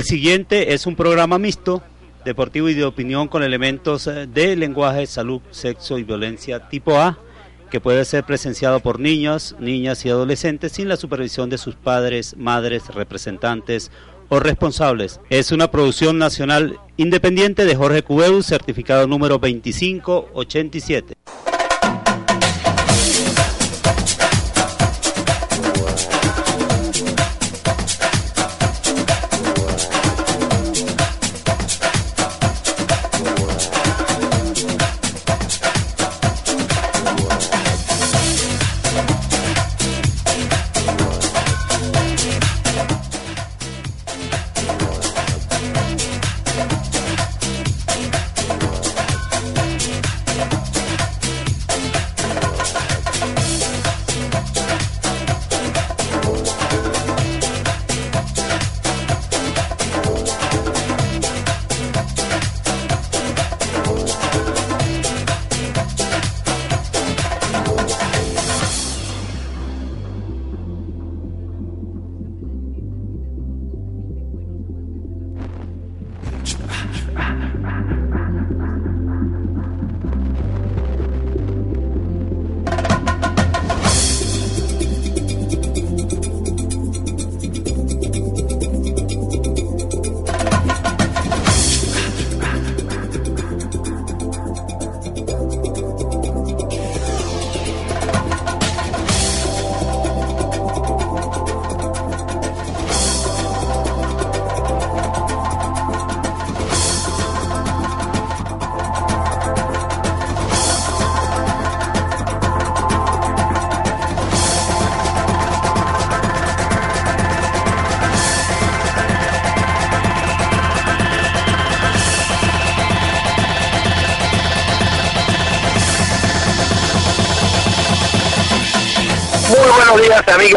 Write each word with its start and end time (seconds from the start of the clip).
El 0.00 0.06
siguiente 0.06 0.72
es 0.72 0.86
un 0.86 0.96
programa 0.96 1.38
mixto, 1.38 1.82
deportivo 2.24 2.70
y 2.70 2.74
de 2.74 2.86
opinión 2.86 3.28
con 3.28 3.42
elementos 3.42 4.06
eh, 4.06 4.26
de 4.26 4.56
lenguaje, 4.56 5.06
salud, 5.06 5.42
sexo 5.50 5.98
y 5.98 6.04
violencia 6.04 6.70
tipo 6.70 6.96
A, 6.96 7.18
que 7.70 7.80
puede 7.80 8.06
ser 8.06 8.24
presenciado 8.24 8.80
por 8.80 8.98
niños, 8.98 9.54
niñas 9.60 10.06
y 10.06 10.08
adolescentes 10.08 10.72
sin 10.72 10.88
la 10.88 10.96
supervisión 10.96 11.50
de 11.50 11.58
sus 11.58 11.74
padres, 11.74 12.34
madres, 12.38 12.88
representantes 12.88 13.90
o 14.30 14.40
responsables. 14.40 15.20
Es 15.28 15.52
una 15.52 15.70
producción 15.70 16.16
nacional 16.16 16.80
independiente 16.96 17.66
de 17.66 17.76
Jorge 17.76 18.02
Cubeu, 18.02 18.42
certificado 18.42 19.06
número 19.06 19.36
2587. 19.36 21.12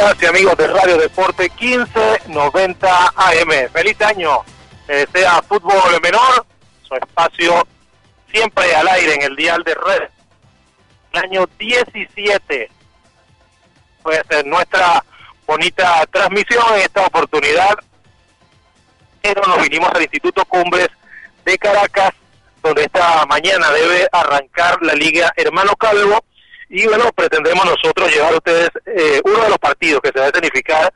Amigas 0.03 0.22
y 0.22 0.25
amigos 0.25 0.58
de 0.58 0.68
Radio 0.68 0.97
Deporte 0.97 1.50
1590 1.59 3.14
AM. 3.16 3.69
Feliz 3.72 4.02
año. 4.02 4.41
sea 5.14 5.41
fútbol 5.44 6.02
menor, 6.02 6.46
su 6.81 6.96
espacio 6.96 7.66
siempre 8.31 8.75
al 8.75 8.88
aire 8.90 9.13
en 9.13 9.22
el 9.22 9.36
dial 9.36 9.63
de 9.63 9.74
red. 9.74 10.09
El 11.13 11.24
año 11.24 11.46
17 11.58 12.69
pues 14.02 14.22
nuestra 14.46 15.03
bonita 15.47 16.06
transmisión 16.12 16.63
en 16.75 16.81
esta 16.81 17.06
oportunidad. 17.06 17.75
Pero 19.22 19.42
nos 19.47 19.62
vinimos 19.62 19.90
al 19.94 20.02
Instituto 20.02 20.44
Cumbres 20.44 20.90
de 21.46 21.58
Caracas, 21.58 22.12
donde 22.62 22.84
esta 22.84 23.25
mañana 23.28 23.72
debe 23.72 24.08
arrancar 24.12 24.81
la 24.81 24.96
Liga 24.96 25.31
Hermano 25.38 25.74
Calvo 25.78 26.25
y 26.75 26.88
bueno, 26.88 27.11
pretendemos 27.16 27.63
nosotros 27.66 28.11
llevar 28.11 28.34
a 28.34 28.38
ustedes 28.38 28.69
eh, 28.88 29.22
uno 29.25 29.44
de 29.44 29.50
los 29.50 29.59
partidos 29.59 30.01
que 30.01 30.09
se 30.09 30.19
va 30.19 30.25
a 30.25 30.29
escenificar 30.29 30.91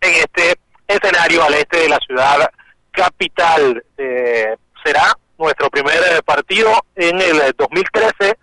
en 0.00 0.14
este 0.14 0.58
escenario 0.88 1.44
al 1.44 1.54
este 1.54 1.82
de 1.82 1.88
la 1.88 1.98
ciudad 1.98 2.50
capital. 2.90 3.84
Eh, 3.96 4.56
será 4.84 5.16
nuestro 5.38 5.70
primer 5.70 5.94
eh, 5.94 6.20
partido 6.24 6.72
en 6.96 7.20
el 7.20 7.54
2013, 7.56 8.36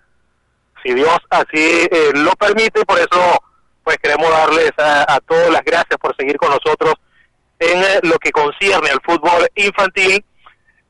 si 0.81 0.93
Dios 0.93 1.17
así 1.29 1.89
lo 2.13 2.31
permite, 2.37 2.85
por 2.85 2.99
eso 2.99 3.43
pues 3.83 3.97
queremos 3.97 4.29
darles 4.29 4.71
a, 4.77 5.19
todos 5.27 5.51
las 5.51 5.63
gracias 5.63 5.99
por 5.99 6.15
seguir 6.15 6.37
con 6.37 6.51
nosotros 6.51 6.93
en 7.59 8.09
lo 8.09 8.17
que 8.17 8.31
concierne 8.31 8.91
al 8.91 9.01
fútbol 9.03 9.45
infantil, 9.55 10.23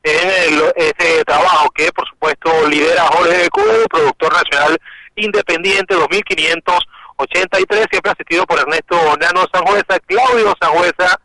en 0.04 0.62
ese 0.76 1.24
trabajo 1.24 1.70
que 1.70 1.90
por 1.90 2.08
supuesto 2.08 2.68
lidera 2.68 3.02
Jorge 3.06 3.48
Cuba, 3.50 3.72
productor 3.90 4.32
nacional 4.32 4.78
Independiente 5.18 5.94
2583, 5.94 7.86
siempre 7.90 8.12
asistido 8.12 8.46
por 8.46 8.58
Ernesto 8.58 8.96
Nano 9.20 9.46
Sanjueza, 9.52 9.98
Claudio 10.06 10.54
Sanjueza, 10.60 11.20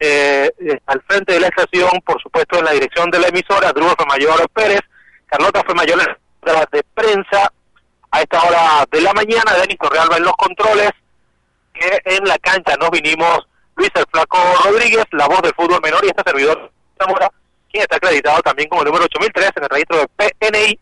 eh, 0.00 0.50
eh, 0.58 0.78
al 0.86 1.02
frente 1.02 1.34
de 1.34 1.40
la 1.40 1.48
estación, 1.48 1.90
por 2.04 2.20
supuesto 2.22 2.58
en 2.58 2.64
la 2.64 2.72
dirección 2.72 3.10
de 3.10 3.18
la 3.18 3.28
emisora, 3.28 3.72
Drugo 3.72 3.94
Mayor 4.08 4.48
Pérez, 4.50 4.80
Carlota 5.26 5.62
Mayor 5.74 6.18
de 6.70 6.82
prensa, 6.94 7.52
a 8.10 8.22
esta 8.22 8.42
hora 8.42 8.86
de 8.90 9.00
la 9.00 9.12
mañana, 9.12 9.52
Denis 9.60 9.78
Torrealba 9.78 10.16
en 10.16 10.22
los 10.22 10.32
controles, 10.34 10.90
que 11.74 12.00
en 12.04 12.24
la 12.24 12.38
cancha 12.38 12.76
nos 12.76 12.90
vinimos 12.90 13.46
Luis 13.74 13.90
el 13.94 14.06
Flaco 14.10 14.38
Rodríguez, 14.64 15.04
la 15.12 15.26
voz 15.26 15.42
del 15.42 15.52
fútbol 15.54 15.80
menor 15.82 16.02
y 16.04 16.08
este 16.08 16.22
servidor 16.24 16.70
Zamora, 16.98 17.30
quien 17.70 17.82
está 17.82 17.96
acreditado 17.96 18.40
también 18.42 18.68
como 18.68 18.84
número 18.84 19.04
8003 19.04 19.50
en 19.56 19.62
el 19.64 19.68
registro 19.68 19.98
de 19.98 20.34
PNI, 20.38 20.78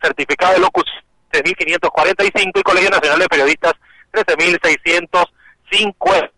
certificado 0.00 0.54
de 0.54 0.60
locución 0.60 1.01
13.545 1.32 2.52
y 2.54 2.62
Colegio 2.62 2.90
Nacional 2.90 3.18
de 3.18 3.28
Periodistas 3.28 3.72
13.652, 4.12 6.28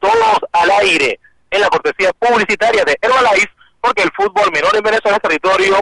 todos 0.00 0.38
al 0.52 0.70
aire 0.82 1.18
en 1.50 1.60
la 1.60 1.68
cortesía 1.68 2.12
publicitaria 2.12 2.84
de 2.84 2.96
Herbalife, 3.00 3.50
porque 3.80 4.02
el 4.02 4.12
fútbol 4.12 4.52
menor 4.52 4.76
en 4.76 4.82
Venezuela 4.82 5.16
es 5.16 5.22
territorio 5.22 5.80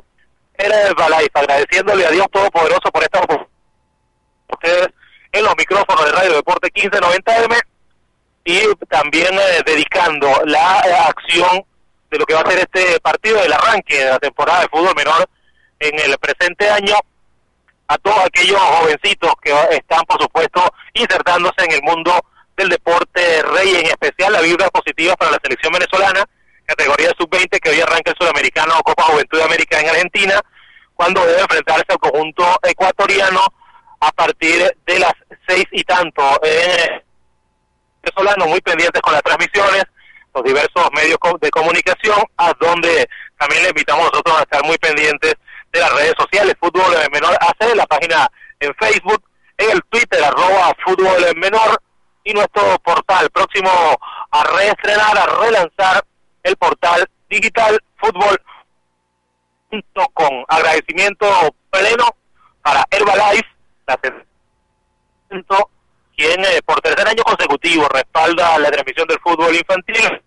Herbalife, 0.54 1.30
agradeciéndole 1.34 2.06
a 2.06 2.10
Dios 2.10 2.26
Todopoderoso 2.30 2.90
por 2.92 3.02
esta 3.02 3.18
oportunidad. 3.18 3.50
Ustedes 4.48 4.88
en 5.32 5.44
los 5.44 5.56
micrófonos 5.56 6.04
de 6.04 6.12
Radio 6.12 6.34
Deporte 6.34 6.70
1590M 6.72 7.60
y 8.44 8.60
también 8.86 9.34
eh, 9.34 9.62
dedicando 9.64 10.28
la 10.44 10.80
eh, 10.80 10.94
acción 11.08 11.64
de 12.10 12.18
lo 12.18 12.26
que 12.26 12.34
va 12.34 12.40
a 12.40 12.50
ser 12.50 12.58
este 12.58 13.00
partido 13.00 13.40
del 13.40 13.52
arranque 13.52 13.98
de 13.98 14.10
la 14.10 14.18
temporada 14.18 14.60
de 14.60 14.68
fútbol 14.68 14.94
menor 14.94 15.26
en 15.78 15.98
el 15.98 16.18
presente 16.18 16.68
año 16.68 16.94
a 17.92 17.98
todos 17.98 18.18
aquellos 18.24 18.58
jovencitos 18.58 19.32
que 19.42 19.52
están, 19.70 20.02
por 20.06 20.20
supuesto, 20.20 20.62
insertándose 20.94 21.64
en 21.64 21.72
el 21.72 21.82
mundo 21.82 22.12
del 22.56 22.70
deporte 22.70 23.42
rey, 23.42 23.76
en 23.76 23.86
especial 23.86 24.32
la 24.32 24.40
vibra 24.40 24.68
positiva 24.70 25.14
para 25.16 25.32
la 25.32 25.38
selección 25.42 25.72
venezolana, 25.72 26.24
categoría 26.64 27.10
sub-20 27.18 27.60
que 27.60 27.70
hoy 27.70 27.80
arranca 27.80 28.12
el 28.12 28.16
Sudamericano 28.18 28.74
Copa 28.82 29.02
Juventud 29.04 29.38
de 29.38 29.44
América 29.44 29.78
en 29.78 29.90
Argentina, 29.90 30.40
cuando 30.94 31.24
debe 31.26 31.42
enfrentarse 31.42 31.84
al 31.88 31.98
conjunto 31.98 32.58
ecuatoriano 32.62 33.40
a 34.00 34.10
partir 34.12 34.74
de 34.86 34.98
las 34.98 35.12
seis 35.46 35.66
y 35.72 35.84
tanto. 35.84 36.22
Eh, 36.44 37.02
venezolano 38.02 38.46
muy 38.46 38.60
pendientes 38.60 39.00
con 39.02 39.12
las 39.12 39.22
transmisiones, 39.22 39.84
los 40.34 40.44
diversos 40.44 40.88
medios 40.94 41.18
de 41.40 41.50
comunicación, 41.50 42.20
a 42.38 42.52
donde 42.58 43.06
también 43.38 43.62
le 43.62 43.68
invitamos 43.68 44.10
nosotros 44.10 44.38
a 44.38 44.42
estar 44.42 44.64
muy 44.64 44.78
pendientes 44.78 45.34
de 45.72 45.80
las 45.80 45.92
redes 45.94 46.14
sociales, 46.18 46.54
Fútbol 46.60 46.94
Menor 47.12 47.34
AC, 47.40 47.74
la 47.74 47.86
página 47.86 48.28
en 48.60 48.74
Facebook, 48.74 49.22
en 49.56 49.70
el 49.70 49.82
Twitter, 49.88 50.22
arroba 50.22 50.72
Fútbol 50.84 51.24
Menor, 51.36 51.80
y 52.24 52.32
nuestro 52.34 52.78
portal 52.78 53.28
próximo 53.30 53.70
a 54.30 54.44
reestrenar, 54.44 55.18
a 55.18 55.26
relanzar 55.26 56.04
el 56.42 56.56
portal 56.56 57.04
digital 57.28 57.78
fútbol.com. 57.96 58.38
Agradecimiento 60.48 61.26
pleno 61.70 62.04
para 62.62 62.84
Herbalife, 62.90 63.48
la 63.86 63.98
quien 66.14 66.44
eh, 66.44 66.60
por 66.64 66.78
tercer 66.80 67.08
año 67.08 67.22
consecutivo 67.24 67.88
respalda 67.88 68.58
la 68.58 68.70
transmisión 68.70 69.08
del 69.08 69.18
fútbol 69.20 69.56
infantil 69.56 70.22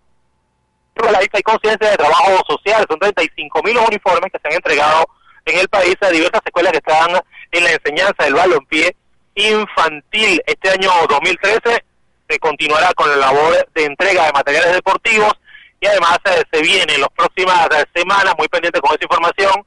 hay 1.36 1.42
conciencia 1.42 1.90
de 1.90 1.96
trabajo 1.96 2.42
social, 2.48 2.84
son 2.88 2.98
35 2.98 3.62
mil 3.62 3.76
uniformes 3.78 4.32
que 4.32 4.38
se 4.38 4.48
han 4.48 4.54
entregado 4.54 5.06
en 5.46 5.58
el 5.58 5.68
país 5.68 5.96
a 6.00 6.10
diversas 6.10 6.42
escuelas 6.44 6.72
que 6.72 6.78
están 6.78 7.10
en 7.52 7.64
la 7.64 7.72
enseñanza 7.72 8.24
del 8.24 8.34
balompié 8.34 8.94
infantil. 9.36 10.42
Este 10.44 10.70
año 10.70 10.90
2013 11.08 11.84
se 12.28 12.38
continuará 12.40 12.92
con 12.94 13.08
la 13.08 13.16
labor 13.16 13.68
de 13.74 13.84
entrega 13.84 14.26
de 14.26 14.32
materiales 14.32 14.72
deportivos 14.74 15.32
y 15.80 15.86
además 15.86 16.18
eh, 16.24 16.42
se 16.52 16.62
viene 16.62 16.94
en 16.94 17.00
las 17.00 17.10
próximas 17.10 17.68
eh, 17.76 17.84
semanas, 17.94 18.34
muy 18.36 18.48
pendiente 18.48 18.80
con 18.80 18.90
esa 18.94 19.04
información, 19.04 19.64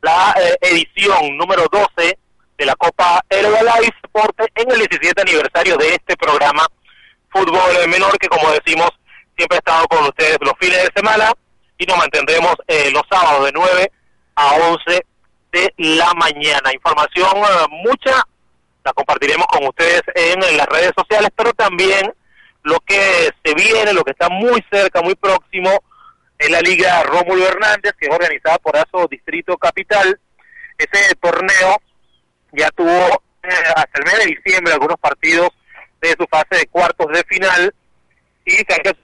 la 0.00 0.34
eh, 0.40 0.56
edición 0.60 1.36
número 1.36 1.66
12 1.72 2.18
de 2.58 2.64
la 2.64 2.76
Copa 2.76 3.20
Herbalife 3.28 3.96
Sport 4.04 4.40
en 4.54 4.70
el 4.70 4.78
17 4.78 5.20
aniversario 5.20 5.76
de 5.76 5.94
este 5.94 6.16
programa 6.16 6.66
Fútbol 7.30 7.88
Menor 7.88 8.16
que 8.18 8.28
como 8.28 8.50
decimos 8.52 8.90
siempre 9.36 9.56
ha 9.56 9.58
estado 9.58 9.86
con 9.88 10.04
ustedes 10.04 10.38
los 10.40 10.54
fines 10.58 10.82
de 10.84 10.90
semana 10.94 11.32
y 11.76 11.84
nos 11.84 11.98
mantendremos 11.98 12.54
los 12.92 13.02
sábados 13.10 13.44
de 13.44 13.52
9 13.52 13.92
a 14.36 14.54
11 14.54 15.04
de 15.56 15.74
la 15.78 16.12
mañana. 16.14 16.72
Información 16.72 17.30
mucha 17.70 18.26
la 18.84 18.92
compartiremos 18.92 19.46
con 19.48 19.66
ustedes 19.66 20.02
en, 20.14 20.38
las 20.56 20.66
redes 20.66 20.92
sociales, 20.96 21.30
pero 21.34 21.52
también 21.54 22.12
lo 22.62 22.78
que 22.80 23.30
se 23.44 23.54
viene, 23.54 23.92
lo 23.92 24.04
que 24.04 24.12
está 24.12 24.28
muy 24.28 24.64
cerca, 24.70 25.02
muy 25.02 25.14
próximo, 25.14 25.82
es 26.38 26.50
la 26.50 26.60
Liga 26.60 27.02
Rómulo 27.02 27.48
Hernández, 27.48 27.94
que 27.98 28.06
es 28.06 28.14
organizada 28.14 28.58
por 28.58 28.76
ASO 28.76 29.08
Distrito 29.10 29.56
Capital. 29.56 30.20
Ese 30.78 31.14
torneo 31.16 31.80
ya 32.52 32.70
tuvo 32.70 33.22
eh, 33.42 33.48
hasta 33.74 33.98
el 33.98 34.04
mes 34.04 34.18
de 34.18 34.36
diciembre 34.36 34.74
algunos 34.74 34.98
partidos 35.00 35.48
de 36.00 36.10
su 36.10 36.26
fase 36.30 36.56
de 36.60 36.66
cuartos 36.66 37.08
de 37.08 37.24
final 37.24 37.74
y 38.44 38.52
se 38.52 38.66
han 38.74 38.96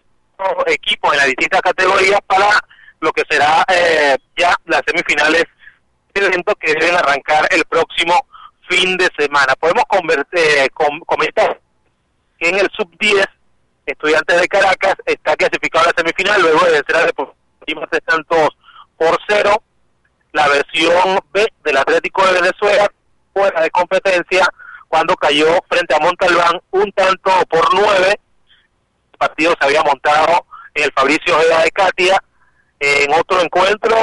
equipos 0.66 1.12
en 1.12 1.19
las 1.19 1.26
distintas 1.26 1.62
categorías 1.62 2.20
para 2.26 2.50
lo 3.00 3.12
que 3.12 3.22
será 3.28 3.64
eh, 3.69 4.16
ya 4.37 4.54
las 4.66 4.82
semifinales 4.87 5.44
evento 6.14 6.55
que 6.56 6.75
deben 6.75 6.94
arrancar 6.94 7.47
el 7.50 7.64
próximo 7.64 8.14
fin 8.69 8.97
de 8.97 9.09
semana. 9.19 9.55
Podemos 9.59 9.85
eh, 10.32 10.69
comentar 11.06 11.61
que 12.38 12.49
en 12.49 12.59
el 12.59 12.69
sub-10, 12.76 13.26
Estudiantes 13.85 14.41
de 14.41 14.49
Caracas 14.49 14.94
está 15.06 15.35
clasificado 15.37 15.85
a 15.85 15.88
la 15.88 15.94
semifinal 15.97 16.41
luego 16.41 16.64
de 16.67 16.73
vencer 16.73 16.97
a 16.97 17.06
Deportivos 17.06 17.91
de 17.91 18.00
Santos 18.06 18.49
por 18.97 19.19
cero. 19.26 19.62
La 20.32 20.49
versión 20.49 21.19
B 21.32 21.47
del 21.64 21.76
Atlético 21.76 22.25
de 22.26 22.41
Venezuela 22.41 22.91
fuera 23.35 23.61
de 23.61 23.70
competencia 23.70 24.47
cuando 24.88 25.17
cayó 25.17 25.59
frente 25.69 25.94
a 25.94 25.99
Montalbán 25.99 26.61
un 26.70 26.93
tanto 26.93 27.31
por 27.50 27.75
nueve. 27.75 28.20
El 29.12 29.19
partido 29.19 29.55
se 29.59 29.67
había 29.67 29.82
montado 29.82 30.47
en 30.75 30.85
el 30.85 30.93
Fabricio 30.93 31.37
Ojeda 31.37 31.62
de 31.62 31.70
Katia. 31.73 32.23
En 32.79 33.12
otro 33.14 33.41
encuentro, 33.41 33.97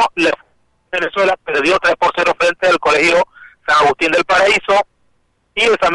Venezuela 0.91 1.37
perdió 1.43 1.77
3 1.79 1.95
por 1.95 2.11
0 2.15 2.33
frente 2.39 2.67
al 2.67 2.79
Colegio 2.79 3.23
San 3.67 3.85
Agustín 3.85 4.11
del 4.11 4.25
Paraíso 4.25 4.87
y 5.55 5.63
el 5.63 5.77
San 5.81 5.93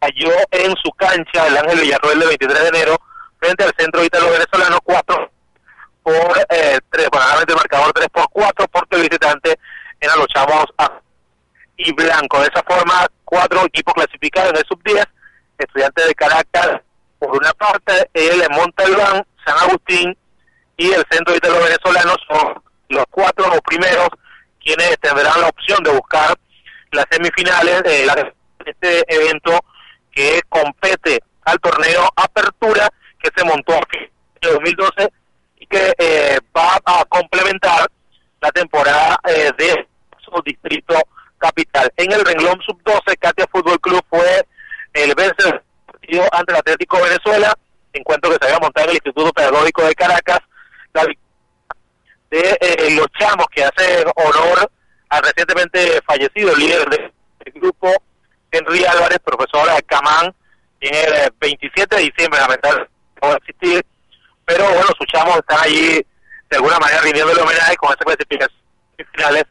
cayó 0.00 0.30
en 0.50 0.74
su 0.82 0.90
cancha 0.92 1.46
el 1.46 1.56
Ángel 1.56 1.80
Villarroel 1.80 2.20
de 2.20 2.26
23 2.26 2.60
de 2.60 2.68
enero 2.68 2.96
frente 3.38 3.64
al 3.64 3.72
centro 3.76 4.04
ítalo 4.04 4.30
venezolano 4.30 4.78
4 4.82 5.30
por 6.02 6.38
eh, 6.50 6.78
3, 6.90 7.08
bueno, 7.10 7.26
el 7.46 7.54
marcador 7.54 7.92
3 7.92 8.08
por 8.12 8.28
4 8.30 8.68
porque 8.68 8.96
el 8.96 9.02
visitante 9.02 9.58
eran 10.00 10.18
los 10.18 10.28
chavos 10.28 10.66
y 11.76 11.92
blanco. 11.92 12.40
De 12.40 12.48
esa 12.52 12.62
forma, 12.62 13.06
cuatro 13.24 13.64
equipos 13.64 13.94
clasificados 13.94 14.50
en 14.50 14.56
el 14.58 14.64
sub-10, 14.66 15.04
estudiantes 15.58 16.06
de 16.06 16.14
Caracas 16.14 16.80
por 17.18 17.36
una 17.36 17.52
parte, 17.54 18.08
el 18.14 18.42
Montalbán, 18.50 19.26
San 19.44 19.58
Agustín 19.58 20.16
y 20.76 20.92
el 20.92 21.04
centro 21.10 21.34
ítalo 21.34 21.58
venezolano 21.62 22.14
son 22.28 22.62
los 22.88 23.04
cuatro 23.10 23.48
los 23.48 23.60
primeros 23.60 24.08
quienes 24.62 24.98
tendrán 25.00 25.40
la 25.40 25.48
opción 25.48 25.82
de 25.82 25.90
buscar 25.90 26.36
las 26.92 27.04
semifinales 27.10 27.82
de 27.82 28.32
este 28.64 29.04
evento 29.14 29.60
que 30.12 30.40
compete 30.48 31.22
al 31.44 31.58
torneo 31.60 32.08
Apertura 32.16 32.88
que 33.20 33.30
se 33.36 33.44
montó 33.44 33.74
en 33.92 34.08
2012 34.40 35.12
y 35.58 35.66
que 35.66 35.92
eh, 35.98 36.38
va 36.56 36.78
a 36.84 37.04
complementar 37.04 37.86
la 38.40 38.50
temporada 38.50 39.18
eh, 39.28 39.50
de 39.56 39.86
su 40.18 40.42
distrito 40.44 40.94
capital. 41.38 41.92
En 41.96 42.12
el 42.12 42.24
renglón 42.24 42.60
sub-12, 42.62 43.18
Katia 43.18 43.46
Fútbol 43.50 43.80
Club 43.80 44.02
fue 44.08 44.46
el 44.94 45.14
vencedor 45.14 45.62
ante 46.32 46.52
el 46.52 46.58
Atlético 46.58 47.02
Venezuela, 47.02 47.52
encuentro 47.92 48.30
que 48.30 48.38
se 48.40 48.44
había 48.46 48.60
montado 48.60 48.84
en 48.84 48.90
el 48.90 48.96
Instituto 48.96 49.32
Pedagógico 49.32 49.82
de 49.84 49.94
Caracas, 49.94 50.38
la 50.94 51.04
de 52.30 52.58
eh, 52.60 52.90
los 52.90 53.06
chamos 53.18 53.46
que 53.54 53.64
hace 53.64 54.04
honor 54.16 54.70
al 55.08 55.22
recientemente 55.22 56.00
fallecido 56.06 56.54
líder 56.56 56.88
del 56.88 57.12
grupo, 57.54 57.92
Henry 58.50 58.84
Álvarez, 58.84 59.18
profesor 59.24 59.74
de 59.74 59.82
Camán, 59.82 60.34
en 60.80 60.94
el 60.94 61.32
27 61.40 61.82
eh, 61.82 61.98
de 61.98 62.04
diciembre, 62.04 62.40
lamentablemente 62.40 62.92
no 63.22 63.28
va 63.28 63.34
a 63.34 63.38
existir, 63.38 63.84
pero 64.44 64.64
bueno, 64.68 64.88
sus 64.98 65.06
chamos 65.06 65.36
están 65.36 65.58
allí 65.62 66.04
de 66.50 66.56
alguna 66.56 66.78
manera 66.78 67.00
rindiendo 67.02 67.32
el 67.32 67.38
homenaje 67.38 67.76
con 67.76 67.90
esas 67.90 68.04
clasificaciones 68.04 68.66
finales 69.12 69.44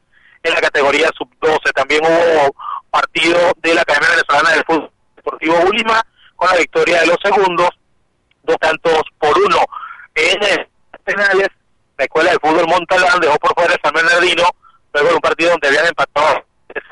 en 0.43 0.53
la 0.53 0.61
categoría 0.61 1.09
sub-12. 1.17 1.71
También 1.73 2.01
hubo 2.05 2.55
partido 2.89 3.51
de 3.61 3.73
la 3.73 3.81
Academia 3.81 4.09
Venezolana 4.11 4.51
del 4.51 4.63
Fútbol 4.65 4.91
Deportivo 5.15 5.59
Ulima 5.67 6.01
con 6.35 6.49
la 6.49 6.57
victoria 6.57 7.01
de 7.01 7.07
los 7.07 7.17
segundos, 7.23 7.69
dos 8.43 8.57
tantos 8.59 9.01
por 9.19 9.37
uno. 9.37 9.57
En 10.13 10.43
eh, 10.43 10.69
penales, 11.03 11.49
la 11.97 12.03
Escuela 12.03 12.31
del 12.31 12.39
Fútbol 12.39 12.67
Montalbán 12.67 13.19
dejó 13.19 13.35
por 13.37 13.53
fuera 13.55 13.75
San 13.83 13.93
Bernardino 13.93 14.43
luego 14.93 15.09
de 15.09 15.15
un 15.15 15.21
partido 15.21 15.51
donde 15.51 15.67
habían 15.67 15.87
empatado 15.87 16.45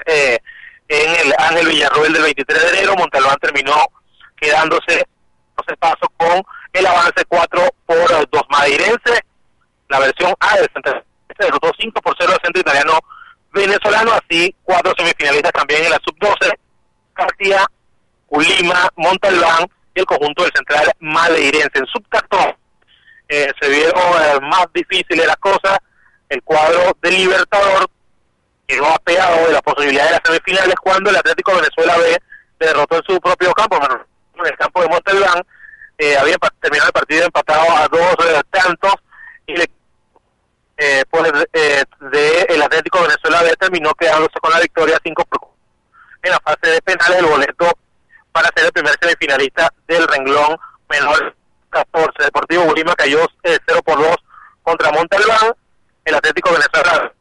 eh, 0.06 0.38
en 0.88 1.16
el 1.26 1.34
Ángel 1.38 1.68
Villarroel 1.68 2.14
del 2.14 2.24
23 2.24 2.62
de 2.62 2.70
enero, 2.70 2.96
Montalbán 2.96 3.38
terminó 3.38 3.76
quedándose 4.36 5.06
se 5.68 5.78
paso 5.78 6.12
con 6.18 6.44
el 6.74 6.86
avance 6.86 7.24
4 7.28 7.70
por 7.86 8.30
2 8.30 8.42
madeirense, 8.50 9.24
la 9.88 10.00
versión 10.00 10.34
A 10.40 10.58
del 10.58 10.70
centro 10.74 11.04
derrotó 11.38 11.72
5 11.78 12.02
por 12.02 12.16
0 12.18 12.34
al 12.34 12.42
centro 12.44 12.62
italiano 12.62 13.00
venezolano, 13.52 14.12
así 14.14 14.54
cuatro 14.64 14.94
semifinalistas 14.98 15.52
también 15.52 15.86
en 15.86 15.92
la 15.92 16.00
sub-12, 16.04 16.54
Katia, 17.14 17.66
Ulima, 18.30 18.90
Montalbán 18.96 19.68
y 19.96 20.00
el 20.00 20.06
conjunto 20.06 20.44
del 20.44 20.52
central 20.56 20.92
madeirense. 21.00 21.80
En 21.80 21.86
sub-14 21.88 22.56
eh, 23.34 23.52
se 23.60 23.68
vieron 23.68 23.96
eh, 23.96 24.40
más 24.42 24.68
difíciles 24.74 25.26
las 25.26 25.38
cosas, 25.38 25.80
el 26.30 26.44
cuadro 26.44 26.96
del 27.02 27.16
Libertador 27.16 27.90
quedó 28.68 28.88
apeado 28.88 29.48
de 29.48 29.54
la 29.54 29.62
posibilidad 29.62 30.06
de 30.06 30.12
las 30.12 30.22
semifinales 30.24 30.76
cuando 30.76 31.10
el 31.10 31.16
Atlético 31.16 31.56
Venezuela 31.56 31.98
B 31.98 32.18
derrotó 32.60 32.98
en 32.98 33.04
su 33.04 33.20
propio 33.20 33.52
campo, 33.54 33.78
en 33.78 34.46
el 34.46 34.58
campo 34.58 34.82
de 34.82 34.88
Montelván, 34.88 35.42
eh, 35.98 36.16
había 36.16 36.36
terminado 36.62 36.90
el 36.90 36.94
partido 36.94 37.26
empatado 37.26 37.72
a 37.76 37.88
dos 37.88 38.16
eh, 38.28 38.42
tantos 38.52 38.94
y 39.48 39.56
le, 39.56 39.70
eh, 40.78 41.04
pues 41.10 41.32
eh, 41.54 41.84
de 42.12 42.42
el 42.50 42.62
Atlético 42.62 43.02
Venezuela 43.02 43.42
B 43.42 43.56
terminó 43.60 43.94
quedándose 43.96 44.40
con 44.40 44.52
la 44.52 44.60
victoria 44.60 45.00
5 45.04 45.24
en 46.22 46.32
la 46.32 46.40
fase 46.40 46.70
de 46.70 46.82
penales 46.82 47.18
el 47.18 47.26
boleto 47.26 47.72
para 48.32 48.50
ser 48.56 48.66
el 48.66 48.72
primer 48.72 48.96
semifinalista 49.02 49.74
del 49.88 50.08
renglón 50.08 50.58
menor 50.90 51.36
14. 51.74 52.24
Deportivo 52.24 52.66
Bolívar 52.66 52.96
cayó 52.96 53.20
0 53.44 53.60
por 53.84 53.98
2 53.98 54.16
contra 54.64 54.92
Montalbán 54.92 55.54
el 56.06 56.16
Atlético 56.16 56.52
Venezuela 56.52 57.14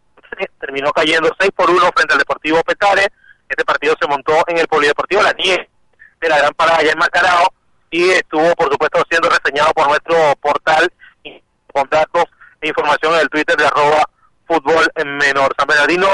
terminó 0.59 0.93
cayendo 0.93 1.31
6 1.39 1.51
por 1.55 1.71
1 1.71 1.81
frente 1.95 2.15
al 2.15 2.19
Deportivo 2.19 2.63
Petare. 2.63 3.07
Este 3.49 3.65
partido 3.65 3.95
se 4.01 4.09
montó 4.09 4.33
en 4.47 4.59
el 4.59 4.67
Polideportivo 4.67 5.23
La 5.23 5.33
Nieve 5.33 5.69
de 6.21 6.29
la 6.29 6.39
Gran 6.39 6.55
Parada 6.55 6.79
allá 6.79 6.93
en 6.93 6.99
Macarao 6.99 7.53
y 7.91 8.09
estuvo, 8.11 8.55
por 8.55 8.71
supuesto, 8.71 9.03
siendo 9.11 9.29
reseñado 9.29 9.73
por 9.73 9.89
nuestro 9.89 10.17
portal 10.41 10.91
con 11.73 11.89
datos 11.91 12.25
e 12.61 12.69
información 12.69 13.15
en 13.15 13.21
el 13.21 13.29
Twitter 13.29 13.57
de 13.57 13.67
arroba 13.67 14.03
fútbol 14.47 14.91
en 14.95 15.17
menor. 15.17 15.55
San 15.57 15.67
Bernardino 15.67 16.09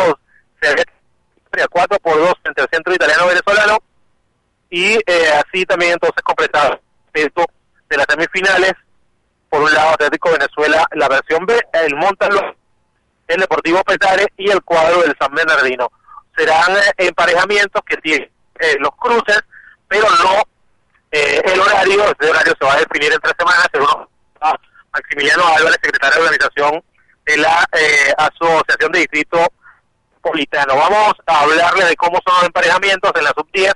se 0.60 0.68
había 0.68 1.68
4 1.68 1.98
por 2.00 2.18
2 2.18 2.34
frente 2.42 2.62
al 2.62 2.68
centro 2.70 2.94
italiano 2.94 3.26
venezolano 3.26 3.78
y 4.70 4.94
eh, 4.94 5.30
así 5.34 5.64
también 5.64 5.92
entonces 5.92 6.22
completado 6.22 6.80
esto 7.14 7.44
de 7.88 7.96
las 7.96 8.06
semifinales 8.08 8.72
por 9.48 9.62
un 9.62 9.72
lado 9.72 9.90
Atlético 9.90 10.30
Venezuela 10.30 10.86
la 10.92 11.08
versión 11.08 11.46
B, 11.46 11.58
el 11.72 11.96
Montalbán 11.96 12.54
el 13.28 13.40
Deportivo 13.40 13.82
Petare 13.84 14.26
y 14.36 14.50
el 14.50 14.62
cuadro 14.62 15.02
del 15.02 15.14
San 15.20 15.32
Bernardino. 15.34 15.92
Serán 16.36 16.72
eh, 16.72 16.92
emparejamientos 16.96 17.82
que 17.86 17.96
tienen 17.98 18.30
eh, 18.58 18.76
los 18.80 18.90
cruces, 18.96 19.40
pero 19.86 20.06
no 20.22 20.42
eh, 21.12 21.42
el 21.44 21.60
horario. 21.60 22.04
Ese 22.04 22.30
horario 22.30 22.54
se 22.58 22.64
va 22.64 22.72
a 22.72 22.78
definir 22.78 23.12
en 23.12 23.20
tres 23.20 23.34
semanas, 23.38 23.68
según 23.72 24.08
Maximiliano 24.92 25.46
Álvarez, 25.46 25.78
secretario 25.82 26.14
de 26.14 26.28
organización 26.28 26.84
de 27.26 27.36
la 27.36 27.66
Asociación 28.16 28.92
de 28.92 29.00
Distrito 29.00 29.46
Politano. 30.22 30.76
Vamos 30.76 31.12
a 31.26 31.40
hablarle 31.42 31.84
de 31.84 31.96
cómo 31.96 32.18
son 32.26 32.34
los 32.36 32.44
emparejamientos 32.44 33.12
en 33.14 33.24
la 33.24 33.32
sub-10. 33.36 33.72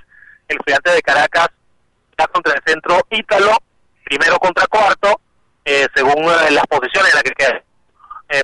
El 0.47 0.57
estudiante 0.57 0.89
de 0.89 1.01
Caracas 1.01 1.49
está 2.09 2.27
contra 2.27 2.55
el 2.55 2.61
centro 2.65 2.99
Ítalo, 3.11 3.55
primero 4.05 4.37
contra 4.37 4.65
cuarto, 4.67 5.19
eh, 5.65 5.87
según 5.95 6.25
las 6.25 6.67
posiciones 6.67 7.09
en 7.11 7.15
las 7.15 7.23
que 7.23 7.31
quedan 7.31 7.61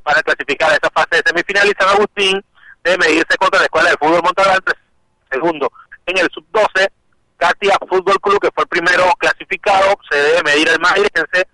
para 0.03 0.21
clasificar 0.21 0.69
esa 0.71 0.89
fase 0.93 1.15
de 1.15 1.23
semifinal 1.25 1.73
San 1.79 1.89
Agustín 1.89 2.45
debe 2.83 2.97
medirse 2.97 3.37
contra 3.37 3.59
la 3.59 3.65
Escuela 3.65 3.89
de 3.89 3.97
Fútbol 3.97 4.21
Montalbán, 4.23 4.59
segundo. 5.31 5.71
En 6.05 6.17
el 6.17 6.29
sub-12, 6.31 6.89
Katia 7.37 7.77
Fútbol 7.89 8.19
Club, 8.21 8.39
que 8.39 8.51
fue 8.53 8.63
el 8.63 8.69
primero 8.69 9.11
clasificado, 9.17 9.97
se 10.09 10.17
debe 10.17 10.43
medir 10.43 10.69
el 10.69 10.79
Mairense 10.79 11.47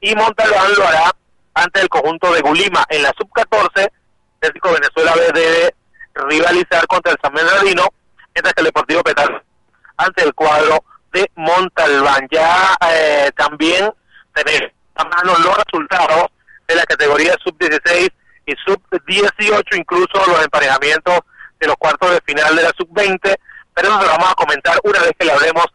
y 0.00 0.14
Montalbán 0.14 0.72
lo 0.76 0.86
hará 0.86 1.14
ante 1.54 1.80
el 1.80 1.88
conjunto 1.88 2.32
de 2.32 2.40
Gulima. 2.40 2.84
En 2.88 3.02
la 3.02 3.12
sub-14, 3.16 3.90
Atlético 4.36 4.72
Venezuela 4.72 5.14
B 5.14 5.32
debe 5.32 5.74
rivalizar 6.28 6.86
contra 6.86 7.12
el 7.12 7.18
San 7.22 7.32
Bernardino, 7.32 7.84
mientras 8.34 8.54
que 8.54 8.60
el 8.60 8.66
Deportivo 8.66 9.02
Petal 9.02 9.42
ante 9.96 10.22
el 10.24 10.34
cuadro 10.34 10.82
de 11.12 11.30
Montalbán. 11.34 12.26
Ya 12.30 12.76
eh, 12.92 13.30
también 13.36 13.90
tenemos 14.34 14.70
a 14.94 15.04
mano 15.04 15.38
los 15.38 15.56
resultados 15.56 16.26
de 16.68 16.74
la 16.74 16.84
categoría 16.84 17.34
sub-16 17.42 18.08
y 18.46 18.54
sub-18, 18.64 19.62
incluso 19.76 20.26
los 20.26 20.44
emparejamientos 20.44 21.20
de 21.58 21.66
los 21.66 21.76
cuartos 21.76 22.10
de 22.10 22.20
final 22.24 22.56
de 22.56 22.62
la 22.62 22.72
sub-20, 22.76 23.36
pero 23.74 23.88
eso 23.88 24.00
lo 24.00 24.06
vamos 24.06 24.30
a 24.30 24.34
comentar 24.34 24.78
una 24.84 25.00
vez 25.00 25.12
que 25.18 25.26
le 25.26 25.32
hablemos. 25.32 25.66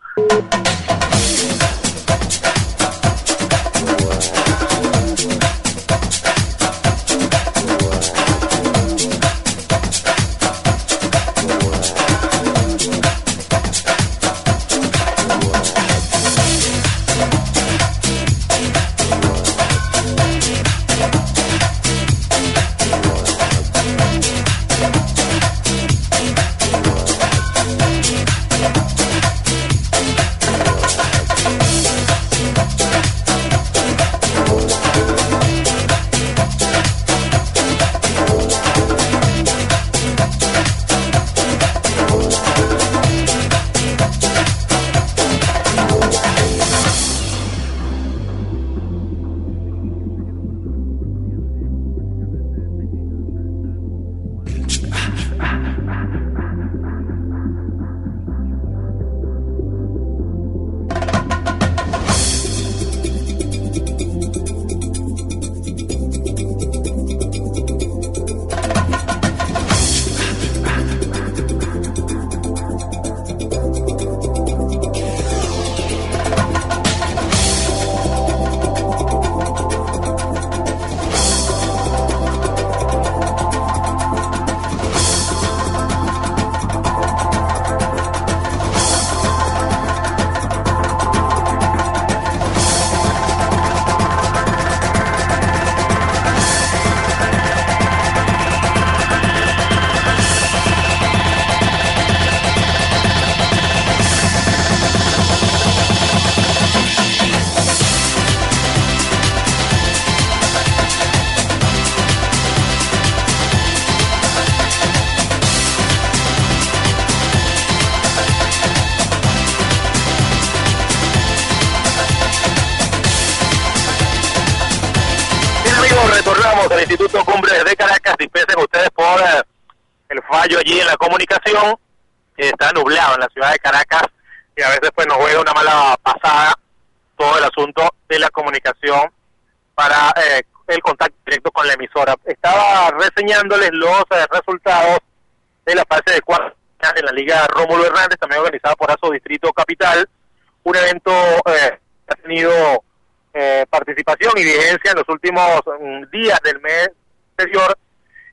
En 154.70 154.96
los 154.96 155.08
últimos 155.08 155.62
mm, 155.80 156.04
días 156.12 156.40
del 156.44 156.60
mes 156.62 156.90
anterior 157.38 157.78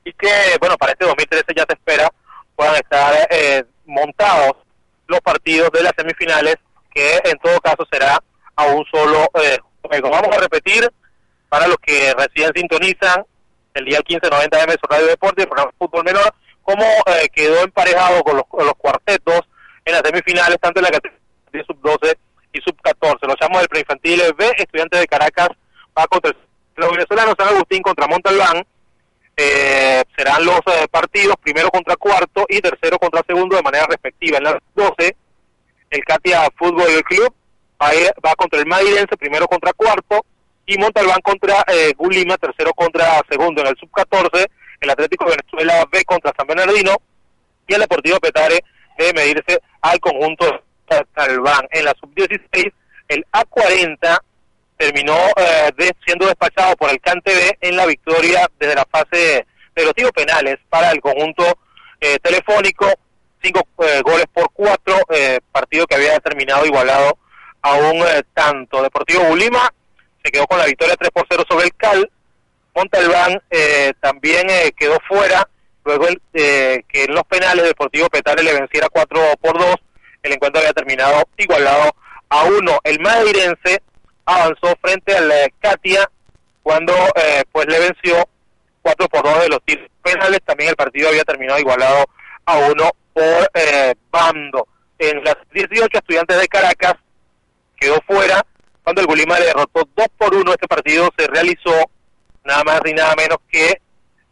y 0.03 0.13
que, 0.13 0.29
bueno, 0.59 0.77
para 0.77 0.93
este 0.93 1.05
2013 1.05 1.45
ya 1.55 1.65
se 1.67 1.73
espera 1.73 2.09
puedan 2.55 2.75
estar 2.75 3.27
eh, 3.31 3.63
montados 3.85 4.53
los 5.07 5.19
partidos 5.21 5.71
de 5.71 5.83
las 5.83 5.93
semifinales, 5.97 6.55
que 6.93 7.19
en 7.23 7.37
todo 7.39 7.59
caso 7.61 7.85
será 7.91 8.19
a 8.55 8.65
un 8.67 8.85
solo 8.85 9.27
eh, 9.41 9.57
juego. 9.81 10.09
Vamos 10.09 10.35
a 10.35 10.39
repetir 10.39 10.89
para 11.49 11.67
los 11.67 11.77
que 11.77 12.13
recién 12.13 12.51
sintonizan 12.55 13.25
el 13.73 13.85
día 13.85 13.97
1590 13.97 14.65
de 14.65 14.77
Radio 14.89 15.07
Deporte 15.07 15.47
Fútbol 15.79 16.03
Menor, 16.03 16.33
cómo 16.61 16.85
quedó 17.33 17.63
emparejado 17.63 18.23
con 18.23 18.37
los, 18.37 18.73
cuartetos 18.77 19.41
en 19.85 19.93
las 19.93 20.01
semifinales, 20.03 20.57
tanto 20.61 20.79
en 20.79 20.85
la 20.85 20.91
categoría 20.91 21.65
sub-12 21.67 22.15
y 22.53 22.61
sub-14. 22.61 23.27
Los 23.27 23.35
llamamos 23.41 23.61
del 23.61 23.69
preinfantil 23.69 24.21
B, 24.37 24.53
estudiantes 24.57 24.99
de 24.99 25.07
Caracas 25.07 25.49
va 25.97 26.07
contra 26.07 26.35
los 26.75 26.91
venezolanos 26.91 27.35
San 27.37 27.49
Agustín 27.49 27.81
contra 27.81 28.07
Montalbán. 28.07 28.65
Eh, 29.35 30.03
serán 30.15 30.45
los 30.45 30.59
eh, 30.67 30.87
partidos 30.91 31.35
primero 31.41 31.69
contra 31.69 31.95
cuarto 31.95 32.45
y 32.47 32.61
tercero 32.61 32.99
contra 32.99 33.23
segundo 33.25 33.55
de 33.55 33.63
manera 33.63 33.85
respectiva. 33.87 34.37
En 34.37 34.43
las 34.43 34.55
12, 34.75 35.15
el 35.89 36.03
Katia 36.05 36.47
Fútbol 36.55 37.03
Club 37.03 37.33
va, 37.81 37.89
va 38.25 38.35
contra 38.35 38.59
el 38.59 38.67
Madirense, 38.67 39.17
primero 39.17 39.47
contra 39.47 39.73
cuarto, 39.73 40.23
y 40.65 40.77
Montalbán 40.77 41.21
contra 41.21 41.63
eh, 41.67 41.93
Gulima, 41.97 42.37
tercero 42.37 42.73
contra 42.73 43.21
segundo. 43.29 43.61
En 43.61 43.67
el 43.67 43.77
sub-14, 43.77 44.47
el 44.81 44.89
Atlético 44.89 45.25
de 45.25 45.37
Venezuela 45.37 45.87
B 45.91 46.03
contra 46.05 46.31
San 46.37 46.47
Bernardino, 46.47 46.95
y 47.67 47.73
el 47.73 47.81
Deportivo 47.81 48.19
Petare 48.19 48.63
debe 48.97 49.13
medirse 49.13 49.59
al 49.81 49.99
conjunto 49.99 50.63
Talbán. 51.13 51.67
En 51.71 51.85
la 51.85 51.93
sub-16, 51.99 52.71
el 53.07 53.25
A40 53.31 54.19
terminó 54.83 55.17
eh, 55.37 55.91
siendo 56.05 56.27
despachado 56.27 56.75
por 56.75 56.89
el 56.89 56.99
CanTV 56.99 57.57
en 57.61 57.77
la 57.77 57.85
victoria 57.85 58.49
desde 58.59 58.75
la 58.75 58.85
fase 58.91 59.45
de 59.73 59.85
los 59.85 59.93
tiros 59.93 60.11
penales 60.11 60.57
para 60.69 60.91
el 60.91 60.99
conjunto 60.99 61.45
eh, 62.01 62.17
telefónico. 62.21 62.91
Cinco 63.41 63.61
eh, 63.79 64.01
goles 64.03 64.25
por 64.33 64.49
cuatro, 64.53 64.97
partido 65.51 65.85
que 65.85 65.95
había 65.95 66.17
terminado 66.19 66.65
igualado 66.65 67.17
a 67.61 67.75
un 67.75 68.01
tanto. 68.33 68.81
Deportivo 68.81 69.23
Bulima 69.25 69.69
se 70.23 70.31
quedó 70.31 70.47
con 70.47 70.57
la 70.57 70.65
victoria 70.65 70.95
3 70.97 71.11
por 71.11 71.25
0 71.29 71.43
sobre 71.49 71.65
el 71.65 71.75
Cal. 71.75 72.09
Montalbán 72.73 73.41
también 73.99 74.47
quedó 74.77 74.97
fuera 75.07 75.47
luego 75.83 76.07
el, 76.07 76.21
que 76.31 77.03
en 77.03 77.13
los 77.13 77.23
penales 77.25 77.65
Deportivo 77.65 78.07
Petare 78.07 78.43
le 78.43 78.53
venciera 78.53 78.87
4 78.89 79.21
por 79.41 79.59
2 79.59 79.75
el 80.23 80.31
encuentro 80.31 80.61
había 80.61 80.71
terminado 80.71 81.21
igualado 81.37 81.93
a 82.29 82.45
uno. 82.45 82.79
El 82.85 83.01
madrilense 83.01 83.83
avanzó 84.25 84.75
frente 84.81 85.15
al 85.15 85.31
Katia 85.59 86.09
cuando 86.61 86.93
eh, 87.15 87.43
pues 87.51 87.67
le 87.67 87.79
venció 87.79 88.27
4 88.81 89.07
por 89.07 89.23
2 89.23 89.41
de 89.41 89.49
los 89.49 89.63
tiros 89.65 89.89
penales. 90.01 90.39
También 90.45 90.69
el 90.69 90.75
partido 90.75 91.09
había 91.09 91.23
terminado 91.23 91.59
igualado 91.59 92.05
a 92.45 92.57
uno 92.57 92.89
por 93.13 93.49
eh, 93.53 93.93
bando. 94.11 94.67
En 94.99 95.23
las 95.23 95.35
18 95.53 95.89
estudiantes 95.91 96.39
de 96.39 96.47
Caracas 96.47 96.95
quedó 97.77 97.99
fuera 98.07 98.45
cuando 98.83 99.01
el 99.01 99.07
Gulima 99.07 99.39
le 99.39 99.45
derrotó 99.45 99.87
2 99.95 100.07
por 100.17 100.33
1. 100.33 100.51
Este 100.51 100.67
partido 100.67 101.09
se 101.17 101.27
realizó 101.27 101.89
nada 102.43 102.63
más 102.63 102.81
y 102.85 102.93
nada 102.93 103.15
menos 103.15 103.37
que 103.49 103.81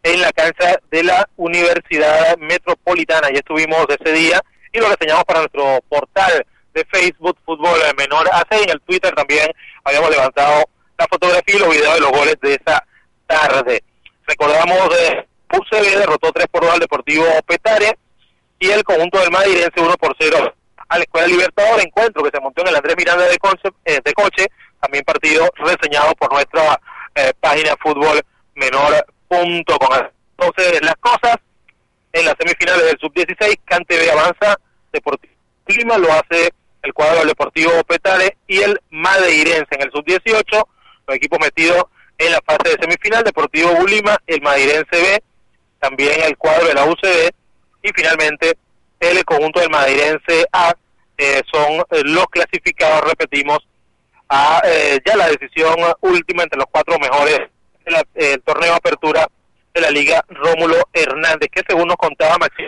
en 0.03 0.21
la 0.21 0.31
cancha 0.31 0.79
de 0.89 1.03
la 1.03 1.27
Universidad 1.35 2.37
Metropolitana. 2.37 3.29
Y 3.31 3.37
estuvimos 3.37 3.85
ese 3.89 4.13
día 4.13 4.41
y 4.71 4.79
lo 4.79 4.89
reseñamos 4.89 5.25
para 5.25 5.39
nuestro 5.39 5.79
portal 5.89 6.45
de 6.73 6.85
Facebook 6.85 7.37
Fútbol 7.45 7.79
Menor 7.97 8.29
AC 8.33 8.51
en 8.51 8.69
el 8.69 8.81
Twitter 8.81 9.13
también 9.13 9.51
habíamos 9.83 10.09
levantado 10.09 10.63
la 10.97 11.07
fotografía 11.07 11.55
y 11.55 11.59
los 11.59 11.69
videos 11.69 11.93
de 11.95 11.99
los 12.01 12.11
goles 12.11 12.35
de 12.41 12.53
esa 12.53 12.85
tarde. 13.27 13.83
Recordamos 14.25 14.89
de 14.89 15.27
UCB 15.53 15.97
derrotó 15.97 16.31
3 16.31 16.47
por 16.47 16.61
2 16.63 16.73
al 16.73 16.79
Deportivo 16.79 17.25
Petare 17.45 17.97
y 18.59 18.69
el 18.69 18.83
conjunto 18.83 19.19
del 19.19 19.31
Madridense 19.31 19.81
1 19.81 19.93
por 19.97 20.15
0 20.19 20.53
a 20.87 20.97
la 20.97 21.03
Escuela 21.03 21.27
Libertador, 21.27 21.79
encuentro 21.81 22.23
que 22.23 22.31
se 22.33 22.39
montó 22.39 22.61
en 22.61 22.67
el 22.69 22.75
Andrés 22.75 22.95
Miranda 22.97 23.25
de, 23.25 23.37
eh, 23.85 23.99
de 24.03 24.13
Coche, 24.13 24.47
también 24.81 25.03
partido 25.03 25.49
reseñado 25.55 26.13
por 26.15 26.31
nuestra 26.33 26.79
eh, 27.15 27.33
página 27.39 27.75
fútbol 27.81 28.21
menor.com. 28.55 30.07
Entonces, 30.37 30.81
las 30.81 30.95
cosas 30.95 31.37
en 32.11 32.25
las 32.25 32.35
semifinales 32.37 32.85
del 32.85 32.97
sub-16, 32.99 33.59
Cante 33.65 34.11
avanza, 34.11 34.57
Deportivo 34.91 35.33
Clima 35.65 35.97
lo 35.97 36.11
hace 36.11 36.51
el 36.83 36.93
cuadro 36.93 37.19
del 37.19 37.29
Deportivo 37.29 37.83
Petare 37.83 38.37
y 38.47 38.59
el 38.59 38.79
Madeirense. 38.89 39.67
En 39.71 39.81
el 39.81 39.91
sub-18, 39.91 40.43
los 41.07 41.15
equipos 41.15 41.39
metidos 41.39 41.85
en 42.17 42.31
la 42.31 42.41
fase 42.45 42.75
de 42.75 42.81
semifinal, 42.81 43.23
Deportivo 43.23 43.73
Bulima, 43.75 44.17
el 44.27 44.41
Madeirense 44.41 44.85
B, 44.91 45.23
también 45.79 46.21
el 46.21 46.37
cuadro 46.37 46.67
de 46.67 46.73
la 46.73 46.85
UCB 46.85 47.31
y 47.83 47.89
finalmente 47.95 48.57
el 48.99 49.23
conjunto 49.25 49.59
del 49.59 49.69
Madeirense 49.69 50.45
A 50.51 50.75
eh, 51.17 51.41
son 51.51 51.79
eh, 51.89 52.03
los 52.03 52.25
clasificados, 52.27 53.01
repetimos, 53.09 53.59
a 54.29 54.61
eh, 54.65 54.99
ya 55.05 55.15
la 55.17 55.27
decisión 55.27 55.75
última 56.01 56.43
entre 56.43 56.57
los 56.57 56.67
cuatro 56.71 56.97
mejores 56.99 57.39
del 58.13 58.41
torneo 58.43 58.69
de 58.69 58.75
apertura 58.77 59.27
de 59.73 59.81
la 59.81 59.89
Liga 59.89 60.23
Rómulo 60.29 60.77
Hernández, 60.93 61.49
que 61.51 61.63
según 61.67 61.87
nos 61.87 61.97
contaba 61.97 62.37
Maxi 62.37 62.63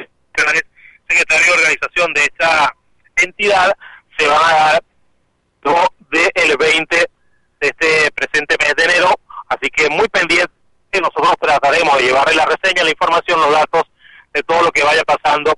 secretario 1.07 1.45
de 1.45 1.59
organización 1.61 2.13
de 2.13 2.21
esta 2.21 2.75
entidad, 3.17 3.77
se 4.17 4.27
va 4.27 4.49
a 4.49 4.53
dar 4.53 4.83
del 6.13 6.57
20 6.57 6.95
de 6.95 7.07
este 7.67 8.11
presente 8.11 8.55
mes 8.59 8.75
de 8.75 8.83
enero, 8.83 9.09
así 9.47 9.69
que 9.69 9.89
muy 9.89 10.07
pendiente, 10.09 10.51
nosotros 11.01 11.33
trataremos 11.39 11.97
de 11.97 12.03
llevarle 12.03 12.35
la 12.35 12.45
reseña, 12.45 12.83
la 12.83 12.91
información, 12.91 13.39
los 13.39 13.51
datos 13.51 13.83
de 14.33 14.43
todo 14.43 14.63
lo 14.63 14.71
que 14.71 14.83
vaya 14.83 15.03
pasando. 15.03 15.53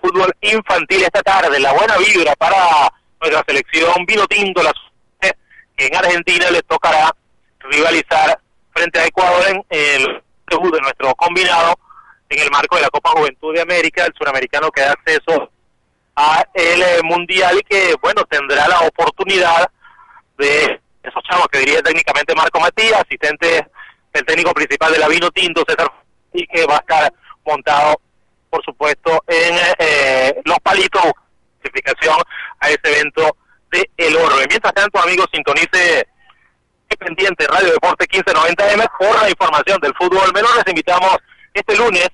Fútbol 0.00 0.32
infantil 0.40 1.02
esta 1.02 1.22
tarde, 1.22 1.60
la 1.60 1.72
buena 1.72 1.96
vibra 1.98 2.34
para 2.36 2.92
nuestra 3.20 3.44
selección 3.46 4.04
vino 4.06 4.26
tinto, 4.26 4.62
la 4.62 4.72
que 5.76 5.86
en 5.86 5.96
Argentina 5.96 6.50
le 6.50 6.62
tocará 6.62 7.14
rivalizar 7.60 8.40
frente 8.74 8.98
a 8.98 9.06
Ecuador 9.06 9.44
en 9.48 9.64
el 9.68 10.22
debut 10.48 10.74
de 10.74 10.80
nuestro 10.80 11.14
combinado 11.14 11.74
en 12.28 12.40
el 12.40 12.50
marco 12.50 12.76
de 12.76 12.82
la 12.82 12.90
Copa 12.90 13.10
Juventud 13.10 13.54
de 13.54 13.60
América, 13.60 14.04
el 14.04 14.14
suramericano 14.14 14.70
que 14.70 14.80
da 14.80 14.92
acceso 14.92 15.50
a 16.16 16.44
el 16.54 16.82
eh, 16.82 17.00
mundial 17.04 17.58
y 17.58 17.62
que 17.62 17.94
bueno 18.00 18.24
tendrá 18.24 18.66
la 18.68 18.80
oportunidad 18.80 19.70
de 20.38 20.80
esos 21.02 21.22
chavos 21.24 21.46
que 21.52 21.60
diría 21.60 21.82
técnicamente 21.82 22.34
Marco 22.34 22.58
Matías, 22.58 23.00
asistente 23.00 23.66
del 24.12 24.24
técnico 24.24 24.52
principal 24.52 24.92
de 24.92 24.98
la 24.98 25.08
Vino 25.08 25.30
Tinto, 25.30 25.62
César, 25.66 25.90
y 26.32 26.46
que 26.46 26.66
va 26.66 26.76
a 26.76 26.78
estar 26.78 27.12
montado, 27.44 28.00
por 28.50 28.64
supuesto, 28.64 29.22
en 29.28 29.54
eh, 29.78 30.40
los 30.44 30.58
palitos, 30.60 31.04
explicación 31.62 32.16
a 32.60 32.68
ese 32.68 32.80
evento 32.84 33.36
de 33.70 33.88
El 33.96 34.16
Oro. 34.16 34.42
Y 34.42 34.46
mientras 34.48 34.74
tanto, 34.74 35.00
amigos, 35.00 35.26
sintonice 35.32 36.06
pendiente 36.98 37.46
Radio 37.46 37.72
Deporte 37.72 38.06
1590M 38.06 38.90
por 38.98 39.20
la 39.20 39.28
información 39.28 39.78
del 39.80 39.94
fútbol 39.94 40.32
menor. 40.32 40.56
Les 40.56 40.68
invitamos 40.68 41.16
este 41.52 41.76
lunes 41.76 42.08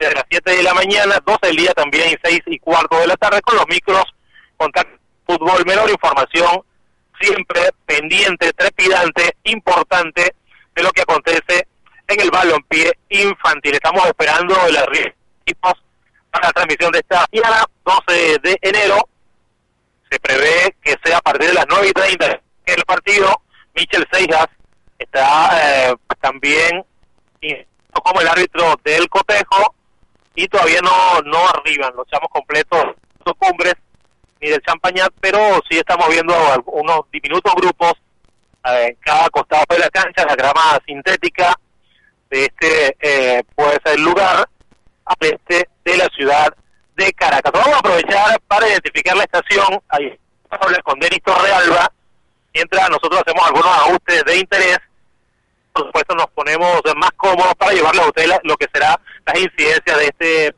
desde 0.00 0.14
las 0.14 0.24
7 0.30 0.50
de 0.50 0.62
la 0.62 0.74
mañana, 0.74 1.18
12 1.24 1.38
del 1.42 1.56
día 1.56 1.72
también 1.74 2.08
y 2.08 2.16
6 2.22 2.40
y 2.46 2.58
cuarto 2.58 2.98
de 2.98 3.06
la 3.06 3.16
tarde 3.16 3.40
con 3.42 3.56
los 3.56 3.66
micros, 3.68 4.04
contacto 4.56 4.98
fútbol 5.26 5.64
menor, 5.66 5.88
información 5.88 6.62
siempre 7.20 7.60
pendiente, 7.86 8.52
trepidante, 8.54 9.36
importante 9.44 10.34
de 10.74 10.82
lo 10.82 10.90
que 10.90 11.02
acontece 11.02 11.68
en 12.08 12.20
el 12.20 12.30
balompié 12.30 12.92
infantil. 13.10 13.74
Estamos 13.74 14.04
esperando 14.06 14.56
el 14.66 15.14
equipos 15.42 15.74
para 16.30 16.46
la 16.46 16.52
transmisión 16.52 16.90
de 16.92 17.00
esta 17.00 17.26
mañana, 17.30 17.64
12 17.84 18.38
de 18.42 18.58
enero. 18.62 19.08
Se 20.10 20.18
prevé 20.18 20.74
que 20.82 20.96
sea 21.04 21.18
a 21.18 21.20
partir 21.20 21.48
de 21.48 21.54
las 21.54 21.66
9 21.68 21.88
y 21.88 21.92
30 21.92 22.40
el 22.64 22.84
partido. 22.84 23.42
Michel 23.74 24.06
Seijas 24.10 24.48
está 24.98 25.90
eh, 25.90 25.94
también 26.20 26.84
como 27.92 28.20
el 28.20 28.28
árbitro 28.28 28.74
del 28.82 29.08
cotejo 29.08 29.74
y 30.34 30.46
todavía 30.48 30.80
no, 30.82 31.20
no 31.22 31.48
arriban 31.48 31.92
los 31.96 32.06
chamos 32.08 32.28
completos, 32.30 32.84
los 33.24 33.34
cumbres, 33.36 33.74
ni 34.40 34.48
del 34.48 34.62
champañat, 34.62 35.12
pero 35.20 35.38
sí 35.68 35.78
estamos 35.78 36.08
viendo 36.08 36.34
unos 36.66 37.00
diminutos 37.10 37.54
grupos 37.54 37.92
eh, 38.64 38.86
en 38.88 38.94
cada 38.96 39.28
costado 39.30 39.64
de 39.68 39.78
la 39.78 39.90
cancha, 39.90 40.24
la 40.24 40.34
grama 40.34 40.78
sintética 40.86 41.54
de 42.30 42.44
este 42.44 42.96
eh, 43.00 43.42
puede 43.54 43.78
ser 43.84 43.98
lugar 44.00 44.48
al 45.04 45.16
este 45.20 45.68
de 45.84 45.96
la 45.96 46.06
ciudad 46.16 46.54
de 46.96 47.12
Caracas. 47.12 47.52
Vamos 47.52 47.74
a 47.74 47.78
aprovechar 47.78 48.40
para 48.46 48.68
identificar 48.68 49.16
la 49.16 49.24
estación, 49.24 49.80
ahí 49.88 50.18
con 50.84 50.98
Denis 50.98 51.22
Torrealba, 51.24 51.92
mientras 52.52 52.90
nosotros 52.90 53.20
hacemos 53.20 53.46
algunos 53.46 53.66
ajustes 53.66 54.24
de 54.24 54.38
interés 54.38 54.78
por 55.72 55.86
supuesto 55.86 56.14
nos 56.14 56.26
ponemos 56.28 56.80
más 56.96 57.10
cómodos 57.16 57.54
para 57.54 57.72
llevarle 57.72 58.02
a 58.02 58.06
usted 58.06 58.26
lo 58.44 58.56
que 58.56 58.66
será 58.72 59.00
las 59.26 59.38
incidencias 59.38 59.98
de 59.98 60.04
este 60.04 60.54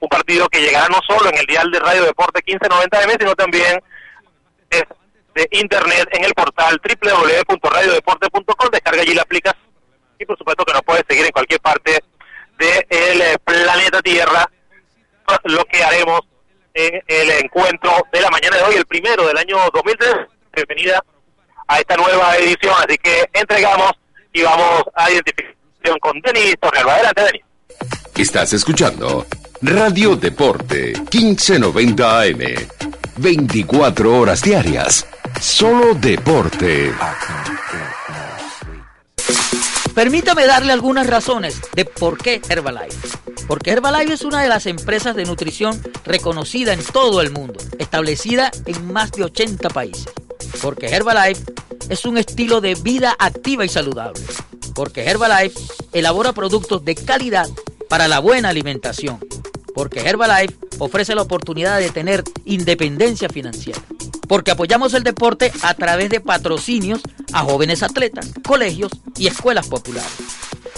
un 0.00 0.08
partido 0.08 0.48
que 0.48 0.62
llegará 0.62 0.88
no 0.88 0.98
solo 1.06 1.28
en 1.28 1.36
el 1.36 1.44
dial 1.44 1.70
de 1.70 1.78
Radio 1.78 2.04
Deporte 2.04 2.40
1590M, 2.42 3.18
sino 3.18 3.34
también 3.34 3.82
de 5.34 5.48
internet 5.50 6.08
en 6.12 6.24
el 6.24 6.32
portal 6.32 6.80
www.radiodeporte.com, 6.82 8.70
descarga 8.72 9.02
allí 9.02 9.12
la 9.12 9.22
aplicación 9.22 9.70
y 10.18 10.26
por 10.26 10.36
supuesto 10.36 10.64
que 10.64 10.72
nos 10.72 10.82
puede 10.82 11.04
seguir 11.08 11.26
en 11.26 11.32
cualquier 11.32 11.60
parte 11.60 11.98
del 12.58 13.20
eh, 13.22 13.36
planeta 13.42 14.02
Tierra, 14.02 14.50
lo 15.44 15.64
que 15.64 15.82
haremos 15.82 16.20
en 16.74 17.02
el 17.06 17.30
encuentro 17.30 17.90
de 18.12 18.20
la 18.20 18.30
mañana 18.30 18.58
de 18.58 18.62
hoy, 18.64 18.74
el 18.74 18.86
primero 18.86 19.26
del 19.26 19.38
año 19.38 19.56
2003. 19.72 20.14
Bienvenida 20.52 21.02
a 21.66 21.78
esta 21.78 21.96
nueva 21.96 22.36
edición, 22.36 22.74
así 22.78 22.98
que 22.98 23.28
entregamos 23.32 23.92
y 24.32 24.42
vamos 24.42 24.82
a 24.94 25.10
identificación 25.10 25.98
con 26.00 26.20
Denis 26.20 26.56
Torrealba. 26.60 26.94
Adelante, 26.94 27.22
Denis. 27.22 27.42
Estás 28.16 28.52
escuchando 28.52 29.26
Radio 29.62 30.16
Deporte 30.16 30.92
1590 31.12 32.20
AM. 32.22 32.40
24 33.16 34.18
horas 34.18 34.42
diarias. 34.42 35.06
Solo 35.40 35.94
deporte. 35.94 36.92
Permítame 39.94 40.46
darle 40.46 40.72
algunas 40.72 41.06
razones 41.06 41.60
de 41.74 41.84
por 41.84 42.16
qué 42.16 42.40
Herbalife. 42.48 43.18
Porque 43.46 43.70
Herbalife 43.72 44.14
es 44.14 44.22
una 44.22 44.42
de 44.42 44.48
las 44.48 44.66
empresas 44.66 45.16
de 45.16 45.24
nutrición 45.24 45.80
reconocida 46.04 46.72
en 46.72 46.82
todo 46.82 47.20
el 47.20 47.30
mundo, 47.30 47.58
establecida 47.78 48.50
en 48.66 48.92
más 48.92 49.12
de 49.12 49.24
80 49.24 49.68
países. 49.70 50.06
Porque 50.62 50.88
Herbalife 50.88 51.42
es 51.88 52.04
un 52.04 52.18
estilo 52.18 52.60
de 52.60 52.74
vida 52.74 53.16
activa 53.18 53.64
y 53.64 53.68
saludable. 53.68 54.20
Porque 54.74 55.04
Herbalife 55.04 55.58
elabora 55.92 56.32
productos 56.32 56.84
de 56.84 56.94
calidad 56.94 57.48
para 57.88 58.08
la 58.08 58.20
buena 58.20 58.50
alimentación. 58.50 59.18
Porque 59.74 60.00
Herbalife 60.00 60.56
ofrece 60.78 61.14
la 61.14 61.22
oportunidad 61.22 61.78
de 61.78 61.90
tener 61.90 62.24
independencia 62.44 63.28
financiera. 63.28 63.80
Porque 64.28 64.52
apoyamos 64.52 64.94
el 64.94 65.02
deporte 65.02 65.52
a 65.62 65.74
través 65.74 66.10
de 66.10 66.20
patrocinios 66.20 67.00
a 67.32 67.42
jóvenes 67.42 67.82
atletas, 67.82 68.30
colegios 68.46 68.92
y 69.16 69.26
escuelas 69.26 69.66
populares. 69.66 70.10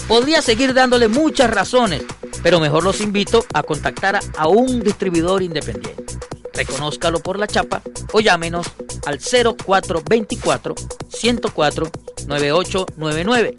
Podría 0.07 0.41
seguir 0.41 0.73
dándole 0.73 1.07
muchas 1.07 1.49
razones, 1.49 2.03
pero 2.41 2.59
mejor 2.59 2.83
los 2.83 2.99
invito 2.99 3.45
a 3.53 3.63
contactar 3.63 4.19
a 4.37 4.47
un 4.47 4.81
distribuidor 4.81 5.43
independiente 5.43 6.03
reconózcalo 6.53 7.19
por 7.19 7.39
la 7.39 7.47
chapa 7.47 7.81
o 8.11 8.19
llámenos 8.19 8.67
al 9.05 9.19
0424 9.19 10.75
104 11.09 11.91
9899. 12.27 13.55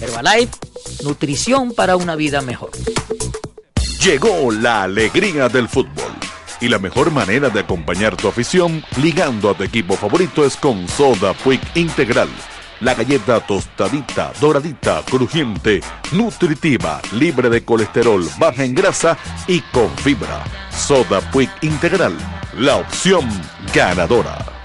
Herbalife, 0.00 0.52
nutrición 1.02 1.72
para 1.72 1.96
una 1.96 2.16
vida 2.16 2.40
mejor. 2.40 2.70
Llegó 4.02 4.50
la 4.50 4.82
alegría 4.84 5.48
del 5.48 5.68
fútbol. 5.68 6.12
Y 6.62 6.68
la 6.68 6.78
mejor 6.78 7.10
manera 7.10 7.48
de 7.48 7.60
acompañar 7.60 8.16
tu 8.16 8.28
afición 8.28 8.84
ligando 9.00 9.48
a 9.48 9.54
tu 9.54 9.62
equipo 9.62 9.96
favorito 9.96 10.44
es 10.44 10.56
con 10.56 10.86
Soda 10.88 11.34
Quick 11.42 11.62
Integral 11.74 12.28
la 12.80 12.94
galleta 12.94 13.40
tostadita, 13.40 14.32
doradita, 14.40 15.02
crujiente, 15.08 15.80
nutritiva, 16.12 17.00
libre 17.12 17.50
de 17.50 17.64
colesterol, 17.64 18.26
baja 18.38 18.64
en 18.64 18.74
grasa 18.74 19.16
y 19.46 19.60
con 19.72 19.90
fibra. 19.98 20.44
Soda 20.70 21.20
Quick 21.30 21.50
Integral, 21.62 22.16
la 22.54 22.76
opción 22.76 23.28
ganadora. 23.74 24.59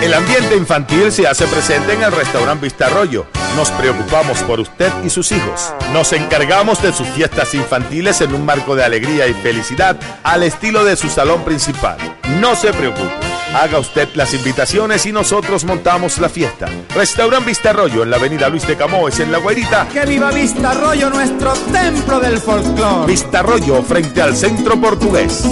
El 0.00 0.14
ambiente 0.14 0.56
infantil 0.56 1.10
se 1.10 1.26
hace 1.26 1.44
presente 1.48 1.92
en 1.92 2.02
el 2.04 2.12
restaurante 2.12 2.64
Vista 2.64 2.86
Arroyo. 2.86 3.26
Nos 3.56 3.72
preocupamos 3.72 4.38
por 4.44 4.60
usted 4.60 4.92
y 5.04 5.10
sus 5.10 5.32
hijos. 5.32 5.74
Nos 5.92 6.12
encargamos 6.12 6.80
de 6.80 6.92
sus 6.92 7.08
fiestas 7.08 7.52
infantiles 7.54 8.20
en 8.20 8.32
un 8.32 8.44
marco 8.44 8.76
de 8.76 8.84
alegría 8.84 9.26
y 9.26 9.34
felicidad 9.34 9.96
al 10.22 10.44
estilo 10.44 10.84
de 10.84 10.94
su 10.94 11.08
salón 11.08 11.44
principal. 11.44 11.98
No 12.40 12.54
se 12.54 12.72
preocupe. 12.72 13.10
Haga 13.54 13.80
usted 13.80 14.08
las 14.14 14.34
invitaciones 14.34 15.04
y 15.06 15.10
nosotros 15.12 15.64
montamos 15.64 16.18
la 16.18 16.28
fiesta. 16.28 16.68
Restaurant 16.94 17.44
Vista 17.44 17.70
Arroyo 17.70 18.04
en 18.04 18.10
la 18.10 18.18
avenida 18.18 18.48
Luis 18.48 18.68
de 18.68 18.76
Camoes 18.76 19.18
en 19.18 19.32
La 19.32 19.38
Guairita. 19.38 19.88
¡Que 19.88 20.06
viva 20.06 20.30
Vista 20.30 20.70
Arroyo, 20.70 21.10
nuestro 21.10 21.54
templo 21.54 22.20
del 22.20 22.38
folclore! 22.38 23.06
Vista 23.06 23.40
Arroyo 23.40 23.82
frente 23.82 24.22
al 24.22 24.36
centro 24.36 24.80
portugués. 24.80 25.42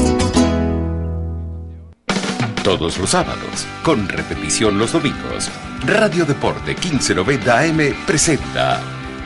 Todos 2.66 2.98
los 2.98 3.10
sábados, 3.10 3.64
con 3.84 4.08
repetición 4.08 4.76
los 4.76 4.90
domingos, 4.90 5.48
Radio 5.84 6.24
Deporte 6.24 6.74
1590 6.74 7.60
AM 7.60 7.94
presenta 8.04 8.80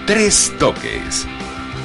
Tres 0.07 0.53
Toques. 0.59 1.27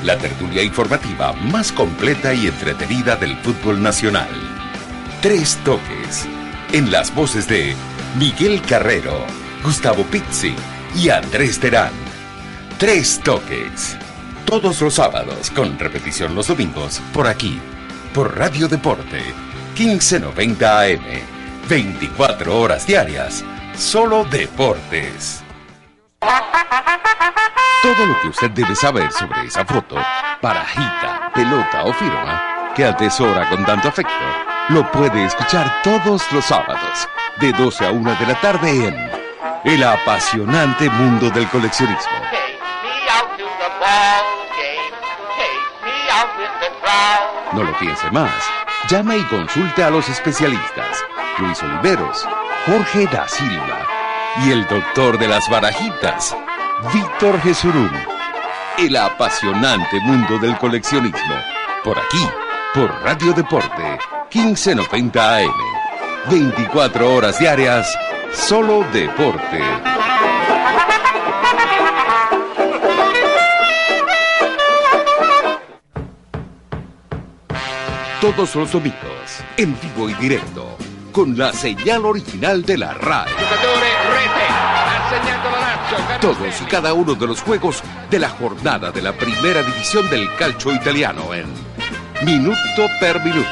La 0.03 0.17
tertulia 0.17 0.63
informativa 0.63 1.31
más 1.31 1.71
completa 1.71 2.33
y 2.33 2.47
entretenida 2.47 3.15
del 3.15 3.37
fútbol 3.37 3.81
nacional. 3.81 4.27
Tres 5.21 5.57
Toques. 5.63 6.27
En 6.73 6.91
las 6.91 7.15
voces 7.15 7.47
de 7.47 7.73
Miguel 8.19 8.61
Carrero, 8.61 9.25
Gustavo 9.63 10.03
Pizzi 10.03 10.53
y 10.93 11.07
Andrés 11.07 11.61
Terán. 11.61 11.93
Tres 12.77 13.21
Toques. 13.23 13.95
Todos 14.43 14.81
los 14.81 14.95
sábados, 14.95 15.51
con 15.51 15.79
repetición 15.79 16.35
los 16.35 16.49
domingos, 16.49 16.99
por 17.13 17.27
aquí, 17.27 17.61
por 18.13 18.37
Radio 18.37 18.67
Deporte 18.67 19.23
1590 19.77 20.81
AM. 20.81 21.34
24 21.67 22.59
horas 22.59 22.85
diarias, 22.85 23.43
solo 23.75 24.23
deportes. 24.25 25.43
Todo 27.81 28.05
lo 28.05 28.21
que 28.21 28.27
usted 28.27 28.51
debe 28.51 28.75
saber 28.75 29.11
sobre 29.11 29.45
esa 29.45 29.65
foto, 29.65 29.95
parajita, 30.41 31.31
pelota 31.33 31.85
o 31.85 31.93
firma 31.93 32.71
que 32.75 32.85
atesora 32.85 33.49
con 33.49 33.65
tanto 33.65 33.87
afecto, 33.87 34.13
lo 34.69 34.91
puede 34.91 35.25
escuchar 35.25 35.81
todos 35.81 36.31
los 36.31 36.45
sábados, 36.45 37.07
de 37.39 37.51
12 37.53 37.87
a 37.87 37.91
1 37.91 38.15
de 38.15 38.25
la 38.27 38.41
tarde 38.41 38.87
en 38.87 39.11
El 39.63 39.83
apasionante 39.83 40.87
mundo 40.89 41.31
del 41.31 41.47
coleccionismo. 41.49 42.13
No 47.53 47.63
lo 47.63 47.77
piense 47.79 48.11
más. 48.11 48.31
Llame 48.87 49.17
y 49.17 49.23
consulte 49.23 49.83
a 49.83 49.89
los 49.89 50.07
especialistas 50.09 51.03
Luis 51.37 51.61
Oliveros, 51.63 52.25
Jorge 52.65 53.05
da 53.07 53.27
Silva 53.27 53.85
y 54.45 54.51
el 54.51 54.65
doctor 54.67 55.17
de 55.17 55.27
las 55.27 55.49
barajitas, 55.49 56.35
Víctor 56.93 57.41
Jesurún. 57.41 57.91
El 58.77 58.95
apasionante 58.95 59.99
mundo 59.99 60.37
del 60.39 60.57
coleccionismo. 60.57 61.35
Por 61.83 61.99
aquí, 61.99 62.25
por 62.73 62.89
Radio 63.03 63.33
Deporte, 63.33 63.99
1590 64.33 65.37
AM. 65.37 65.51
24 66.29 67.13
horas 67.13 67.37
diarias, 67.37 67.97
solo 68.31 68.85
deporte. 68.93 69.61
Todos 78.21 78.55
los 78.55 78.71
domingos, 78.71 79.43
en 79.57 79.77
vivo 79.81 80.09
y 80.09 80.13
directo 80.13 80.77
con 81.15 81.37
la 81.37 81.53
señal 81.53 82.05
original 82.05 82.61
de 82.63 82.77
la 82.77 82.93
RAE. 82.93 83.31
Todos 86.19 86.61
y 86.61 86.65
cada 86.65 86.93
uno 86.93 87.15
de 87.15 87.25
los 87.25 87.41
juegos 87.41 87.81
de 88.11 88.19
la 88.19 88.27
jornada 88.27 88.91
de 88.91 89.01
la 89.01 89.13
primera 89.13 89.63
división 89.63 90.09
del 90.09 90.27
calcio 90.35 90.73
italiano 90.73 91.33
en 91.33 91.45
Minuto 92.25 92.89
per 92.99 93.23
Minuto. 93.23 93.47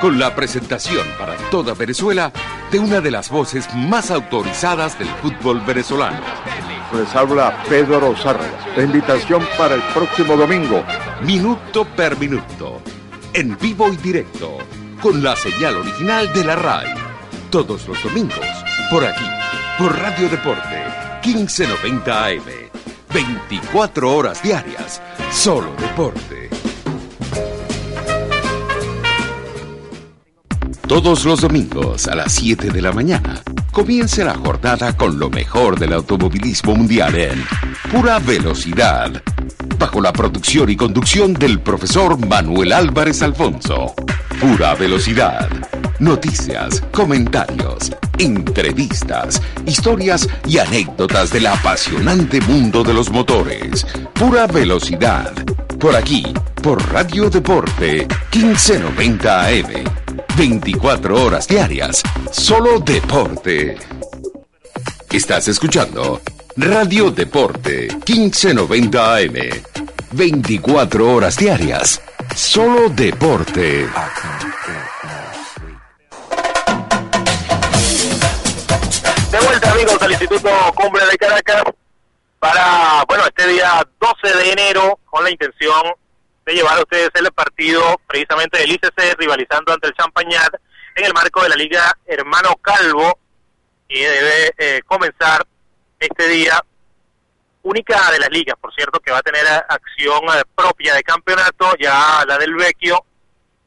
Con 0.00 0.16
la 0.16 0.32
presentación 0.32 1.04
para 1.18 1.34
toda 1.50 1.74
Venezuela 1.74 2.30
de 2.70 2.78
una 2.78 3.00
de 3.00 3.10
las 3.10 3.30
voces 3.30 3.66
más 3.74 4.12
autorizadas 4.12 4.96
del 4.96 5.08
fútbol 5.08 5.60
venezolano. 5.62 6.20
Les 6.96 7.16
habla 7.16 7.64
Pedro 7.68 7.98
Rosarra. 7.98 8.46
La 8.76 8.84
invitación 8.84 9.44
para 9.58 9.74
el 9.74 9.82
próximo 9.92 10.36
domingo. 10.36 10.84
Minuto 11.22 11.84
per 11.84 12.16
Minuto. 12.16 12.80
En 13.32 13.58
vivo 13.58 13.92
y 13.92 13.96
directo 13.96 14.58
con 15.04 15.22
la 15.22 15.36
señal 15.36 15.76
original 15.76 16.32
de 16.32 16.42
la 16.42 16.56
RAI. 16.56 16.94
Todos 17.50 17.86
los 17.86 18.02
domingos, 18.02 18.40
por 18.90 19.04
aquí, 19.04 19.26
por 19.76 19.94
Radio 19.98 20.30
Deporte, 20.30 20.82
1590 21.22 22.24
AM. 22.24 22.42
24 23.12 24.16
horas 24.16 24.42
diarias, 24.42 25.02
solo 25.30 25.74
deporte. 25.78 26.48
Todos 30.88 31.26
los 31.26 31.42
domingos 31.42 32.08
a 32.08 32.14
las 32.14 32.32
7 32.32 32.70
de 32.70 32.80
la 32.80 32.92
mañana, 32.92 33.42
comience 33.72 34.24
la 34.24 34.36
jornada 34.36 34.96
con 34.96 35.18
lo 35.18 35.28
mejor 35.28 35.78
del 35.78 35.92
automovilismo 35.92 36.74
mundial 36.74 37.14
en 37.14 37.44
pura 37.92 38.18
velocidad, 38.20 39.22
bajo 39.78 40.00
la 40.00 40.14
producción 40.14 40.70
y 40.70 40.76
conducción 40.76 41.34
del 41.34 41.60
profesor 41.60 42.18
Manuel 42.26 42.72
Álvarez 42.72 43.20
Alfonso. 43.20 43.94
Pura 44.40 44.74
velocidad. 44.74 45.48
Noticias, 46.00 46.80
comentarios, 46.92 47.90
entrevistas, 48.18 49.40
historias 49.64 50.28
y 50.46 50.58
anécdotas 50.58 51.30
del 51.30 51.46
apasionante 51.46 52.40
mundo 52.42 52.82
de 52.82 52.92
los 52.92 53.10
motores. 53.10 53.86
Pura 54.12 54.46
velocidad. 54.46 55.32
Por 55.78 55.96
aquí, 55.96 56.24
por 56.62 56.82
Radio 56.92 57.30
Deporte 57.30 58.06
1590 58.32 59.46
AM. 59.46 59.84
24 60.36 61.24
horas 61.24 61.46
diarias. 61.46 62.02
Solo 62.30 62.80
deporte. 62.80 63.76
Estás 65.12 65.48
escuchando 65.48 66.20
Radio 66.56 67.10
Deporte 67.10 67.88
1590 68.06 69.16
AM. 69.16 69.34
24 70.12 71.12
horas 71.12 71.36
diarias. 71.36 72.00
Solo 72.34 72.88
deporte. 72.88 73.88
De 79.30 79.40
vuelta 79.40 79.70
amigos 79.70 80.02
al 80.02 80.10
Instituto 80.10 80.50
Cumbre 80.74 81.06
de 81.06 81.16
Caracas 81.16 81.62
para, 82.40 83.04
bueno, 83.06 83.24
este 83.26 83.46
día 83.46 83.86
12 84.00 84.36
de 84.36 84.52
enero 84.52 84.98
con 85.04 85.22
la 85.22 85.30
intención 85.30 85.94
de 86.44 86.54
llevar 86.54 86.78
a 86.78 86.80
ustedes 86.80 87.10
el 87.14 87.32
partido 87.32 88.00
precisamente 88.08 88.58
del 88.58 88.72
ICC 88.72 89.16
rivalizando 89.16 89.72
ante 89.72 89.86
el 89.86 89.94
Champañat 89.94 90.54
en 90.96 91.04
el 91.04 91.14
marco 91.14 91.40
de 91.40 91.50
la 91.50 91.56
Liga 91.56 91.96
Hermano 92.04 92.56
Calvo 92.60 93.16
y 93.88 94.00
debe 94.00 94.52
eh, 94.58 94.82
comenzar 94.86 95.46
este 96.00 96.28
día 96.28 96.60
única 97.64 98.10
de 98.12 98.18
las 98.18 98.30
ligas, 98.30 98.56
por 98.60 98.72
cierto, 98.74 99.00
que 99.00 99.10
va 99.10 99.18
a 99.18 99.22
tener 99.22 99.44
acción 99.68 100.22
eh, 100.24 100.42
propia 100.54 100.94
de 100.94 101.02
campeonato, 101.02 101.74
ya 101.80 102.22
la 102.26 102.38
del 102.38 102.54
Vecchio 102.54 103.04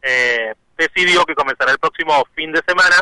eh, 0.02 0.54
decidió 0.78 1.26
que 1.26 1.36
comenzará 1.36 1.72
el 1.72 1.80
próximo 1.80 2.24
fin 2.36 2.52
de 2.52 2.62
semana, 2.68 2.96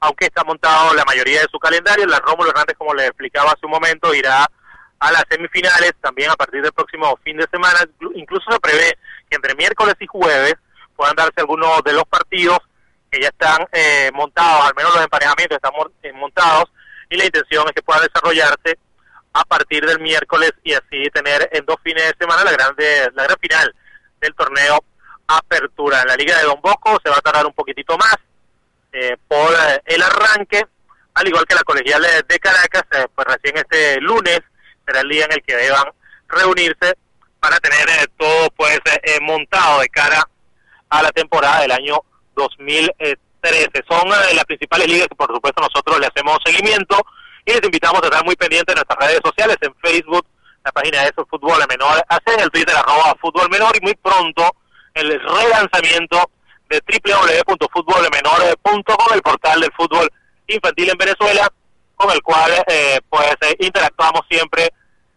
aunque 0.00 0.26
está 0.26 0.42
montado 0.42 0.94
la 0.94 1.04
mayoría 1.04 1.42
de 1.42 1.48
su 1.50 1.58
calendario, 1.58 2.06
la 2.06 2.18
Rómulo 2.18 2.50
Hernández, 2.50 2.76
como 2.78 2.94
le 2.94 3.06
explicaba 3.06 3.52
hace 3.52 3.66
un 3.66 3.72
momento, 3.72 4.14
irá 4.14 4.46
a 4.98 5.12
las 5.12 5.24
semifinales 5.30 5.92
también 6.00 6.30
a 6.30 6.36
partir 6.36 6.62
del 6.62 6.72
próximo 6.72 7.18
fin 7.22 7.36
de 7.36 7.46
semana, 7.50 7.80
incluso 8.14 8.50
se 8.50 8.60
prevé 8.60 8.98
que 9.28 9.36
entre 9.36 9.54
miércoles 9.54 9.94
y 10.00 10.06
jueves 10.06 10.54
puedan 10.96 11.16
darse 11.16 11.40
algunos 11.40 11.82
de 11.84 11.92
los 11.92 12.04
partidos 12.04 12.58
que 13.10 13.20
ya 13.20 13.28
están 13.28 13.66
eh, 13.72 14.10
montados, 14.14 14.66
al 14.66 14.74
menos 14.74 14.94
los 14.94 15.04
emparejamientos 15.04 15.56
están 15.56 15.72
montados, 16.18 16.72
y 17.10 17.16
la 17.16 17.26
intención 17.26 17.66
es 17.66 17.72
que 17.74 17.82
pueda 17.82 18.00
desarrollarse 18.00 18.78
a 19.32 19.44
partir 19.44 19.84
del 19.86 20.00
miércoles 20.00 20.52
y 20.64 20.72
así 20.72 21.08
tener 21.12 21.48
en 21.52 21.64
dos 21.64 21.76
fines 21.82 22.04
de 22.04 22.14
semana 22.18 22.44
la 22.44 22.52
grande 22.52 23.10
la 23.14 23.24
gran 23.24 23.38
final 23.38 23.74
del 24.20 24.34
torneo 24.34 24.84
Apertura. 25.26 26.04
La 26.04 26.16
Liga 26.16 26.36
de 26.38 26.44
Don 26.44 26.60
Bosco 26.60 26.98
se 27.02 27.10
va 27.10 27.16
a 27.16 27.20
tardar 27.20 27.46
un 27.46 27.52
poquitito 27.52 27.96
más 27.96 28.16
eh, 28.92 29.16
por 29.28 29.52
eh, 29.52 29.80
el 29.86 30.02
arranque, 30.02 30.66
al 31.14 31.28
igual 31.28 31.46
que 31.46 31.54
la 31.54 31.62
colegial 31.62 32.04
de 32.26 32.38
Caracas, 32.40 32.82
eh, 32.92 33.06
pues 33.14 33.26
recién 33.28 33.56
este 33.56 34.00
lunes 34.00 34.40
será 34.84 35.00
el 35.00 35.08
día 35.08 35.26
en 35.26 35.32
el 35.32 35.42
que 35.42 35.54
deban 35.54 35.84
reunirse 36.28 36.96
para 37.38 37.58
tener 37.60 38.08
todo 38.16 38.50
pues 38.56 38.80
montado 39.22 39.80
de 39.80 39.88
cara 39.88 40.22
a 40.88 41.02
la 41.02 41.10
temporada 41.12 41.62
del 41.62 41.72
año 41.72 42.00
2013. 42.34 43.70
Son 43.88 44.08
las 44.08 44.44
principales 44.44 44.88
ligas 44.88 45.08
que 45.08 45.14
por 45.14 45.32
supuesto 45.32 45.62
nosotros 45.62 45.98
le 46.00 46.06
hacemos 46.06 46.38
seguimiento 46.44 46.96
y 47.44 47.52
les 47.52 47.62
invitamos 47.62 48.02
a 48.02 48.06
estar 48.06 48.24
muy 48.24 48.34
pendientes 48.36 48.74
de 48.74 48.80
nuestras 48.80 48.98
redes 48.98 49.20
sociales, 49.24 49.56
en 49.60 49.74
Facebook, 49.76 50.26
la 50.64 50.72
página 50.72 51.02
de 51.02 51.08
eso, 51.08 51.26
Fútbol 51.28 51.62
Menor, 51.68 52.02
hacen 52.08 52.40
el 52.40 52.50
Twitter 52.50 52.74
arroba 52.76 53.14
Fútbol 53.20 53.50
Menor 53.50 53.76
y 53.76 53.80
muy 53.80 53.94
pronto 53.94 54.56
el 54.94 55.20
relanzamiento 55.20 56.30
de 56.68 56.80
www.futbolmenor.com, 56.86 59.14
el 59.14 59.22
portal 59.22 59.60
del 59.60 59.72
fútbol 59.72 60.08
infantil 60.46 60.90
en 60.90 60.98
Venezuela, 60.98 61.48
con 61.96 62.10
el 62.10 62.22
cual 62.22 62.52
eh, 62.68 63.00
pues 63.08 63.34
eh, 63.40 63.56
interactuamos 63.58 64.22
siempre 64.28 64.70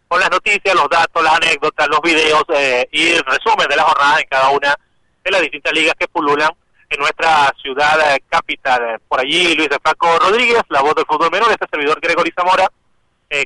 con 0.08 0.20
las 0.20 0.30
noticias, 0.30 0.76
los 0.76 0.90
datos, 0.90 1.24
las 1.24 1.36
anécdotas, 1.36 1.88
los 1.88 2.02
videos 2.02 2.44
eh, 2.56 2.88
y 2.92 3.14
el 3.14 3.24
resumen 3.24 3.68
de 3.68 3.76
la 3.76 3.84
jornada 3.84 4.20
en 4.20 4.28
cada 4.28 4.50
una 4.50 4.76
de 5.24 5.32
las 5.32 5.42
distintas 5.42 5.74
ligas 5.74 5.96
que 5.98 6.08
pululan 6.08 6.52
en 6.94 7.00
nuestra 7.00 7.52
ciudad 7.62 7.98
capital. 8.30 9.02
Por 9.08 9.20
allí 9.20 9.56
Luis 9.56 9.70
de 9.70 9.80
Paco 9.80 10.20
Rodríguez, 10.20 10.62
la 10.70 10.82
voz 10.82 10.96
del 10.96 11.06
fútbol 11.06 11.32
menor, 11.32 11.50
este 11.52 11.66
servidor 11.72 12.00
Gregory 12.00 12.32
Zamora, 12.36 12.70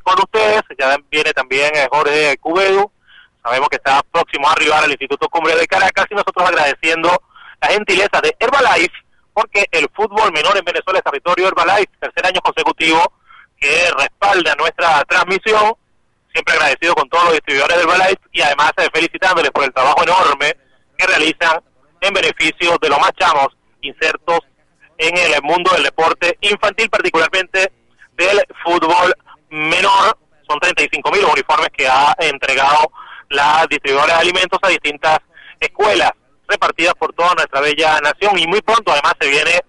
con 0.03 0.19
ustedes, 0.19 0.63
ya 0.77 0.97
viene 1.09 1.31
también 1.31 1.71
Jorge 1.89 2.37
Cubedu, 2.39 2.91
sabemos 3.41 3.69
que 3.69 3.77
está 3.77 4.01
próximo 4.11 4.49
a 4.49 4.51
arribar 4.51 4.83
al 4.83 4.91
Instituto 4.91 5.29
Cumbre 5.29 5.55
de 5.55 5.65
Caracas 5.65 6.07
y 6.09 6.15
nosotros 6.15 6.45
agradeciendo 6.45 7.09
la 7.61 7.69
gentileza 7.69 8.19
de 8.21 8.35
Herbalife, 8.39 8.93
porque 9.33 9.65
el 9.71 9.87
fútbol 9.95 10.31
menor 10.33 10.57
en 10.57 10.65
Venezuela 10.65 10.99
es 10.99 11.05
territorio 11.05 11.47
Herbalife, 11.47 11.91
tercer 11.99 12.25
año 12.25 12.41
consecutivo 12.41 13.13
que 13.59 13.89
respalda 13.97 14.55
nuestra 14.55 15.03
transmisión. 15.05 15.73
Siempre 16.33 16.53
agradecido 16.53 16.93
con 16.93 17.09
todos 17.09 17.23
los 17.25 17.33
distribuidores 17.33 17.77
de 17.77 17.83
Herbalife 17.83 18.21
y 18.31 18.41
además 18.41 18.71
eh, 18.77 18.89
felicitándoles 18.93 19.51
por 19.51 19.63
el 19.63 19.73
trabajo 19.73 20.03
enorme 20.03 20.55
que 20.97 21.07
realizan 21.07 21.61
en 22.07 22.13
beneficio 22.13 22.77
de 22.81 22.89
los 22.89 22.99
más 22.99 23.11
chamos 23.17 23.49
insertos 23.81 24.39
en 24.97 25.15
el 25.17 25.41
mundo 25.43 25.71
del 25.73 25.83
deporte 25.83 26.37
infantil, 26.41 26.89
particularmente 26.89 27.71
del 28.13 28.41
fútbol 28.63 29.13
menor. 29.49 30.17
Son 30.47 30.59
35 30.59 31.11
mil 31.11 31.25
uniformes 31.25 31.69
que 31.75 31.87
ha 31.87 32.15
entregado 32.19 32.91
la 33.29 33.65
distribuidora 33.69 34.15
de 34.15 34.21
alimentos 34.21 34.59
a 34.61 34.69
distintas 34.69 35.19
escuelas 35.59 36.11
repartidas 36.47 36.93
por 36.95 37.13
toda 37.13 37.33
nuestra 37.35 37.59
bella 37.59 37.99
nación 37.99 38.39
y 38.39 38.47
muy 38.47 38.61
pronto 38.61 38.91
además 38.91 39.13
se 39.19 39.27
viene 39.27 39.59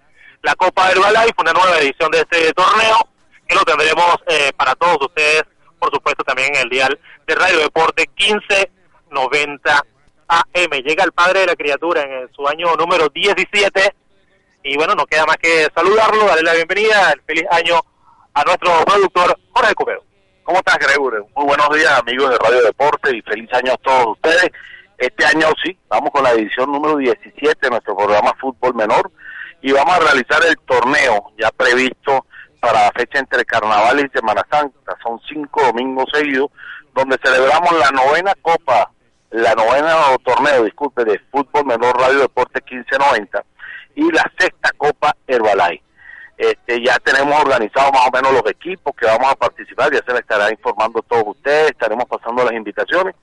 la 0.43 0.55
Copa 0.55 0.91
Herbalife, 0.93 1.35
una 1.39 1.53
nueva 1.53 1.81
edición 1.81 2.11
de 2.13 2.21
este 2.21 2.53
torneo 2.53 3.09
que 3.49 3.57
lo 3.57 3.63
tendremos 3.65 4.17
eh, 4.29 4.53
para 4.57 4.77
todos 4.77 4.99
ustedes, 5.01 5.43
por 5.81 5.91
supuesto 5.93 6.23
también 6.23 6.55
en 6.55 6.63
el 6.63 6.69
dial 6.69 7.01
de 7.27 7.35
Radio 7.35 7.59
Deporte 7.59 8.09
1590 8.17 9.85
AM. 10.29 10.71
Llega 10.85 11.05
el 11.05 11.13
padre 11.13 11.41
de 11.41 11.47
la 11.47 11.57
criatura 11.57 12.03
en 12.03 12.33
su 12.33 12.47
año 12.47 12.75
número 12.77 13.09
17 13.09 13.95
y 14.63 14.77
bueno, 14.77 14.95
no 14.95 15.07
queda 15.07 15.25
más 15.25 15.37
que 15.39 15.67
saludarlo, 15.75 16.27
darle 16.27 16.43
la 16.43 16.55
bienvenida, 16.55 17.13
el 17.13 17.23
feliz 17.23 17.45
año 17.51 17.81
a 18.35 18.45
nuestro 18.45 18.85
productor 18.85 19.39
Jorge 19.53 19.75
Cupeo. 19.75 20.05
¿Cómo 20.43 20.59
estás, 20.59 20.79
Gregorio? 20.79 21.27
Muy 21.37 21.47
buenos 21.47 21.69
días, 21.77 22.01
amigos 22.01 22.31
de 22.31 22.39
Radio 22.39 22.63
Deporte, 22.63 23.17
y 23.17 23.23
feliz 23.23 23.53
año 23.53 23.73
a 23.73 23.77
todos 23.77 24.17
ustedes. 24.17 24.51
Este 24.97 25.25
año 25.25 25.47
sí, 25.63 25.79
vamos 25.89 26.11
con 26.11 26.23
la 26.23 26.33
edición 26.33 26.73
número 26.73 26.97
17 26.97 27.59
de 27.61 27.71
nuestro 27.71 27.97
programa 27.97 28.35
Fútbol 28.41 28.75
Menor 28.75 29.11
y 29.63 29.73
vamos 29.73 29.95
a 29.95 30.01
realizar 30.01 30.41
el 30.47 30.57
torneo 30.59 31.33
ya 31.39 31.51
previsto 31.51 32.27
para 32.61 32.85
la 32.85 32.93
fecha 32.93 33.19
entre 33.19 33.45
Carnaval 33.45 34.01
y 34.01 34.09
Semana 34.09 34.43
Santa. 34.51 34.97
Son 35.03 35.21
cinco 35.29 35.63
domingos 35.63 36.07
seguidos 36.13 36.51
donde 36.95 37.17
celebramos 37.23 37.73
la 37.79 37.91
novena 37.91 38.33
Copa, 38.43 38.91
la 39.31 39.55
novena 39.55 39.97
torneo, 40.25 40.65
disculpe, 40.65 41.05
de 41.05 41.19
Fútbol 41.31 41.67
Menor 41.67 41.99
Radio 41.99 42.21
Deporte 42.21 42.61
1590 42.61 43.45
y 43.97 44.13
la 44.13 44.31
sexta 44.39 44.71
Copa 44.77 45.15
Herbalife. 45.27 45.83
Este, 46.37 46.81
ya 46.83 46.97
tenemos 47.01 47.41
organizados 47.41 47.93
más 47.93 48.07
o 48.07 48.11
menos 48.13 48.33
los 48.33 48.51
equipos 48.51 48.95
que 48.95 49.07
vamos 49.07 49.33
a 49.33 49.35
participar, 49.35 49.93
ya 49.93 50.01
se 50.07 50.13
les 50.13 50.21
estará 50.21 50.51
informando 50.51 51.03
todos 51.03 51.25
ustedes, 51.27 51.71
estaremos 51.71 52.05
pasando 52.05 52.45
las 52.45 52.53
invitaciones 52.53 53.17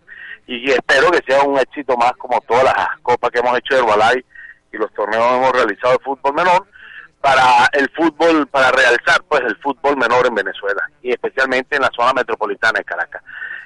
y 0.47 0.69
espero 0.69 1.09
que 1.11 1.23
sea 1.25 1.43
un 1.43 1.57
éxito 1.57 1.95
más 1.95 2.11
como 2.17 2.41
todas 2.41 2.65
las 2.65 2.99
copas 3.01 3.31
que 3.31 3.39
hemos 3.39 3.57
hecho 3.57 3.75
de 3.75 3.81
Herbalife 3.81 4.25
y 4.73 4.77
los 4.77 4.93
torneos 4.93 5.25
que 5.25 5.35
hemos 5.37 5.51
realizado 5.53 5.93
de 5.93 6.03
fútbol 6.03 6.33
menor 6.33 6.67
para 7.25 7.67
el 7.73 7.89
fútbol, 7.89 8.45
para 8.45 8.69
realzar 8.69 9.23
pues 9.27 9.41
el 9.41 9.57
fútbol 9.57 9.97
menor 9.97 10.27
en 10.27 10.35
Venezuela 10.35 10.87
y 11.01 11.09
especialmente 11.09 11.75
en 11.75 11.81
la 11.81 11.89
zona 11.89 12.13
metropolitana 12.13 12.77
de 12.77 12.85
Caracas. 12.85 13.23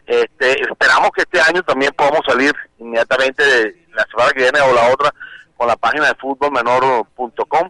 Este, 0.07 0.61
esperamos 0.61 1.11
que 1.11 1.23
este 1.23 1.41
año 1.41 1.61
también 1.63 1.91
podamos 1.91 2.21
salir 2.25 2.53
inmediatamente 2.77 3.43
de 3.43 3.85
la 3.91 4.05
semana 4.05 4.31
que 4.31 4.43
viene 4.43 4.61
o 4.61 4.73
la 4.73 4.87
otra 4.93 5.13
con 5.57 5.67
la 5.67 5.75
página 5.75 6.07
de 6.07 6.15
fútbolmenor.com. 6.15 7.69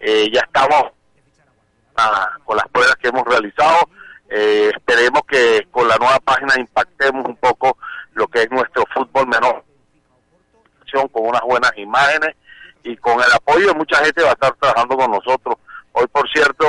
Eh, 0.00 0.28
ya 0.32 0.40
estamos 0.40 0.90
ah, 1.96 2.30
con 2.44 2.56
las 2.56 2.66
pruebas 2.66 2.96
que 2.96 3.06
hemos 3.06 3.24
realizado. 3.24 3.88
Eh, 4.30 4.72
esperemos 4.76 5.22
que 5.28 5.68
con 5.70 5.86
la 5.86 5.96
nueva 5.96 6.18
página 6.18 6.54
impactemos 6.58 7.24
un 7.24 7.36
poco 7.36 7.78
lo 8.14 8.26
que 8.26 8.42
es 8.42 8.50
nuestro 8.50 8.84
fútbol 8.92 9.28
menor, 9.28 9.62
con 11.12 11.28
unas 11.28 11.42
buenas 11.42 11.70
imágenes 11.76 12.34
y 12.82 12.96
con 12.96 13.14
el 13.14 13.32
apoyo 13.32 13.68
de 13.68 13.74
mucha 13.74 14.04
gente 14.04 14.22
va 14.22 14.30
a 14.30 14.32
estar 14.32 14.54
trabajando 14.54 14.96
con 14.96 15.10
nosotros. 15.10 15.56
Hoy, 15.92 16.06
por 16.08 16.28
cierto, 16.30 16.66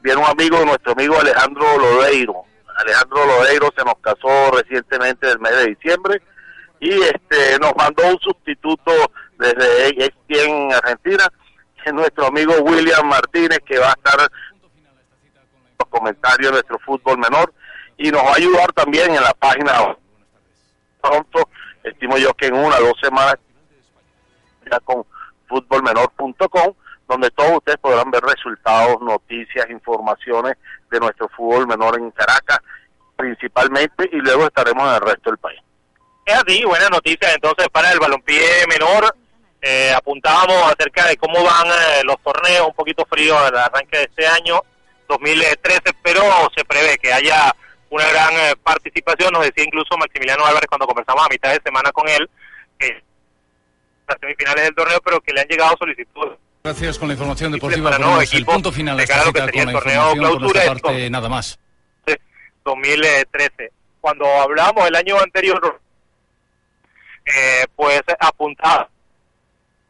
viene 0.00 0.20
un 0.20 0.26
amigo, 0.26 0.64
nuestro 0.64 0.92
amigo 0.92 1.18
Alejandro 1.18 1.78
Lodeiro. 1.78 2.44
Alejandro 2.76 3.26
Lodeiro 3.26 3.68
se 3.76 3.84
nos 3.84 3.94
casó 4.00 4.50
recientemente 4.52 5.30
el 5.30 5.38
mes 5.38 5.52
de 5.52 5.66
diciembre 5.66 6.22
y 6.80 6.90
este 7.02 7.58
nos 7.60 7.74
mandó 7.76 8.06
un 8.06 8.18
sustituto 8.20 8.92
desde 9.38 10.12
en 10.28 10.72
Argentina, 10.72 11.28
que 11.82 11.90
es 11.90 11.92
nuestro 11.92 12.26
amigo 12.26 12.54
William 12.60 13.06
Martínez, 13.06 13.58
que 13.66 13.78
va 13.78 13.88
a 13.88 13.92
estar 13.92 14.30
los 15.78 15.88
comentarios 15.88 16.50
de 16.50 16.52
nuestro 16.52 16.78
fútbol 16.78 17.18
menor 17.18 17.52
y 17.98 18.10
nos 18.10 18.22
va 18.22 18.32
a 18.32 18.36
ayudar 18.36 18.72
también 18.72 19.14
en 19.14 19.22
la 19.22 19.34
página 19.34 19.96
pronto, 21.02 21.48
estimo 21.82 22.16
yo 22.16 22.32
que 22.34 22.46
en 22.46 22.54
una 22.54 22.76
o 22.76 22.84
dos 22.84 23.00
semanas 23.00 23.36
ya 24.70 24.78
con 24.80 25.04
futbolmenor.com, 25.50 26.74
donde 27.06 27.30
todos 27.32 27.58
ustedes 27.58 27.78
podrán 27.78 28.10
ver 28.10 28.22
resultados, 28.22 29.00
noticias, 29.02 29.68
informaciones 29.68 30.54
de 30.90 31.00
nuestro 31.00 31.28
fútbol 31.36 31.66
menor 31.66 31.98
en 31.98 32.10
Caracas, 32.12 32.60
principalmente, 33.16 34.08
y 34.10 34.16
luego 34.16 34.46
estaremos 34.46 34.88
en 34.88 34.94
el 34.94 35.00
resto 35.00 35.30
del 35.30 35.38
país. 35.38 35.60
Es 36.24 36.34
así, 36.34 36.64
buena 36.64 36.88
noticia 36.88 37.34
entonces 37.34 37.68
para 37.68 37.92
el 37.92 37.98
balompié 37.98 38.66
menor. 38.68 39.14
Eh, 39.60 39.92
apuntábamos 39.94 40.72
acerca 40.72 41.06
de 41.06 41.16
cómo 41.16 41.44
van 41.44 41.66
eh, 41.66 42.02
los 42.04 42.18
torneos, 42.22 42.68
un 42.68 42.74
poquito 42.74 43.04
frío 43.04 43.36
al 43.38 43.54
arranque 43.58 43.98
de 43.98 44.04
este 44.04 44.26
año 44.26 44.62
2013, 45.08 45.82
pero 46.02 46.22
se 46.56 46.64
prevé 46.64 46.96
que 46.96 47.12
haya 47.12 47.54
una 47.90 48.08
gran 48.08 48.32
eh, 48.34 48.54
participación, 48.62 49.32
nos 49.32 49.44
decía 49.44 49.64
incluso 49.64 49.98
Maximiliano 49.98 50.46
Álvarez 50.46 50.68
cuando 50.68 50.86
conversamos 50.86 51.26
a 51.26 51.28
mitad 51.28 51.52
de 51.52 51.60
semana 51.62 51.90
con 51.92 52.08
él, 52.08 52.30
que 52.78 53.02
las 54.10 54.20
semifinales 54.20 54.64
del 54.64 54.74
torneo, 54.74 55.00
pero 55.04 55.20
que 55.20 55.32
le 55.32 55.40
han 55.40 55.48
llegado 55.48 55.76
solicitudes. 55.78 56.38
Gracias 56.62 56.98
con 56.98 57.08
la 57.08 57.14
información 57.14 57.52
deportiva. 57.52 57.90
Para 57.90 58.22
el 58.22 58.44
punto 58.44 58.72
final 58.72 58.96
de 58.96 59.04
esta 59.04 59.22
cita 59.22 59.40
con 59.40 59.50
la 59.52 59.72
información 59.72 60.18
clausura, 60.18 60.66
parte, 60.66 61.10
nada 61.10 61.28
más. 61.28 61.58
2013. 62.64 63.72
Cuando 64.00 64.26
hablábamos 64.26 64.86
el 64.86 64.96
año 64.96 65.18
anterior, 65.18 65.80
eh, 67.24 67.66
pues 67.74 68.02
apuntaba 68.18 68.88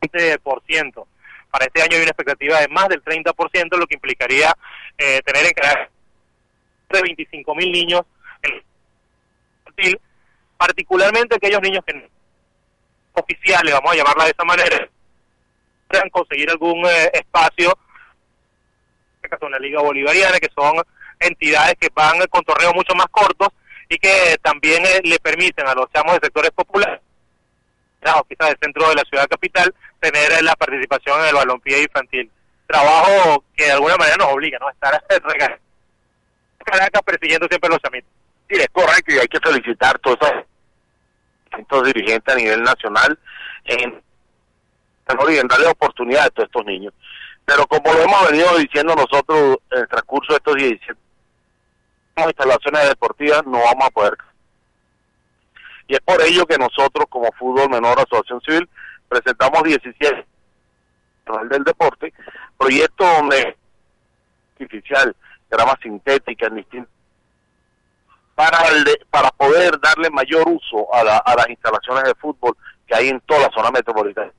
20%. 0.01 1.07
Para 1.51 1.65
este 1.65 1.83
año 1.83 1.97
hay 1.97 2.03
una 2.03 2.11
expectativa 2.11 2.61
de 2.61 2.69
más 2.69 2.89
del 2.89 3.03
30%, 3.03 3.77
lo 3.77 3.87
que 3.87 3.95
implicaría 3.95 4.57
eh, 4.97 5.21
tener 5.25 5.47
en 5.47 5.53
Caracas 5.53 5.89
de 6.91 7.03
25 7.03 7.55
mil 7.55 7.73
niños 7.73 8.03
en 9.77 9.99
particularmente 10.57 11.37
aquellos 11.37 11.63
niños 11.63 11.83
que 11.87 12.11
oficiales, 13.12 13.73
vamos 13.73 13.92
a 13.92 13.96
llamarla 13.96 14.25
de 14.25 14.31
esa 14.31 14.44
manera, 14.44 14.88
puedan 15.88 16.11
conseguir 16.11 16.51
algún 16.51 16.85
eh, 16.87 17.11
espacio, 17.12 17.77
en 19.23 19.33
este 19.33 19.46
en 19.46 19.53
la 19.53 19.59
Liga 19.59 19.83
Bolivariana, 19.83 20.38
que 20.38 20.49
son 20.55 20.83
entidades 21.18 21.75
que 21.79 21.88
van 21.94 22.18
con 22.29 22.44
torneos 22.44 22.75
mucho 22.75 22.94
más 22.94 23.07
cortos 23.11 23.49
y 23.88 23.99
que 23.99 24.37
también 24.42 24.85
eh, 24.87 25.01
le 25.05 25.18
permiten 25.18 25.66
a 25.66 25.75
los 25.75 25.90
chamos 25.92 26.14
de 26.14 26.27
sectores 26.27 26.51
populares, 26.53 27.01
o 28.03 28.25
quizás 28.25 28.49
del 28.49 28.59
centro 28.62 28.88
de 28.88 28.94
la 28.94 29.03
ciudad 29.03 29.29
capital, 29.29 29.75
tener 29.99 30.33
eh, 30.33 30.42
la 30.42 30.55
participación 30.55 31.20
en 31.20 31.27
el 31.27 31.35
balompié 31.35 31.83
infantil. 31.83 32.31
Trabajo 32.66 33.44
que 33.57 33.64
de 33.64 33.73
alguna 33.73 33.96
manera 33.96 34.16
nos 34.16 34.33
obliga 34.33 34.59
¿no? 34.61 34.68
a 34.68 34.70
estar 34.70 35.05
regalando 35.09 35.70
Caracas 36.64 37.03
persiguiendo 37.03 37.46
siempre 37.49 37.70
los 37.70 37.85
amigos. 37.85 38.09
Sí, 38.49 38.57
es 38.57 38.68
correcto 38.73 39.12
y 39.12 39.18
hay 39.18 39.29
que 39.29 39.40
felicitar 39.40 39.99
todos 39.99 40.18
dirigentes 41.85 42.35
a 42.35 42.38
nivel 42.38 42.62
nacional 42.62 43.19
en, 43.64 44.03
en 45.09 45.49
darle 45.49 45.66
oportunidad 45.69 46.27
a 46.27 46.31
todos 46.31 46.49
estos 46.49 46.64
niños. 46.64 46.95
Pero 47.45 47.66
como 47.66 47.93
lo 47.93 48.03
hemos 48.03 48.31
venido 48.31 48.57
diciendo 48.59 48.95
nosotros 48.95 49.59
en 49.71 49.79
el 49.81 49.88
transcurso 49.88 50.33
de 50.33 50.37
estos 50.37 50.55
17 50.57 51.01
instalaciones 52.29 52.88
deportivas 52.88 53.45
no 53.47 53.59
vamos 53.59 53.87
a 53.87 53.90
poder. 53.90 54.14
Y 55.88 55.95
es 55.95 56.01
por 56.01 56.21
ello 56.23 56.47
que 56.47 56.59
nosotros 56.59 57.07
como 57.09 57.33
Fútbol 57.33 57.71
Menor 57.71 57.99
Asociación 57.99 58.40
Civil 58.43 58.69
presentamos 59.09 59.62
17 59.62 60.27
del 61.49 61.64
deporte, 61.64 62.12
proyecto 62.59 63.05
donde 63.05 63.57
artificial 64.53 65.14
grama 65.49 65.79
sintética 65.83 66.47
en 66.47 66.57
distintos 66.57 66.93
para 68.40 68.59
para 69.11 69.31
poder 69.33 69.79
darle 69.81 70.09
mayor 70.09 70.48
uso 70.48 70.92
a, 70.94 71.05
las 71.05 71.48
instalaciones 71.48 72.05
de 72.05 72.14
fútbol 72.14 72.57
que 72.87 72.94
hay 72.94 73.09
en 73.09 73.20
toda 73.20 73.40
la 73.40 73.50
zona 73.50 73.70
metropolitana. 73.70 74.33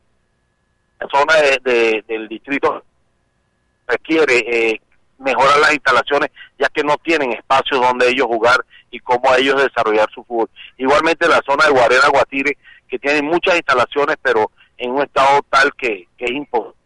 La 1.00 1.08
zona 1.08 1.36
de, 1.64 2.04
del 2.08 2.28
distrito 2.28 2.84
requiere 3.88 4.40
eh, 4.48 4.82
mejorar 5.20 5.60
las 5.60 5.74
instalaciones, 5.74 6.32
ya 6.58 6.68
que 6.70 6.84
no 6.84 6.98
tienen 6.98 7.34
espacios 7.34 7.80
donde 7.80 8.10
ellos 8.10 8.26
jugar 8.26 8.66
y 8.90 9.00
cómo 9.00 9.34
ellos 9.36 9.62
desarrollar 9.62 10.10
su 10.12 10.24
fútbol. 10.24 10.50
Igualmente 10.78 11.28
la 11.28 11.42
zona 11.46 11.66
de 11.66 11.72
Guarena, 11.72 12.08
Guatire, 12.10 12.58
que 12.88 12.98
tiene 12.98 13.22
muchas 13.22 13.56
instalaciones, 13.56 14.18
pero 14.22 14.52
en 14.78 14.92
un 14.92 15.04
estado 15.04 15.42
tal 15.50 15.74
que, 15.76 16.08
que 16.18 16.26
es 16.26 16.32
imposible 16.32 16.82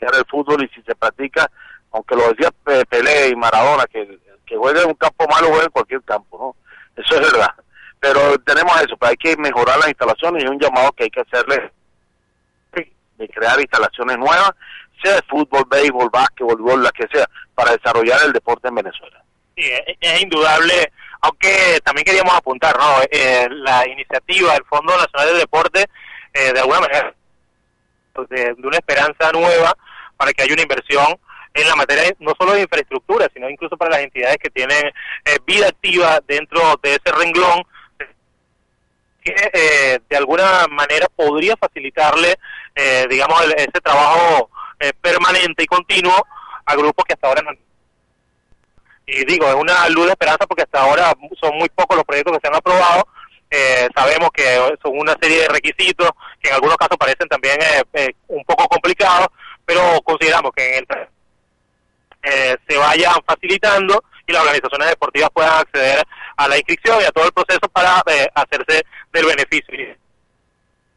el 0.00 0.24
fútbol 0.28 0.64
y 0.64 0.68
si 0.68 0.82
se 0.82 0.94
practica, 0.94 1.50
aunque 1.92 2.14
lo 2.14 2.28
decía 2.32 2.50
Pelé 2.88 3.28
y 3.30 3.36
Maradona, 3.36 3.84
que 3.86 4.18
que 4.48 4.56
juegue 4.56 4.82
en 4.82 4.88
un 4.88 4.94
campo 4.94 5.26
malo 5.28 5.48
juegue 5.48 5.64
en 5.64 5.70
cualquier 5.70 6.02
campo, 6.02 6.38
¿no? 6.38 7.02
Eso 7.02 7.14
es 7.20 7.32
verdad. 7.32 7.54
Pero 8.00 8.38
tenemos 8.38 8.76
eso, 8.80 8.96
pero 8.96 9.10
hay 9.10 9.16
que 9.16 9.36
mejorar 9.36 9.78
las 9.78 9.88
instalaciones 9.88 10.44
y 10.44 10.46
un 10.46 10.58
llamado 10.58 10.92
que 10.92 11.04
hay 11.04 11.10
que 11.10 11.20
hacerle 11.20 11.72
de 12.72 13.28
crear 13.28 13.60
instalaciones 13.60 14.16
nuevas, 14.16 14.52
sea 15.02 15.16
de 15.16 15.22
fútbol, 15.22 15.64
béisbol, 15.68 16.08
básquetbol, 16.10 16.82
la 16.82 16.90
que 16.92 17.06
sea, 17.12 17.28
para 17.54 17.72
desarrollar 17.72 18.20
el 18.24 18.32
deporte 18.32 18.68
en 18.68 18.76
Venezuela. 18.76 19.22
Sí, 19.56 19.64
es, 20.00 20.22
indudable, 20.22 20.92
aunque 21.20 21.80
también 21.84 22.04
queríamos 22.04 22.34
apuntar, 22.34 22.76
¿no? 22.78 23.02
Eh, 23.10 23.48
la 23.50 23.88
iniciativa 23.88 24.52
del 24.52 24.64
Fondo 24.64 24.96
Nacional 24.96 25.28
del 25.28 25.38
Deporte, 25.38 25.86
eh, 26.32 26.52
de 26.52 26.60
alguna 26.60 26.80
manera, 26.80 27.14
pues, 28.12 28.28
de, 28.28 28.54
una 28.62 28.76
esperanza 28.76 29.32
nueva 29.32 29.76
para 30.16 30.32
que 30.32 30.42
haya 30.42 30.52
una 30.52 30.62
inversión 30.62 31.18
en 31.54 31.68
la 31.68 31.76
materia 31.76 32.14
no 32.18 32.32
solo 32.38 32.52
de 32.52 32.62
infraestructura, 32.62 33.28
sino 33.32 33.48
incluso 33.48 33.76
para 33.76 33.92
las 33.92 34.00
entidades 34.00 34.38
que 34.38 34.50
tienen 34.50 34.86
eh, 35.24 35.38
vida 35.46 35.68
activa 35.68 36.20
dentro 36.26 36.60
de 36.82 36.90
ese 36.90 37.12
renglón, 37.16 37.62
que 39.22 39.34
eh, 39.52 40.00
de 40.08 40.16
alguna 40.16 40.66
manera 40.68 41.06
podría 41.14 41.56
facilitarle, 41.56 42.38
eh, 42.74 43.06
digamos, 43.10 43.42
ese 43.56 43.80
trabajo 43.82 44.50
permanente 45.00 45.64
y 45.64 45.66
continuo 45.66 46.14
a 46.64 46.76
grupos 46.76 47.04
que 47.04 47.14
hasta 47.14 47.26
ahora 47.26 47.42
no 47.42 47.50
y 49.10 49.24
digo, 49.24 49.48
es 49.48 49.54
una 49.54 49.88
luz 49.88 50.04
de 50.04 50.12
esperanza 50.12 50.46
porque 50.46 50.64
hasta 50.64 50.82
ahora 50.82 51.14
son 51.40 51.56
muy 51.56 51.68
pocos 51.70 51.96
los 51.96 52.04
proyectos 52.04 52.34
que 52.34 52.40
se 52.42 52.46
han 52.46 52.56
aprobado. 52.56 53.08
sabemos 53.94 54.30
que 54.32 54.44
son 54.82 54.98
una 54.98 55.16
serie 55.20 55.40
de 55.40 55.48
requisitos 55.48 56.10
que 56.40 56.50
en 56.50 56.54
algunos 56.56 56.76
casos 56.76 56.98
parecen 56.98 57.26
también 57.26 57.58
un 58.28 58.44
poco 58.44 58.68
complicados, 58.68 59.28
pero 59.64 59.80
consideramos 60.04 60.52
que 60.54 60.76
en 60.76 60.86
el 60.90 61.08
eh, 62.30 62.56
se 62.68 62.76
vayan 62.76 63.14
facilitando 63.26 64.04
y 64.26 64.32
las 64.32 64.42
organizaciones 64.42 64.88
deportivas 64.88 65.30
puedan 65.32 65.60
acceder 65.60 66.02
a 66.36 66.48
la 66.48 66.56
inscripción 66.56 67.00
y 67.00 67.04
a 67.04 67.10
todo 67.10 67.26
el 67.26 67.32
proceso 67.32 67.68
para 67.72 68.02
eh, 68.06 68.28
hacerse 68.34 68.84
del 69.12 69.26
beneficio. 69.26 69.96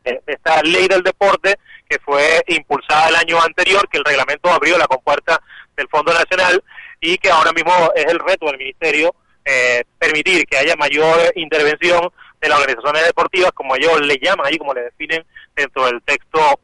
Eh, 0.04 0.22
esta 0.26 0.62
ley 0.63 0.88
del 0.88 1.04
deporte 1.04 1.58
que 1.89 2.00
fue 2.00 2.44
impulsada 2.48 3.10
el 3.10 3.15
año 3.15 3.41
anterior, 3.41 3.88
que 3.89 3.98
el 3.98 4.06
reglamento 4.06 4.50
abrió 4.50 4.78
la 4.78 4.88
compuerta 4.88 5.41
del 5.76 5.88
Fondo 5.88 6.13
Nacional 6.13 6.63
y 7.00 7.17
que 7.17 7.30
ahora 7.30 7.52
mismo 7.54 7.74
es 7.96 8.06
el 8.06 8.20
reto 8.20 8.48
del 8.48 8.58
Ministerio 8.58 9.15
permitir 9.98 10.46
que 10.46 10.58
haya 10.58 10.76
mayor 10.76 11.34
intervención 11.36 12.12
de 12.39 12.48
las 12.48 12.60
organizaciones 12.60 13.06
deportivas, 13.06 13.52
como 13.54 13.76
ellos 13.76 14.00
le 14.02 14.17
llaman 14.22 14.46
ahí, 14.46 14.58
como 14.58 14.74
le 14.74 14.84
definen 14.84 15.26
dentro 15.56 15.88
del 15.88 16.02
texto, 16.04 16.60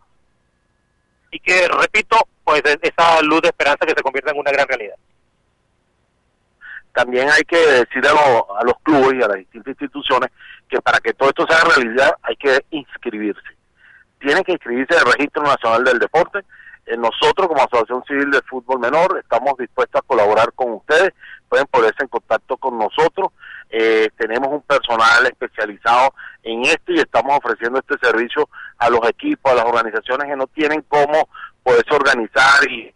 y 1.31 1.39
que, 1.39 1.67
repito, 1.67 2.17
pues 2.43 2.61
esa 2.81 3.21
luz 3.21 3.41
de 3.41 3.49
esperanza 3.49 3.85
que 3.85 3.93
se 3.93 4.01
convierta 4.01 4.31
en 4.31 4.39
una 4.39 4.51
gran 4.51 4.67
realidad. 4.67 4.95
También 6.93 7.29
hay 7.29 7.43
que 7.43 7.57
decir 7.57 8.03
a, 8.07 8.63
los 8.63 8.79
clubes 8.81 9.19
y 9.19 9.23
a 9.23 9.27
las 9.27 9.37
distintas 9.37 9.71
instituciones 9.71 10.31
que 10.67 10.81
para 10.81 10.99
que 10.99 11.13
todo 11.13 11.29
esto 11.29 11.45
sea 11.47 11.63
realidad 11.75 12.15
hay 12.23 12.35
que 12.37 12.65
inscribirse. 12.71 13.39
Tienen 14.19 14.43
que 14.43 14.53
inscribirse 14.53 14.95
en 14.95 15.05
el 15.05 15.13
Registro 15.13 15.43
Nacional 15.43 15.83
del 15.83 15.99
Deporte. 15.99 16.39
Eh, 16.87 16.97
nosotros 16.97 17.47
como 17.47 17.61
Asociación 17.61 18.03
Civil 18.05 18.31
de 18.31 18.41
Fútbol 18.41 18.79
Menor 18.79 19.19
estamos 19.19 19.55
dispuestos 19.57 20.01
a 20.01 20.07
colaborar 20.07 20.51
con 20.53 20.71
ustedes. 20.71 21.13
Pueden 21.47 21.67
ponerse 21.67 22.01
en 22.01 22.07
contacto 22.07 22.57
con 22.57 22.79
nosotros. 22.79 23.27
Eh, 23.69 24.09
tenemos 24.17 24.49
un 24.49 24.61
personal 24.61 25.25
especializado 25.25 26.13
en 26.43 26.63
esto 26.63 26.93
y 26.93 26.99
estamos 26.99 27.37
ofreciendo 27.37 27.79
este 27.79 27.97
servicio 28.01 28.49
a 28.77 28.89
los 28.89 29.07
equipos, 29.09 29.51
a 29.51 29.55
las 29.55 29.65
organizaciones 29.65 30.27
que 30.27 30.35
no 30.35 30.47
tienen 30.47 30.83
cómo 30.87 31.27
poderse 31.63 31.93
organizar 31.93 32.63
y 32.69 32.93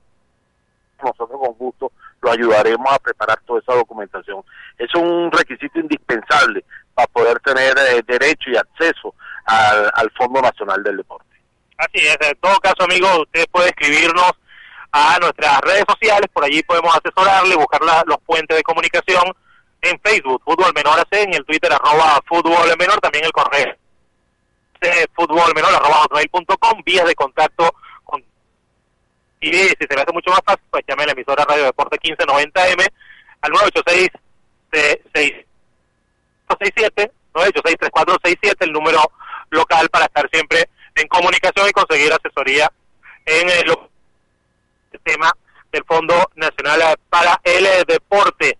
nosotros 1.03 1.39
con 1.39 1.53
gusto 1.55 1.91
lo 2.21 2.31
ayudaremos 2.31 2.87
a 2.91 2.99
preparar 2.99 3.39
toda 3.45 3.59
esa 3.59 3.73
documentación. 3.73 4.43
Es 4.77 4.93
un 4.95 5.31
requisito 5.31 5.79
indispensable 5.79 6.63
para 6.93 7.07
poder 7.07 7.39
tener 7.39 7.75
eh, 7.77 8.01
derecho 8.07 8.49
y 8.51 8.55
acceso 8.55 9.15
al, 9.45 10.11
Fondo 10.11 10.41
Nacional 10.41 10.83
del 10.83 10.97
Deporte. 10.97 11.25
Así 11.77 12.05
es, 12.05 12.17
en 12.21 12.37
todo 12.39 12.59
caso, 12.59 12.83
amigos, 12.83 13.21
usted 13.21 13.45
puede 13.51 13.69
escribirnos 13.69 14.31
a 14.91 15.17
nuestras 15.19 15.61
redes 15.61 15.83
sociales, 15.87 16.29
por 16.31 16.43
allí 16.43 16.61
podemos 16.63 16.95
asesorarle, 16.95 17.55
buscar 17.55 17.81
los 18.05 18.17
puentes 18.19 18.55
de 18.55 18.63
comunicación 18.63 19.23
en 19.81 19.99
Facebook, 19.99 20.41
Fútbol 20.43 20.71
Menor 20.75 20.99
AC, 20.99 21.13
en 21.13 21.33
el 21.33 21.45
Twitter, 21.45 21.71
arroba 21.73 22.21
Fútbol 22.27 22.75
Menor, 22.77 22.99
también 22.99 23.25
el 23.25 23.31
correo, 23.31 23.75
fútbol 25.13 25.53
menor, 25.53 25.73
arroba 25.75 26.03
hotmail.com, 26.03 26.81
vías 26.83 27.05
de 27.05 27.15
contacto 27.15 27.71
y 29.41 29.51
si 29.51 29.75
se 29.89 29.95
le 29.95 30.01
hace 30.01 30.13
mucho 30.13 30.29
más 30.29 30.39
fácil, 30.45 30.63
pues 30.69 30.83
llame 30.87 31.03
a 31.03 31.07
la 31.07 31.11
emisora 31.13 31.43
Radio 31.43 31.65
Deporte 31.65 31.97
1590M 31.99 32.87
al 33.41 33.51
986 33.51 34.09
986 34.71 35.45
3467 37.33 38.65
el 38.65 38.71
número 38.71 39.01
local 39.49 39.89
para 39.89 40.05
estar 40.05 40.29
siempre 40.31 40.69
en 40.93 41.07
comunicación 41.07 41.67
y 41.67 41.71
conseguir 41.71 42.13
asesoría 42.13 42.71
en 43.25 43.49
el 43.49 43.75
tema 45.03 45.31
del 45.71 45.83
Fondo 45.85 46.29
Nacional 46.35 46.95
para 47.09 47.39
el 47.43 47.65
Deporte. 47.87 48.59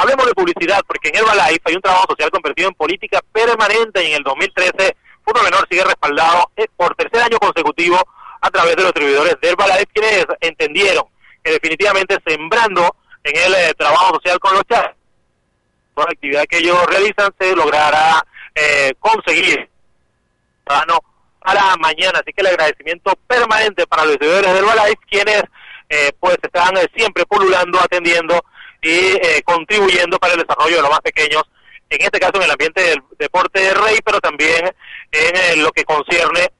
Hablemos 0.00 0.26
de 0.26 0.32
publicidad, 0.32 0.80
porque 0.86 1.08
en 1.08 1.16
Herbalife 1.16 1.60
hay 1.64 1.74
un 1.74 1.82
trabajo 1.82 2.06
social 2.10 2.30
convertido 2.30 2.68
en 2.68 2.74
política 2.74 3.20
permanente 3.32 4.04
y 4.04 4.12
en 4.12 4.18
el 4.18 4.22
2013 4.22 4.96
Fútbol 5.24 5.42
Menor 5.42 5.66
sigue 5.68 5.82
respaldado 5.82 6.52
eh, 6.56 6.68
por 6.76 6.94
tercer 6.94 7.20
año 7.20 7.36
consecutivo 7.38 7.98
a 8.40 8.48
través 8.48 8.76
de 8.76 8.82
los 8.84 8.92
distribuidores 8.94 9.36
de 9.42 9.48
Herbalife, 9.48 9.86
quienes 9.86 10.26
entendieron 10.40 11.02
que 11.42 11.50
definitivamente 11.50 12.16
sembrando 12.24 12.94
en 13.24 13.36
el 13.36 13.54
eh, 13.54 13.74
trabajo 13.76 14.14
social 14.14 14.38
con 14.38 14.54
los 14.54 14.62
chats, 14.68 14.94
con 15.94 16.04
la 16.04 16.12
actividad 16.12 16.44
que 16.44 16.58
ellos 16.58 16.78
realizan, 16.86 17.34
se 17.36 17.56
logrará 17.56 18.24
eh, 18.54 18.94
conseguir 19.00 19.68
para 20.62 21.76
mañana. 21.80 22.20
Así 22.20 22.32
que 22.32 22.42
el 22.42 22.46
agradecimiento 22.46 23.18
permanente 23.26 23.84
para 23.88 24.04
los 24.04 24.12
distribuidores 24.12 24.52
de 24.52 24.58
Herbalife, 24.60 25.00
quienes 25.10 25.42
eh, 25.88 26.12
pues 26.20 26.38
están 26.40 26.74
siempre 26.94 27.26
pululando, 27.26 27.80
atendiendo 27.80 28.44
y 28.82 29.42
contribuyendo 29.42 30.18
para 30.18 30.34
el 30.34 30.40
desarrollo 30.40 30.76
de 30.76 30.82
los 30.82 30.90
más 30.90 31.00
pequeños, 31.00 31.42
en 31.90 32.02
este 32.02 32.20
caso 32.20 32.36
en 32.36 32.42
el 32.42 32.50
ambiente 32.50 32.82
del 32.82 33.02
deporte 33.18 33.60
de 33.60 33.74
rey, 33.74 33.98
pero 34.04 34.20
también 34.20 34.70
en 35.10 35.62
lo 35.62 35.70
que 35.72 35.84
concierne 35.84 36.50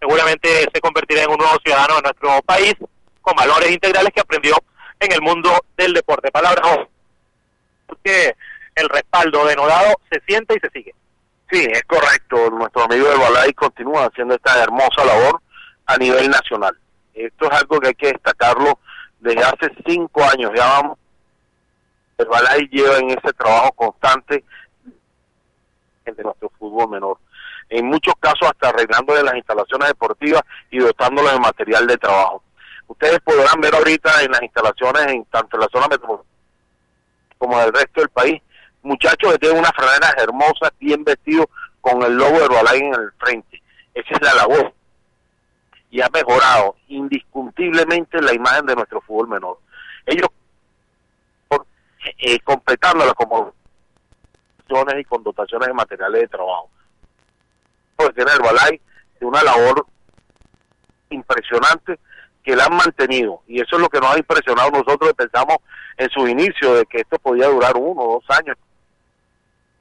seguramente 0.00 0.68
se 0.72 0.80
convertirá 0.80 1.22
en 1.24 1.30
un 1.30 1.38
nuevo 1.38 1.58
ciudadano 1.64 1.96
de 1.96 2.02
nuestro 2.02 2.42
país 2.42 2.74
con 3.20 3.34
valores 3.34 3.70
integrales 3.70 4.12
que 4.14 4.20
aprendió 4.20 4.54
en 5.00 5.12
el 5.12 5.20
mundo 5.22 5.50
del 5.76 5.92
deporte. 5.92 6.30
Palabras 6.30 6.86
porque 7.86 8.34
el 8.74 8.88
respaldo 8.88 9.44
denodado 9.46 9.94
se 10.10 10.20
siente 10.26 10.54
y 10.54 10.60
se 10.60 10.70
sigue. 10.70 10.94
Sí, 11.50 11.66
es 11.70 11.82
correcto. 11.84 12.50
Nuestro 12.50 12.84
amigo 12.84 13.08
del 13.08 13.18
Balay 13.18 13.52
continúa 13.52 14.06
haciendo 14.06 14.34
esta 14.34 14.62
hermosa 14.62 15.04
labor 15.04 15.40
a 15.86 15.96
nivel 15.96 16.30
nacional. 16.30 16.76
Esto 17.12 17.50
es 17.50 17.58
algo 17.58 17.80
que 17.80 17.88
hay 17.88 17.94
que 17.94 18.12
destacarlo 18.12 18.78
desde 19.24 19.42
hace 19.42 19.72
cinco 19.86 20.22
años. 20.22 20.52
Ya 20.54 20.66
vamos. 20.66 20.98
El 22.18 22.26
Balay 22.26 22.68
lleva 22.70 22.98
en 22.98 23.10
ese 23.10 23.32
trabajo 23.32 23.72
constante 23.72 24.44
de 26.04 26.22
nuestro 26.22 26.50
fútbol 26.58 26.90
menor 26.90 27.18
en 27.70 27.86
muchos 27.86 28.14
casos 28.20 28.42
hasta 28.42 28.68
arreglándole 28.68 29.22
las 29.22 29.36
instalaciones 29.36 29.88
deportivas 29.88 30.42
y 30.70 30.78
dotándolos 30.78 31.32
de 31.32 31.40
material 31.40 31.86
de 31.86 31.96
trabajo. 31.96 32.42
Ustedes 32.86 33.18
podrán 33.20 33.60
ver 33.60 33.74
ahorita 33.74 34.22
en 34.22 34.30
las 34.30 34.42
instalaciones, 34.42 35.06
en 35.06 35.24
tanto 35.24 35.56
en 35.56 35.60
la 35.62 35.68
zona 35.72 35.88
metropolitana 35.88 36.28
como 37.38 37.60
en 37.60 37.66
el 37.66 37.72
resto 37.72 38.00
del 38.00 38.10
país, 38.10 38.42
muchachos 38.82 39.32
que 39.32 39.38
tienen 39.38 39.58
unas 39.58 39.72
franeras 39.72 40.14
hermosas, 40.18 40.70
bien 40.78 41.04
vestidos, 41.04 41.46
con 41.80 42.02
el 42.02 42.16
logo 42.16 42.38
de 42.38 42.44
Herbalife 42.44 42.86
en 42.86 42.94
el 42.94 43.12
frente. 43.18 43.62
Esa 43.92 44.14
es 44.14 44.22
la 44.22 44.34
labor. 44.34 44.72
Y 45.94 46.00
ha 46.00 46.08
mejorado 46.12 46.74
indiscutiblemente 46.88 48.20
la 48.20 48.34
imagen 48.34 48.66
de 48.66 48.74
nuestro 48.74 49.00
fútbol 49.02 49.28
menor. 49.28 49.60
Ellos, 50.04 50.26
por, 51.46 51.64
eh, 52.18 52.40
completándola 52.40 53.14
como 53.14 53.54
y 54.98 55.04
con 55.04 55.22
dotaciones 55.22 55.68
de 55.68 55.72
materiales 55.72 56.22
de 56.22 56.26
trabajo. 56.26 56.68
Que 57.96 58.08
tiene 58.10 58.32
el 58.32 58.40
Balay 58.40 58.80
de 59.20 59.24
una 59.24 59.40
labor 59.44 59.86
impresionante 61.10 62.00
que 62.42 62.56
la 62.56 62.64
han 62.64 62.74
mantenido. 62.74 63.42
Y 63.46 63.60
eso 63.60 63.76
es 63.76 63.82
lo 63.82 63.88
que 63.88 64.00
nos 64.00 64.16
ha 64.16 64.18
impresionado 64.18 64.72
nosotros. 64.72 65.12
Pensamos 65.12 65.58
en 65.96 66.10
su 66.10 66.26
inicio 66.26 66.74
de 66.74 66.86
que 66.86 67.02
esto 67.02 67.20
podía 67.20 67.46
durar 67.46 67.76
uno 67.76 68.02
o 68.02 68.14
dos 68.14 68.36
años. 68.36 68.56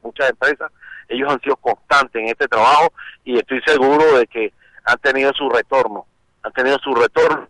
Muchas 0.04 0.30
empresas 0.30 0.72
ellos 1.08 1.32
han 1.32 1.42
sido 1.42 1.56
constantes 1.56 2.22
en 2.22 2.30
este 2.30 2.48
trabajo 2.48 2.94
y 3.24 3.38
estoy 3.38 3.62
seguro 3.66 4.20
de 4.20 4.28
que 4.28 4.54
han 4.84 4.98
tenido 5.00 5.32
su 5.34 5.50
retorno 5.50 6.06
han 6.44 6.52
tenido 6.52 6.78
su 6.80 6.94
retorno 6.94 7.48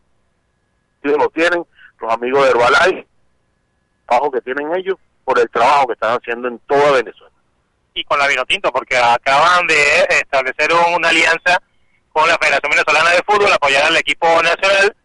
lo 1.12 1.30
tienen 1.30 1.66
los 2.00 2.14
amigos 2.14 2.44
de 2.44 2.50
Herbalife, 2.52 3.08
trabajo 4.08 4.32
que 4.32 4.42
tienen 4.42 4.74
ellos 4.76 4.96
por 5.24 5.40
el 5.40 5.50
trabajo 5.50 5.88
que 5.88 5.94
están 5.94 6.18
haciendo 6.18 6.48
en 6.48 6.60
toda 6.60 6.92
Venezuela. 6.92 7.34
Y 7.94 8.04
con 8.04 8.18
la 8.20 8.28
Vinotinto, 8.28 8.72
porque 8.72 8.98
acaban 8.98 9.68
de 9.68 10.02
establecer 10.10 10.72
una 10.96 11.10
alianza 11.10 11.62
con 12.12 12.28
la 12.28 12.38
Federación 12.38 12.72
Venezolana 12.72 13.12
de 13.12 13.24
Fútbol, 13.26 13.54
apoyar 13.54 13.84
al 13.86 13.98
equipo 13.98 14.28
nacional, 14.42 14.96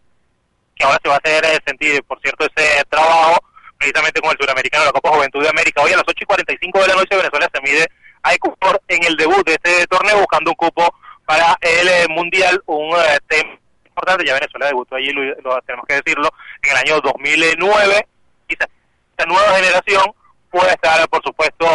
que 0.75 0.85
ahora 0.85 0.99
se 1.03 1.09
va 1.09 1.15
a 1.15 1.19
hacer 1.19 1.45
el 1.45 1.61
sentido, 1.67 2.03
por 2.05 2.21
cierto, 2.21 2.47
ese 2.47 2.85
trabajo 2.89 3.37
precisamente 3.77 4.21
con 4.21 4.31
el 4.31 4.39
suramericano 4.39 4.87
la 4.87 4.93
Copa 4.93 5.11
Juventud 5.11 5.43
de 5.43 5.51
América. 5.51 5.83
Hoy 5.83 5.93
a 5.93 5.97
las 5.97 6.05
8 6.07 6.17
y 6.21 6.25
45 6.25 6.81
de 6.81 6.89
la 6.89 6.95
noche 6.95 7.17
Venezuela 7.17 7.49
se 7.53 7.61
mide 7.61 7.87
a 8.23 8.35
Ecuador 8.35 8.81
en 8.89 9.05
el 9.05 9.17
debut 9.17 9.47
de 9.47 9.53
este 9.53 9.87
torneo 9.87 10.19
buscando 10.19 10.51
un 10.51 10.57
cupo 10.57 10.93
para 11.29 11.59
el 11.61 11.89
eh, 11.89 12.07
Mundial, 12.09 12.59
un 12.65 12.97
eh, 12.97 13.19
tema 13.29 13.51
importante, 13.85 14.25
ya 14.25 14.33
Venezuela 14.33 14.69
debutó 14.69 14.97
allí, 14.97 15.13
lo, 15.13 15.61
tenemos 15.61 15.87
que 15.87 15.97
decirlo, 15.97 16.31
en 16.63 16.71
el 16.71 16.77
año 16.79 17.01
2009, 17.03 18.09
y 18.49 18.53
esta 18.55 19.27
nueva 19.27 19.57
generación 19.57 20.11
puede 20.51 20.71
estar, 20.71 21.07
por 21.11 21.23
supuesto, 21.23 21.67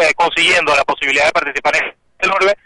eh, 0.00 0.12
consiguiendo 0.16 0.74
la 0.74 0.82
posibilidad 0.82 1.26
de 1.26 1.32
participar 1.32 1.76
en 1.76 1.84
el 2.18 2.30
9, 2.30 2.58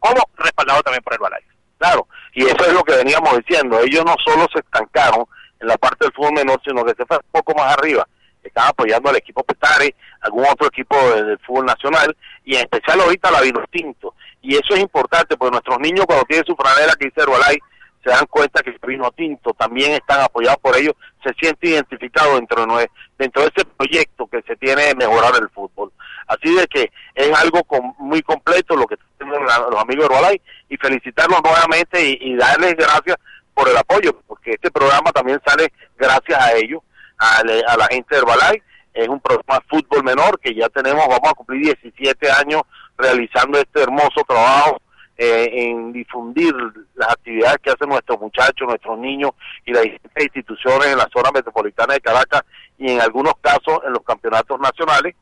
como 0.00 0.20
respaldado 0.38 0.82
también 0.82 1.04
por 1.04 1.12
el 1.12 1.20
Balay. 1.20 1.42
Claro, 1.78 2.08
y 2.32 2.44
eso 2.44 2.66
es 2.66 2.72
lo 2.72 2.82
que 2.82 2.96
veníamos 2.96 3.38
diciendo, 3.38 3.78
ellos 3.78 4.04
no 4.04 4.16
solo 4.26 4.48
se 4.52 4.58
estancaron 4.58 5.26
en 5.60 5.68
la 5.68 5.76
parte 5.78 6.06
del 6.06 6.12
fútbol 6.12 6.32
menor, 6.32 6.60
sino 6.64 6.84
que 6.84 6.94
se 6.96 7.06
fue 7.06 7.18
un 7.18 7.30
poco 7.30 7.54
más 7.54 7.72
arriba, 7.78 8.04
están 8.42 8.66
apoyando 8.66 9.10
al 9.10 9.16
equipo 9.16 9.44
Petare, 9.44 9.94
algún 10.22 10.44
otro 10.44 10.66
equipo 10.66 10.96
del 11.14 11.38
fútbol 11.38 11.66
nacional, 11.66 12.16
y 12.44 12.56
en 12.56 12.62
especial 12.62 13.00
ahorita 13.00 13.30
la 13.30 13.42
Vino 13.42 13.62
Tinto. 13.70 14.14
Y 14.48 14.54
eso 14.54 14.72
es 14.72 14.80
importante, 14.80 15.36
porque 15.36 15.50
nuestros 15.50 15.78
niños 15.78 16.06
cuando 16.06 16.24
tienen 16.24 16.46
su 16.46 16.56
franela 16.56 16.94
que 16.94 17.04
dice 17.04 17.20
Herbalife, 17.20 17.60
se 18.02 18.08
dan 18.08 18.24
cuenta 18.30 18.62
que 18.62 18.70
el 18.70 18.78
vino 18.82 19.10
tinto 19.10 19.52
también 19.52 19.92
están 19.92 20.22
apoyados 20.22 20.58
por 20.62 20.74
ellos, 20.74 20.94
se 21.22 21.34
siente 21.34 21.68
identificado 21.68 22.36
dentro 22.36 22.64
de, 22.64 22.90
dentro 23.18 23.42
de 23.42 23.52
ese 23.54 23.66
proyecto 23.66 24.26
que 24.26 24.40
se 24.40 24.56
tiene 24.56 24.84
de 24.84 24.94
mejorar 24.94 25.34
el 25.38 25.50
fútbol. 25.50 25.92
Así 26.26 26.54
de 26.54 26.66
que 26.66 26.90
es 27.14 27.38
algo 27.38 27.60
muy 27.98 28.22
completo 28.22 28.74
lo 28.74 28.86
que 28.86 28.96
tienen 29.18 29.38
los 29.42 29.82
amigos 29.82 30.08
de 30.08 30.14
Herbalife 30.14 30.44
y 30.70 30.78
felicitarlos 30.78 31.42
nuevamente 31.44 32.02
y, 32.02 32.34
darles 32.34 32.74
gracias 32.74 33.18
por 33.52 33.68
el 33.68 33.76
apoyo, 33.76 34.18
porque 34.26 34.52
este 34.52 34.70
programa 34.70 35.12
también 35.12 35.42
sale 35.46 35.70
gracias 35.98 36.40
a 36.40 36.54
ellos, 36.54 36.80
a, 37.18 37.40
a 37.40 37.76
la 37.76 37.86
gente 37.90 38.14
de 38.14 38.22
Herbalife. 38.22 38.62
Es 38.94 39.08
un 39.08 39.20
programa 39.20 39.60
de 39.60 39.68
fútbol 39.68 40.02
menor 40.04 40.40
que 40.40 40.54
ya 40.54 40.70
tenemos, 40.70 41.06
vamos 41.06 41.30
a 41.30 41.34
cumplir 41.34 41.76
17 41.82 42.30
años 42.30 42.62
realizando 42.98 43.58
este 43.58 43.82
hermoso 43.82 44.22
trabajo 44.26 44.80
eh, 45.16 45.50
en 45.52 45.92
difundir 45.92 46.54
las 46.94 47.10
actividades 47.10 47.58
que 47.62 47.70
hacen 47.70 47.88
nuestros 47.88 48.20
muchachos, 48.20 48.68
nuestros 48.68 48.98
niños 48.98 49.32
y 49.64 49.72
las 49.72 49.84
instituciones 50.16 50.88
en 50.88 50.98
la 50.98 51.08
zona 51.12 51.30
metropolitana 51.32 51.94
de 51.94 52.00
Caracas 52.00 52.42
y 52.76 52.92
en 52.92 53.00
algunos 53.00 53.34
casos 53.40 53.80
en 53.86 53.92
los 53.92 54.02
campeonatos 54.02 54.60
nacionales. 54.60 55.14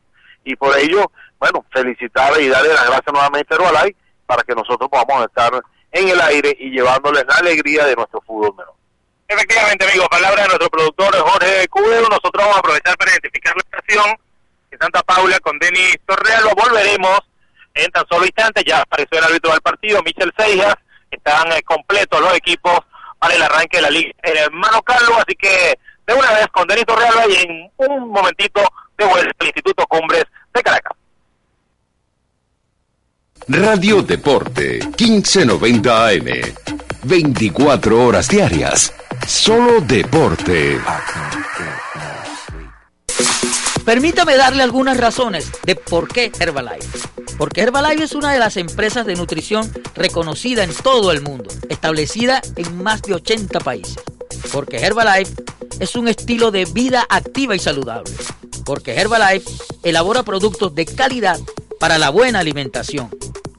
Y 0.45 0.55
por 0.57 0.77
ello, 0.79 1.11
bueno, 1.39 1.65
felicitarle 1.71 2.43
y 2.43 2.49
darle 2.49 2.75
las 2.75 2.87
gracias 2.87 3.13
nuevamente 3.13 3.55
a 3.55 3.57
Herbalife 3.57 3.97
para 4.27 4.43
que 4.43 4.55
nosotros 4.55 4.91
podamos 4.91 5.27
estar 5.27 5.53
en 5.93 6.09
el 6.09 6.21
aire 6.21 6.55
y 6.59 6.71
llevándoles 6.71 7.25
la 7.27 7.35
alegría 7.37 7.87
de 7.87 7.97
nuestro 7.97 8.21
fútbol 8.21 8.55
menor. 8.55 8.75
Efectivamente, 9.29 9.85
amigos, 9.89 10.09
palabra 10.09 10.43
de 10.43 10.49
nuestro 10.49 10.69
productor 10.69 11.17
Jorge 11.17 11.69
Cubero. 11.69 12.09
Nosotros 12.09 12.33
vamos 12.37 12.57
a 12.57 12.61
aprovechar 12.61 12.97
para 12.97 13.11
identificar 13.13 13.55
la 13.57 13.63
estación 13.63 14.17
de 14.71 14.79
Santa 14.79 15.03
Paula 15.03 15.41
con 15.41 15.59
Denis 15.59 15.99
Torreal. 16.07 16.45
Volveremos 16.55 17.19
en 17.77 17.91
tan 17.91 18.05
solo 18.11 18.25
instantes. 18.25 18.65
Ya 18.65 18.81
apareció 18.81 19.19
el 19.19 19.25
árbitro 19.25 19.53
del 19.53 19.61
partido, 19.61 20.03
Michel 20.03 20.33
Seijas. 20.37 20.75
Están 21.11 21.53
eh, 21.53 21.63
completos 21.63 22.21
los 22.21 22.35
equipos 22.35 22.79
para 23.19 23.35
el 23.35 23.43
arranque 23.43 23.79
de 23.79 23.83
la 23.83 23.91
liga 23.91 24.11
el 24.23 24.51
Mano 24.53 24.83
Carlos. 24.83 25.19
Así 25.19 25.37
que 25.37 25.79
de 26.07 26.15
una 26.15 26.31
vez 26.33 26.47
con 26.53 26.67
Denito 26.67 26.95
Real 26.97 27.31
y 27.31 27.35
en 27.37 27.73
un 27.77 28.09
momentito 28.11 28.61
de 28.97 29.05
vuelta 29.05 29.33
al 29.39 29.47
Instituto 29.47 29.87
Cumbres 29.87 30.25
de 30.55 30.63
Caracas. 30.63 30.97
Radio 33.49 34.03
Deporte 34.03 34.81
1590 34.99 36.09
AM. 36.09 36.27
24 37.05 38.05
horas 38.05 38.29
diarias. 38.29 38.93
Solo 39.27 39.81
deporte. 39.81 40.81
Permítame 43.87 44.37
darle 44.37 44.65
algunas 44.65 44.97
razones 44.97 45.49
de 45.65 45.77
por 45.77 46.09
qué 46.09 46.33
Herbalife. 46.41 47.09
Porque 47.39 47.61
Herbalife 47.61 48.03
es 48.03 48.17
una 48.17 48.33
de 48.33 48.41
las 48.41 48.57
empresas 48.57 49.07
de 49.07 49.15
nutrición 49.15 49.71
reconocida 49.95 50.65
en 50.65 50.75
todo 50.75 51.13
el 51.13 51.23
mundo, 51.23 51.49
establecida 51.69 52.43
en 52.57 52.83
más 52.83 53.01
de 53.03 53.15
80 53.15 53.61
países. 53.61 53.97
Porque 54.53 54.79
Herbalife 54.79 55.33
es 55.79 55.95
un 55.95 56.09
estilo 56.09 56.51
de 56.51 56.65
vida 56.65 57.07
activa 57.09 57.55
y 57.55 57.61
saludable. 57.61 58.13
Porque 58.65 58.97
Herbalife 58.97 59.49
elabora 59.85 60.25
productos 60.25 60.75
de 60.75 60.85
calidad 60.85 61.39
para 61.79 61.97
la 61.97 62.11
buena 62.11 62.41
alimentación. 62.41 63.09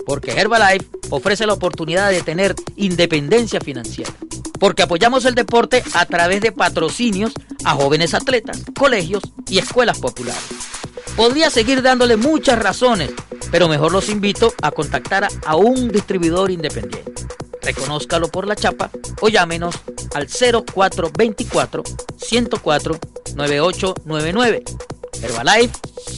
Porque 0.05 0.31
Herbalife 0.31 0.87
ofrece 1.09 1.47
la 1.47 1.53
oportunidad 1.53 2.09
de 2.11 2.21
tener 2.21 2.53
independencia 2.75 3.61
financiera. 3.61 4.11
Porque 4.59 4.83
apoyamos 4.83 5.25
el 5.25 5.35
deporte 5.35 5.83
a 5.93 6.05
través 6.05 6.41
de 6.41 6.51
patrocinios 6.51 7.33
a 7.63 7.75
jóvenes 7.75 8.13
atletas, 8.13 8.63
colegios 8.77 9.23
y 9.47 9.59
escuelas 9.59 9.99
populares. 9.99 10.41
Podría 11.15 11.49
seguir 11.49 11.81
dándole 11.81 12.15
muchas 12.15 12.59
razones, 12.59 13.11
pero 13.51 13.67
mejor 13.67 13.91
los 13.91 14.09
invito 14.09 14.53
a 14.61 14.71
contactar 14.71 15.27
a 15.45 15.55
un 15.55 15.89
distribuidor 15.89 16.51
independiente. 16.51 17.13
Reconózcalo 17.61 18.29
por 18.29 18.47
la 18.47 18.55
chapa 18.55 18.89
o 19.19 19.27
llámenos 19.27 19.75
al 20.13 20.27
0424 20.27 21.83
104 22.17 22.99
9899. 23.35 24.63
Herbalife, 25.21 25.73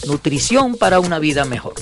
nutrición 0.06 0.76
para 0.76 1.00
una 1.00 1.20
vida 1.20 1.46
mejor. 1.46 1.74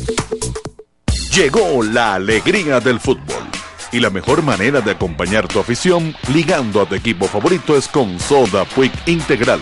Llegó 1.34 1.84
la 1.84 2.16
alegría 2.16 2.80
del 2.80 2.99
fútbol. 2.99 3.57
Y 3.92 4.00
la 4.00 4.10
mejor 4.10 4.44
manera 4.44 4.82
de 4.82 4.92
acompañar 4.92 5.48
tu 5.48 5.60
afición 5.60 6.16
ligando 6.34 6.82
a 6.82 6.86
tu 6.86 6.96
equipo 6.96 7.28
favorito 7.28 7.78
es 7.78 7.88
con 7.88 8.20
Soda 8.20 8.66
Quick 8.66 8.94
Integral 9.08 9.62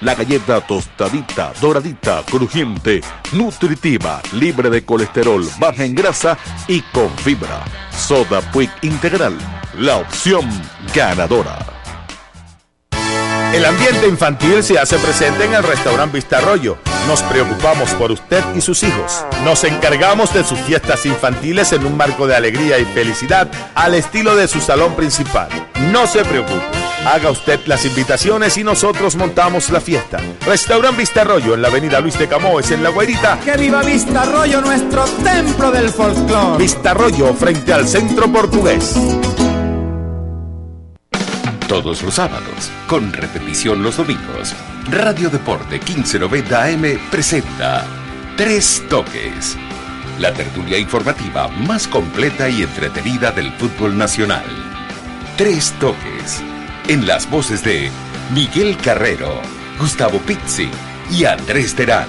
la 0.00 0.14
galleta 0.14 0.60
tostadita, 0.60 1.52
doradita, 1.60 2.22
crujiente, 2.24 3.00
nutritiva, 3.32 4.20
libre 4.32 4.70
de 4.70 4.84
colesterol, 4.84 5.46
baja 5.58 5.84
en 5.84 5.94
grasa 5.94 6.36
y 6.68 6.80
con 6.80 7.10
fibra. 7.18 7.64
Soda 7.96 8.40
Quick 8.52 8.70
Integral, 8.82 9.36
la 9.78 9.96
opción 9.96 10.46
ganadora. 10.94 11.58
El 13.54 13.64
ambiente 13.64 14.06
infantil 14.08 14.62
se 14.62 14.78
hace 14.78 14.98
presente 14.98 15.44
en 15.44 15.54
el 15.54 15.62
restaurante 15.62 16.16
Vista 16.16 16.38
Arroyo. 16.38 16.76
Nos 17.06 17.22
preocupamos 17.22 17.90
por 17.94 18.10
usted 18.10 18.42
y 18.56 18.60
sus 18.60 18.82
hijos. 18.82 19.24
Nos 19.44 19.62
encargamos 19.62 20.34
de 20.34 20.42
sus 20.42 20.58
fiestas 20.60 21.06
infantiles 21.06 21.72
en 21.72 21.86
un 21.86 21.96
marco 21.96 22.26
de 22.26 22.34
alegría 22.34 22.78
y 22.80 22.84
felicidad 22.84 23.48
al 23.76 23.94
estilo 23.94 24.34
de 24.34 24.48
su 24.48 24.60
salón 24.60 24.94
principal. 24.96 25.48
No 25.92 26.08
se 26.08 26.24
preocupe. 26.24 26.64
Haga 27.06 27.30
usted 27.30 27.60
las 27.66 27.84
invitaciones 27.84 28.56
y 28.56 28.64
nosotros 28.64 29.14
montamos 29.14 29.70
la 29.70 29.80
fiesta. 29.80 30.18
Restaurant 30.44 30.98
Vista 30.98 31.20
Arroyo 31.20 31.54
en 31.54 31.62
la 31.62 31.68
avenida 31.68 32.00
Luis 32.00 32.18
de 32.18 32.26
Camoes 32.26 32.72
en 32.72 32.82
La 32.82 32.90
Guairita. 32.90 33.38
¡Que 33.44 33.56
viva 33.56 33.82
Vista 33.84 34.22
Arroyo, 34.22 34.60
nuestro 34.60 35.04
templo 35.22 35.70
del 35.70 35.90
folclore! 35.90 36.58
Vista 36.58 36.90
Arroyo 36.90 37.32
frente 37.34 37.72
al 37.72 37.86
centro 37.86 38.26
portugués. 38.32 38.96
Todos 41.68 42.00
los 42.04 42.14
sábados, 42.14 42.70
con 42.86 43.12
repetición 43.12 43.82
los 43.82 43.96
domingos, 43.96 44.54
Radio 44.88 45.28
Deporte 45.30 45.80
1590 45.80 46.64
AM 46.64 46.82
presenta 47.10 47.84
Tres 48.36 48.84
Toques. 48.88 49.56
La 50.20 50.32
tertulia 50.32 50.78
informativa 50.78 51.48
más 51.48 51.88
completa 51.88 52.48
y 52.48 52.62
entretenida 52.62 53.32
del 53.32 53.50
fútbol 53.54 53.98
nacional. 53.98 54.44
Tres 55.36 55.74
Toques. 55.80 56.40
En 56.86 57.04
las 57.04 57.28
voces 57.28 57.64
de 57.64 57.90
Miguel 58.32 58.76
Carrero, 58.76 59.40
Gustavo 59.80 60.20
Pizzi 60.20 60.70
y 61.10 61.24
Andrés 61.24 61.74
Terán. 61.74 62.06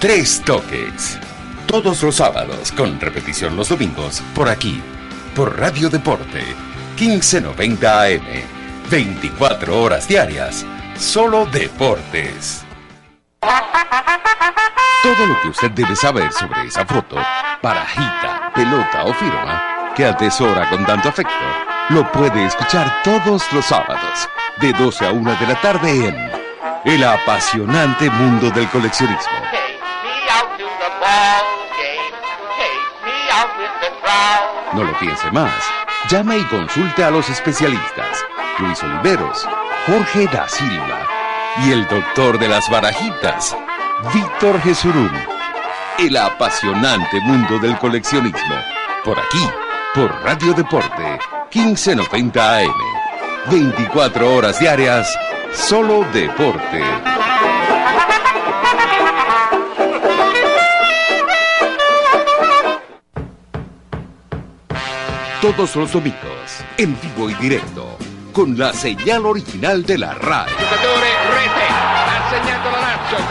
Tres 0.00 0.40
Toques. 0.46 1.18
Todos 1.66 2.02
los 2.02 2.16
sábados, 2.16 2.72
con 2.72 2.98
repetición 2.98 3.54
los 3.54 3.68
domingos, 3.68 4.22
por 4.34 4.48
aquí, 4.48 4.80
por 5.36 5.58
Radio 5.58 5.90
Deporte 5.90 6.42
1590 6.98 8.02
AM. 8.02 8.61
24 8.92 9.80
horas 9.80 10.06
diarias, 10.06 10.66
solo 10.98 11.46
deportes. 11.46 12.62
Todo 13.40 15.26
lo 15.26 15.40
que 15.40 15.48
usted 15.48 15.70
debe 15.70 15.96
saber 15.96 16.30
sobre 16.30 16.66
esa 16.66 16.84
foto, 16.84 17.16
barajita, 17.62 18.52
pelota 18.54 19.04
o 19.04 19.14
firma 19.14 19.92
que 19.96 20.04
atesora 20.04 20.68
con 20.68 20.84
tanto 20.84 21.08
afecto, 21.08 21.32
lo 21.88 22.12
puede 22.12 22.44
escuchar 22.44 23.00
todos 23.02 23.50
los 23.54 23.64
sábados, 23.64 24.28
de 24.60 24.74
12 24.74 25.06
a 25.06 25.12
1 25.12 25.36
de 25.36 25.46
la 25.46 25.58
tarde 25.62 26.08
en 26.08 26.30
El 26.84 27.02
apasionante 27.02 28.10
mundo 28.10 28.50
del 28.50 28.68
coleccionismo. 28.68 29.32
No 34.74 34.84
lo 34.84 34.98
piense 34.98 35.30
más. 35.30 35.54
Llame 36.10 36.36
y 36.36 36.44
consulte 36.44 37.04
a 37.04 37.10
los 37.10 37.30
especialistas 37.30 38.22
Luis 38.62 38.82
Oliveros, 38.84 39.48
Jorge 39.86 40.26
da 40.26 40.48
Silva. 40.48 41.06
Y 41.64 41.72
el 41.72 41.86
doctor 41.88 42.38
de 42.38 42.48
las 42.48 42.70
barajitas, 42.70 43.56
Víctor 44.14 44.60
Jesurún. 44.60 45.10
El 45.98 46.16
apasionante 46.16 47.20
mundo 47.22 47.58
del 47.58 47.76
coleccionismo. 47.78 48.54
Por 49.04 49.18
aquí, 49.18 49.50
por 49.94 50.10
Radio 50.22 50.54
Deporte, 50.54 51.18
1590 51.52 52.58
AM. 52.58 52.72
24 53.50 54.32
horas 54.32 54.60
diarias, 54.60 55.18
solo 55.52 56.04
deporte. 56.12 56.82
Todos 65.40 65.74
los 65.74 65.92
domingos, 65.92 66.64
en 66.78 66.96
vivo 67.00 67.28
y 67.28 67.34
directo, 67.34 67.98
con 68.32 68.58
la 68.58 68.72
señal 68.72 69.26
original 69.26 69.84
de 69.84 69.98
la 69.98 70.14
RAE. 70.14 70.48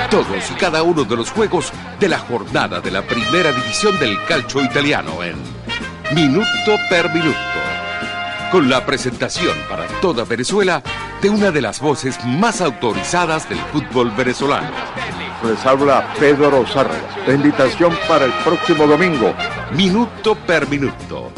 Todos 0.09 0.51
y 0.51 0.53
cada 0.55 0.83
uno 0.83 1.03
de 1.03 1.15
los 1.15 1.31
juegos 1.31 1.71
de 1.99 2.07
la 2.07 2.19
jornada 2.19 2.79
de 2.81 2.91
la 2.91 3.01
primera 3.01 3.51
división 3.51 3.97
del 3.99 4.23
calcio 4.25 4.63
italiano 4.63 5.23
en 5.23 5.35
Minuto 6.13 6.77
per 6.89 7.09
Minuto. 7.13 7.37
Con 8.51 8.69
la 8.69 8.85
presentación 8.85 9.57
para 9.69 9.87
toda 10.01 10.25
Venezuela 10.25 10.83
de 11.21 11.29
una 11.29 11.51
de 11.51 11.61
las 11.61 11.79
voces 11.79 12.23
más 12.25 12.61
autorizadas 12.61 13.47
del 13.49 13.59
fútbol 13.71 14.11
venezolano. 14.11 14.69
Les 15.43 15.65
habla 15.65 16.13
Pedro 16.19 16.65
Zarra. 16.67 16.95
La 17.25 17.33
invitación 17.33 17.97
para 18.07 18.25
el 18.25 18.33
próximo 18.43 18.85
domingo. 18.85 19.33
Minuto 19.71 20.35
per 20.35 20.67
Minuto 20.67 21.31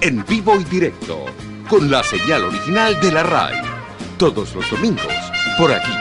en 0.00 0.24
vivo 0.26 0.56
y 0.56 0.64
directo, 0.64 1.24
con 1.68 1.90
la 1.90 2.02
señal 2.02 2.44
original 2.44 2.98
de 3.00 3.12
la 3.12 3.22
RAI. 3.22 3.62
Todos 4.16 4.54
los 4.54 4.68
domingos, 4.70 5.12
por 5.58 5.72
aquí, 5.72 5.92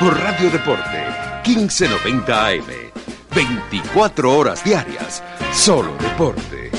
por 0.00 0.18
Radio 0.18 0.50
Deporte, 0.50 1.06
1590 1.46 2.46
AM. 2.46 2.64
24 3.34 4.36
horas 4.36 4.62
diarias, 4.64 5.22
solo 5.54 5.96
deporte. 5.98 6.70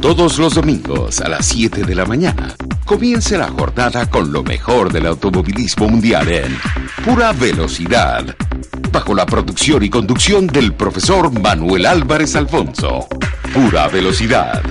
Todos 0.00 0.38
los 0.38 0.54
domingos 0.54 1.20
a 1.20 1.28
las 1.28 1.46
7 1.46 1.82
de 1.82 1.94
la 1.94 2.06
mañana, 2.06 2.54
comience 2.84 3.36
la 3.36 3.48
jornada 3.48 4.08
con 4.08 4.32
lo 4.32 4.42
mejor 4.42 4.92
del 4.92 5.06
automovilismo 5.06 5.88
mundial 5.88 6.28
en 6.28 6.58
pura 7.04 7.32
velocidad 7.32 8.34
bajo 8.94 9.12
la 9.12 9.26
producción 9.26 9.82
y 9.82 9.90
conducción 9.90 10.46
del 10.46 10.72
profesor 10.72 11.28
Manuel 11.40 11.84
Álvarez 11.84 12.36
Alfonso. 12.36 13.08
Pura 13.52 13.88
velocidad. 13.88 14.62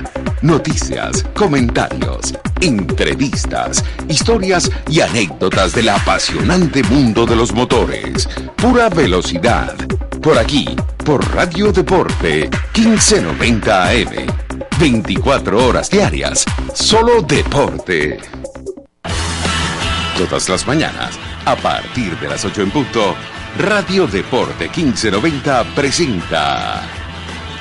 Noticias, 0.42 1.26
comentarios, 1.36 2.34
entrevistas, 2.62 3.84
historias 4.08 4.72
y 4.90 5.02
anécdotas 5.02 5.74
del 5.74 5.90
apasionante 5.90 6.84
mundo 6.84 7.26
de 7.26 7.36
los 7.36 7.52
motores. 7.52 8.30
Pura 8.56 8.88
velocidad. 8.88 9.76
Por 10.22 10.38
aquí, 10.38 10.74
por 11.04 11.30
Radio 11.36 11.74
Deporte, 11.74 12.50
1590 12.78 13.90
AM. 13.90 14.08
24 14.80 15.68
horas 15.68 15.90
diarias, 15.90 16.46
solo 16.74 17.22
deporte. 17.22 18.20
Todas 20.18 20.48
las 20.48 20.66
mañanas, 20.66 21.20
a 21.44 21.58
partir 21.58 22.18
de 22.20 22.30
las 22.30 22.46
8 22.46 22.62
en 22.62 22.72
punto, 22.72 23.16
Radio 23.58 24.08
Deporte 24.08 24.68
1590 24.68 25.64
presenta. 25.76 26.82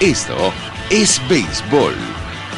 Esto 0.00 0.50
es 0.88 1.20
béisbol, 1.28 1.94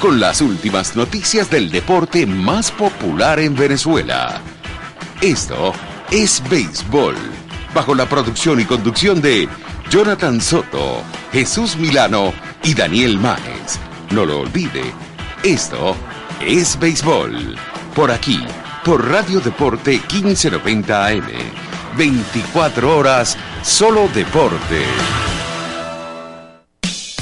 con 0.01 0.21
las 0.21 0.41
últimas 0.41 0.95
noticias 0.95 1.51
del 1.51 1.69
deporte 1.69 2.27
más 2.27 2.71
popular 2.71 3.41
en 3.41 3.57
Venezuela. 3.57 4.41
Esto 5.21 5.73
es 6.13 6.41
béisbol, 6.49 7.17
bajo 7.75 7.97
la 7.97 8.09
producción 8.09 8.61
y 8.61 8.67
conducción 8.67 9.21
de 9.21 9.49
Jonathan 9.91 10.41
Soto, 10.41 11.03
Jesús 11.33 11.77
Milano 11.77 12.33
y 12.63 12.73
Daniel 12.75 13.19
Máez. 13.19 13.81
No 14.13 14.25
lo 14.25 14.43
olvide, 14.43 14.85
esto 15.43 15.97
es 16.41 16.79
béisbol, 16.79 17.57
por 17.97 18.13
aquí, 18.13 18.45
por 18.85 19.11
Radio 19.11 19.41
Deporte 19.41 20.01
1590 20.09 21.07
AM 21.07 21.64
24 21.97 22.97
horas, 22.97 23.37
solo 23.63 24.09
deporte. 24.09 24.85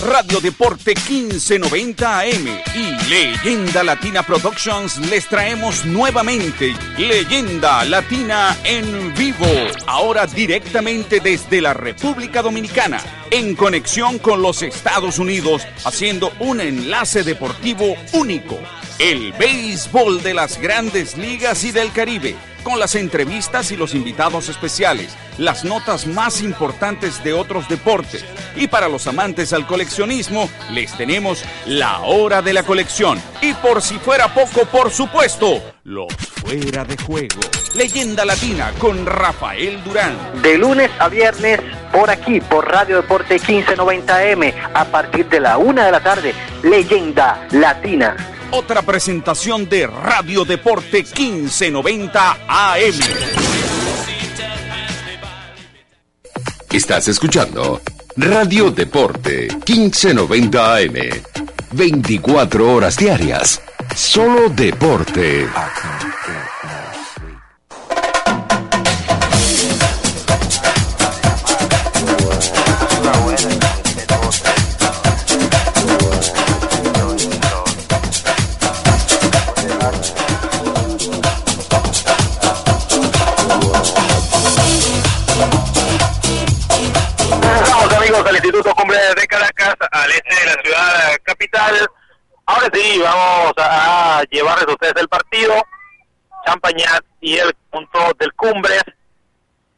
Radio 0.04 0.40
Deporte 0.40 0.94
1590 0.94 2.20
AM 2.20 2.48
y 2.74 3.08
Leyenda 3.08 3.84
Latina 3.84 4.24
Productions 4.24 4.98
les 4.98 5.28
traemos 5.28 5.84
nuevamente 5.84 6.74
Leyenda 6.98 7.84
Latina 7.84 8.56
en 8.64 9.14
vivo, 9.14 9.46
ahora 9.86 10.26
directamente 10.26 11.20
desde 11.20 11.60
la 11.60 11.72
República 11.72 12.42
Dominicana, 12.42 13.00
en 13.30 13.54
conexión 13.54 14.18
con 14.18 14.42
los 14.42 14.62
Estados 14.62 15.20
Unidos, 15.20 15.62
haciendo 15.84 16.32
un 16.40 16.60
enlace 16.60 17.22
deportivo 17.22 17.94
único, 18.12 18.58
el 18.98 19.32
béisbol 19.34 20.20
de 20.22 20.34
las 20.34 20.58
grandes 20.60 21.16
ligas 21.16 21.62
y 21.62 21.70
del 21.70 21.92
Caribe 21.92 22.34
con 22.62 22.78
las 22.78 22.94
entrevistas 22.94 23.70
y 23.72 23.76
los 23.76 23.94
invitados 23.94 24.48
especiales, 24.48 25.16
las 25.38 25.64
notas 25.64 26.06
más 26.06 26.42
importantes 26.42 27.22
de 27.24 27.32
otros 27.32 27.68
deportes. 27.68 28.24
Y 28.56 28.68
para 28.68 28.88
los 28.88 29.06
amantes 29.06 29.52
al 29.52 29.66
coleccionismo, 29.66 30.48
les 30.70 30.92
tenemos 30.96 31.44
la 31.66 32.00
hora 32.00 32.42
de 32.42 32.52
la 32.52 32.62
colección. 32.62 33.20
Y 33.40 33.54
por 33.54 33.82
si 33.82 33.98
fuera 33.98 34.32
poco, 34.32 34.66
por 34.66 34.90
supuesto, 34.90 35.62
los 35.84 36.12
fuera 36.14 36.84
de 36.84 36.96
juego. 36.96 37.40
Leyenda 37.74 38.24
Latina 38.24 38.72
con 38.78 39.06
Rafael 39.06 39.82
Durán. 39.84 40.16
De 40.42 40.58
lunes 40.58 40.90
a 40.98 41.08
viernes, 41.08 41.60
por 41.90 42.10
aquí, 42.10 42.40
por 42.40 42.70
Radio 42.70 42.96
Deporte 42.96 43.40
1590M, 43.40 44.54
a 44.74 44.84
partir 44.86 45.28
de 45.28 45.40
la 45.40 45.58
una 45.58 45.86
de 45.86 45.92
la 45.92 46.00
tarde, 46.00 46.34
Leyenda 46.62 47.46
Latina 47.52 48.16
otra 48.52 48.82
presentación 48.82 49.68
de 49.68 49.86
Radio 49.86 50.44
Deporte 50.44 50.98
1590 50.98 52.38
AM. 52.46 52.94
Estás 56.70 57.08
escuchando 57.08 57.80
Radio 58.16 58.70
Deporte 58.70 59.48
1590 59.66 60.76
AM. 60.76 60.94
24 61.72 62.72
horas 62.72 62.96
diarias. 62.96 63.62
Solo 63.96 64.50
deporte. 64.50 65.48
Ahora 92.46 92.68
sí, 92.72 93.00
vamos 93.02 93.52
a 93.58 94.22
llevarles 94.30 94.66
ustedes 94.66 94.94
el 94.96 95.08
partido, 95.08 95.54
Champañat 96.46 97.04
y 97.20 97.38
el 97.38 97.54
punto 97.70 97.98
del 98.18 98.32
Cumbres 98.34 98.82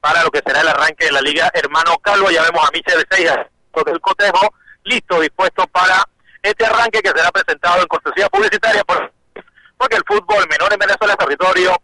para 0.00 0.22
lo 0.22 0.30
que 0.30 0.42
será 0.44 0.60
el 0.60 0.68
arranque 0.68 1.06
de 1.06 1.12
la 1.12 1.20
Liga 1.20 1.50
Hermano 1.54 1.98
Calvo. 1.98 2.30
Ya 2.30 2.42
vemos 2.42 2.66
a 2.66 2.70
Michel 2.72 3.04
Seijas 3.10 3.46
del 3.86 4.00
cotejo, 4.00 4.54
listo, 4.84 5.20
dispuesto 5.20 5.66
para 5.66 6.04
este 6.42 6.64
arranque 6.64 7.00
que 7.00 7.10
será 7.10 7.30
presentado 7.32 7.82
en 7.82 7.88
cortesía 7.88 8.28
publicitaria 8.28 8.84
porque 8.84 9.96
el 9.96 10.04
fútbol 10.06 10.46
menor 10.48 10.72
en 10.72 10.78
Venezuela 10.78 11.14
es 11.14 11.18
territorio 11.18 11.76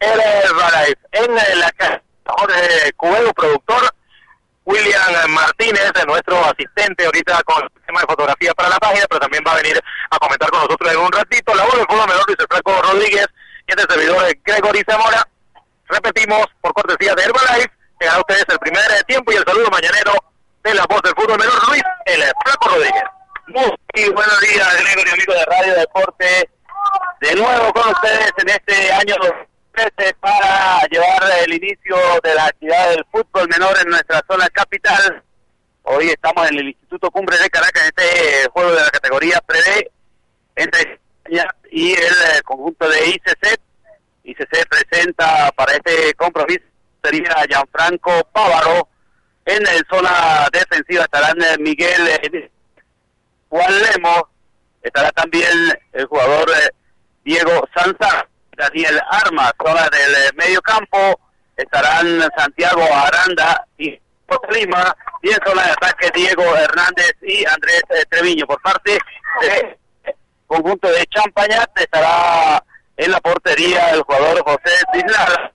el 0.00 0.20
en 1.12 1.34
la 1.34 1.72
Jorge 2.26 2.92
Cubero, 2.96 3.32
productor 3.32 3.94
William 4.66 5.30
Martínez, 5.30 5.92
nuestro 6.08 6.44
asistente 6.44 7.06
ahorita 7.06 7.40
con 7.44 7.62
el 7.62 7.82
tema 7.86 8.00
de 8.00 8.06
fotografía 8.06 8.52
para 8.52 8.68
la 8.68 8.78
página, 8.78 9.06
pero 9.08 9.20
también 9.20 9.44
va 9.46 9.52
a 9.52 9.62
venir 9.62 9.80
a 10.10 10.18
comentar 10.18 10.50
con 10.50 10.60
nosotros 10.60 10.92
en 10.92 10.98
un 10.98 11.12
ratito. 11.12 11.54
La 11.54 11.62
voz 11.62 11.76
del 11.76 11.86
fútbol 11.86 12.08
menor 12.08 12.24
Luis 12.26 12.38
Franco 12.50 12.82
Rodríguez 12.82 13.26
y 13.68 13.70
este 13.70 13.94
servidor 13.94 14.26
de 14.26 14.40
Gregory 14.44 14.82
Zamora. 14.88 15.26
Repetimos, 15.88 16.46
por 16.60 16.72
cortesía 16.74 17.14
de 17.14 17.22
Herbalife, 17.22 17.70
que 18.00 18.08
a 18.08 18.18
ustedes 18.18 18.44
el 18.48 18.58
primer 18.58 18.82
tiempo 19.06 19.30
y 19.30 19.36
el 19.36 19.44
saludo 19.44 19.70
mañanero 19.70 20.12
de 20.64 20.74
la 20.74 20.84
voz 20.86 21.00
del 21.02 21.14
fútbol 21.14 21.38
menor, 21.38 21.68
Luis 21.68 21.82
El 22.06 22.24
Franco 22.44 22.68
Rodríguez. 22.68 23.04
Muy 23.46 24.10
buenos 24.10 24.40
días, 24.40 24.82
Gregory, 24.82 25.10
amigo 25.10 25.32
de 25.32 25.44
Radio 25.44 25.74
Deporte. 25.74 26.50
De 27.20 27.34
nuevo 27.36 27.72
con 27.72 27.88
ustedes 27.90 28.32
en 28.38 28.48
este 28.48 28.92
año 28.92 29.14
para 30.20 30.80
llevar 30.90 31.22
el 31.44 31.54
inicio 31.54 31.96
de 32.22 32.34
la 32.34 32.46
actividad 32.46 32.90
del 32.90 33.04
fútbol 33.10 33.48
menor 33.48 33.76
en 33.82 33.90
nuestra 33.90 34.22
zona 34.26 34.48
capital. 34.48 35.22
Hoy 35.82 36.08
estamos 36.08 36.48
en 36.48 36.58
el 36.58 36.68
Instituto 36.68 37.10
Cumbre 37.10 37.36
de 37.38 37.50
Caracas, 37.50 37.84
este 37.84 38.48
juego 38.50 38.70
de 38.70 38.80
la 38.80 38.90
categoría 38.90 39.40
pre 39.46 39.90
entre 40.56 41.00
y 41.70 41.92
el 41.92 41.98
eh, 41.98 42.42
conjunto 42.44 42.88
de 42.88 43.08
ICC. 43.10 43.60
ICC 44.24 44.68
presenta 44.68 45.50
para 45.52 45.72
este 45.72 46.14
compromiso 46.14 46.64
sería 47.02 47.44
Gianfranco 47.48 48.24
Pávaro. 48.32 48.88
En 49.44 49.62
la 49.62 49.70
zona 49.88 50.48
defensiva 50.52 51.04
estarán 51.04 51.40
eh, 51.42 51.56
Miguel 51.58 52.08
eh, 52.08 52.50
Juan 53.48 53.82
Lemos, 53.82 54.22
estará 54.82 55.10
también 55.12 55.52
el 55.92 56.06
jugador 56.06 56.50
Diego 57.24 57.68
Sanza, 57.74 58.25
Daniel 58.56 59.00
Armas, 59.10 59.52
zona 59.62 59.88
del 59.90 60.34
medio 60.34 60.60
campo, 60.62 61.20
estarán 61.56 62.28
Santiago 62.36 62.82
Aranda 62.92 63.66
y 63.78 63.98
Lima, 64.50 64.96
y 65.22 65.28
en 65.28 65.38
zona 65.46 65.62
de 65.62 65.70
ataque 65.70 66.10
Diego 66.14 66.42
Hernández 66.56 67.12
y 67.22 67.44
Andrés 67.46 67.82
Treviño. 68.10 68.46
Por 68.46 68.60
parte 68.60 68.98
de 69.40 69.78
conjunto 70.46 70.88
de 70.88 71.06
Champañat 71.06 71.70
estará 71.78 72.62
en 72.96 73.10
la 73.10 73.20
portería 73.20 73.90
el 73.90 74.02
jugador 74.02 74.42
José 74.42 74.82
Dislar. 74.92 75.52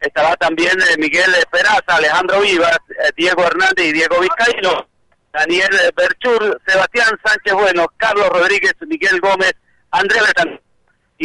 Estará 0.00 0.36
también 0.36 0.78
eh, 0.80 0.96
Miguel 0.98 1.32
Peraza, 1.50 1.82
Alejandro 1.86 2.40
Vivas, 2.40 2.78
eh, 2.90 3.10
Diego 3.16 3.44
Hernández 3.44 3.86
y 3.86 3.92
Diego 3.92 4.20
Vizcaíno, 4.20 4.86
Daniel 5.32 5.70
Berchur, 5.96 6.60
Sebastián 6.66 7.10
Sánchez 7.24 7.52
Bueno, 7.54 7.86
Carlos 7.96 8.28
Rodríguez, 8.28 8.74
Miguel 8.80 9.20
Gómez, 9.20 9.54
Andrés 9.90 10.26
Betán 10.26 10.60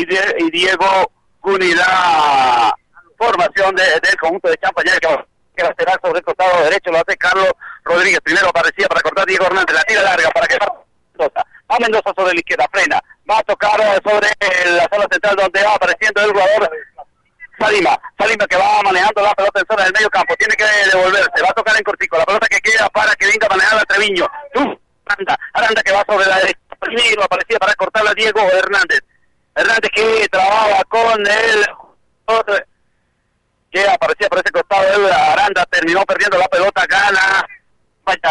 y, 0.01 0.51
Diego 0.51 1.11
Cunidad. 1.39 2.71
Formación 3.17 3.75
del 3.75 4.17
conjunto 4.19 4.49
de 4.49 4.57
Champañat 4.57 4.99
que, 4.99 5.07
va 5.63 5.69
a 5.69 5.75
ser 5.75 5.99
sobre 6.03 6.19
el 6.19 6.25
costado 6.25 6.63
derecho, 6.65 6.91
lo 6.91 6.99
hace 6.99 7.17
Carlos 7.17 7.49
Rodríguez. 7.83 8.19
Primero 8.21 8.49
aparecía 8.49 8.87
para 8.87 9.01
cortar 9.01 9.25
Diego 9.25 9.45
Hernández, 9.45 9.75
la 9.75 9.83
tira 9.83 10.03
larga 10.03 10.29
para 10.29 10.47
que 10.47 10.57
a 11.69 11.79
Mendoza 11.79 12.13
sobre 12.15 12.33
la 12.33 12.39
izquierda, 12.39 12.67
frena, 12.71 13.01
va 13.29 13.39
a 13.39 13.43
tocar 13.43 13.79
sobre 14.03 14.29
la 14.71 14.87
sala 14.87 15.07
central 15.11 15.35
donde 15.35 15.63
va 15.63 15.73
apareciendo 15.73 16.21
el 16.21 16.31
jugador 16.31 16.71
Salima, 17.59 17.99
Salima 18.17 18.45
que 18.47 18.55
va 18.55 18.81
manejando 18.83 19.21
la 19.21 19.33
pelota 19.33 19.59
en 19.59 19.65
zona 19.67 19.83
del 19.83 19.93
medio 19.93 20.09
campo, 20.11 20.35
tiene 20.37 20.55
que 20.55 20.63
devolverse, 20.63 21.41
va 21.43 21.49
a 21.49 21.53
tocar 21.53 21.75
en 21.75 21.83
cortico, 21.83 22.17
la 22.17 22.25
pelota 22.25 22.47
que 22.47 22.59
queda 22.61 22.87
para 22.89 23.15
que 23.15 23.25
venga 23.25 23.47
a 23.47 23.49
manejar 23.49 23.79
a 23.79 23.85
Treviño, 23.85 24.27
Aranda, 25.07 25.39
Aranda 25.53 25.81
que 25.81 25.91
va 25.91 26.05
sobre 26.07 26.25
la 26.27 26.37
derecha, 26.37 26.59
primero 26.79 27.23
aparecía 27.23 27.57
para 27.57 27.73
cortarla 27.73 28.13
Diego 28.13 28.41
Hernández, 28.41 29.01
Hernández 29.57 29.91
que 29.91 30.27
trabajaba 30.29 30.83
con 30.87 31.27
el 31.27 31.65
que 33.71 33.89
aparecía 33.89 34.29
por 34.29 34.39
ese 34.39 34.51
costado, 34.51 35.13
Aranda 35.13 35.65
terminó 35.65 36.05
perdiendo 36.05 36.37
la 36.37 36.47
pelota, 36.47 36.85
gana. 36.87 37.45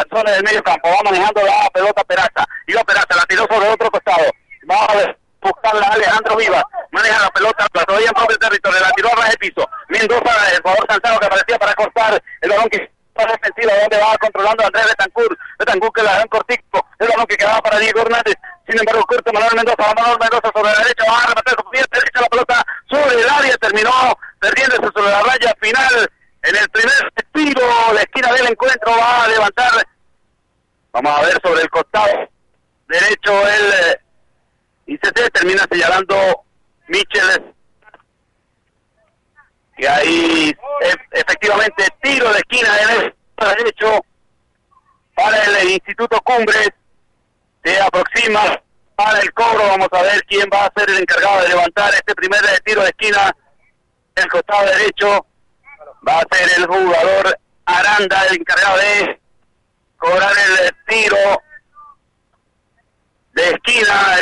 Zona 0.09 0.31
del 0.31 0.43
medio 0.43 0.63
campo, 0.63 0.89
va 0.89 1.03
manejando 1.05 1.43
la 1.43 1.69
pelota 1.71 2.03
Peraza, 2.05 2.47
iba 2.67 2.83
Peraza, 2.83 3.15
la 3.15 3.27
tiró 3.29 3.47
sobre 3.47 3.69
otro 3.69 3.91
costado, 3.91 4.25
va 4.71 4.87
a 4.87 5.17
buscarla 5.43 5.89
Alejandro 5.89 6.37
Vivas, 6.37 6.63
maneja 6.93 7.21
la 7.21 7.29
pelota, 7.29 7.67
todavía 7.87 8.09
en 8.09 8.15
propio 8.15 8.39
territorio, 8.39 8.81
la 8.81 8.91
tiró 8.93 9.11
a 9.23 9.29
de 9.29 9.37
piso, 9.37 9.69
Mendoza, 9.89 10.51
el 10.55 10.63
jugador 10.63 10.87
cansado 10.87 11.21
que 11.21 11.27
aparecía 11.27 11.59
para 11.59 11.75
cortar 11.75 12.23
el 12.41 12.49
balón 12.51 12.71
defensiva 13.25 13.73
donde 13.81 13.99
va 13.99 14.19
controlando 14.19 14.63
a 14.63 14.67
Andrés 14.67 14.87
Betancourt, 14.87 15.39
Betancourt 15.59 15.95
que 15.95 16.03
la 16.03 16.13
da 16.13 16.23
en 16.23 16.29
cortico, 16.29 16.87
el 16.99 17.09
balón 17.09 17.27
que 17.27 17.37
quedaba 17.37 17.61
para 17.63 17.79
Diego 17.79 18.01
Hernández, 18.01 18.35
sin 18.69 18.79
embargo 18.79 19.05
corto 19.07 19.33
Manuel 19.33 19.57
Mendoza, 19.57 19.95
Manuel 19.95 20.19
Mendoza 20.21 20.51
sobre 20.55 20.73
la 20.73 20.79
derecha, 20.79 21.05
va 21.11 21.19
a 21.19 21.27
rematar 21.27 21.57
con 21.57 21.73
derecha 21.73 22.21
la 22.21 22.29
pelota 22.29 22.67
sobre 22.91 23.21
el 23.21 23.29
área, 23.29 23.57
terminó 23.57 23.91
perdiéndose 24.41 24.91
sobre 24.95 25.11
la 25.11 25.23
raya 25.23 25.55
final. 25.61 26.11
En 26.43 26.55
el 26.55 26.69
primer 26.69 27.13
tiro, 27.33 27.93
la 27.93 28.01
esquina 28.01 28.33
del 28.33 28.47
encuentro 28.47 28.93
va 28.93 29.25
a 29.25 29.29
levantar. 29.29 29.73
Vamos 30.93 31.19
a 31.19 31.23
ver 31.23 31.41
sobre 31.43 31.63
el 31.63 31.71
costado 31.71 32.29
derecho 32.89 33.49
el 33.49 33.73
eh, 33.73 34.01
ICT 34.87 35.33
termina 35.33 35.67
señalando 35.71 36.45
Michel. 36.89 37.56
Y 39.79 39.87
ahí 39.87 40.57
efectivamente 41.13 41.87
tiro 42.03 42.33
de 42.33 42.39
esquina 42.39 42.71
en 42.83 42.91
el 43.01 43.15
derecho 43.57 44.05
para 45.15 45.43
el 45.45 45.71
Instituto 45.71 46.21
Cumbres. 46.23 46.71
Se 47.65 47.81
aproxima 47.81 48.61
para 48.95 49.21
el 49.21 49.33
cobro. 49.33 49.67
Vamos 49.67 49.89
a 49.93 50.03
ver 50.03 50.25
quién 50.27 50.49
va 50.53 50.67
a 50.67 50.73
ser 50.77 50.89
el 50.91 50.99
encargado 50.99 51.43
de 51.43 51.49
levantar 51.49 51.95
este 51.95 52.15
primer 52.15 52.41
tiro 52.65 52.83
de 52.83 52.89
esquina 52.89 53.35
en 54.17 54.23
el 54.23 54.31
costado 54.31 54.67
derecho 54.67 55.27
va 56.07 56.21
a 56.21 56.37
ser 56.37 56.59
el 56.59 56.67
jugador 56.67 57.39
Aranda 57.67 58.25
el 58.27 58.37
encargado 58.37 58.79
de 58.79 59.21
cobrar 59.97 60.33
el 60.39 60.75
tiro 60.87 61.43
de 63.33 63.51
esquina, 63.51 64.19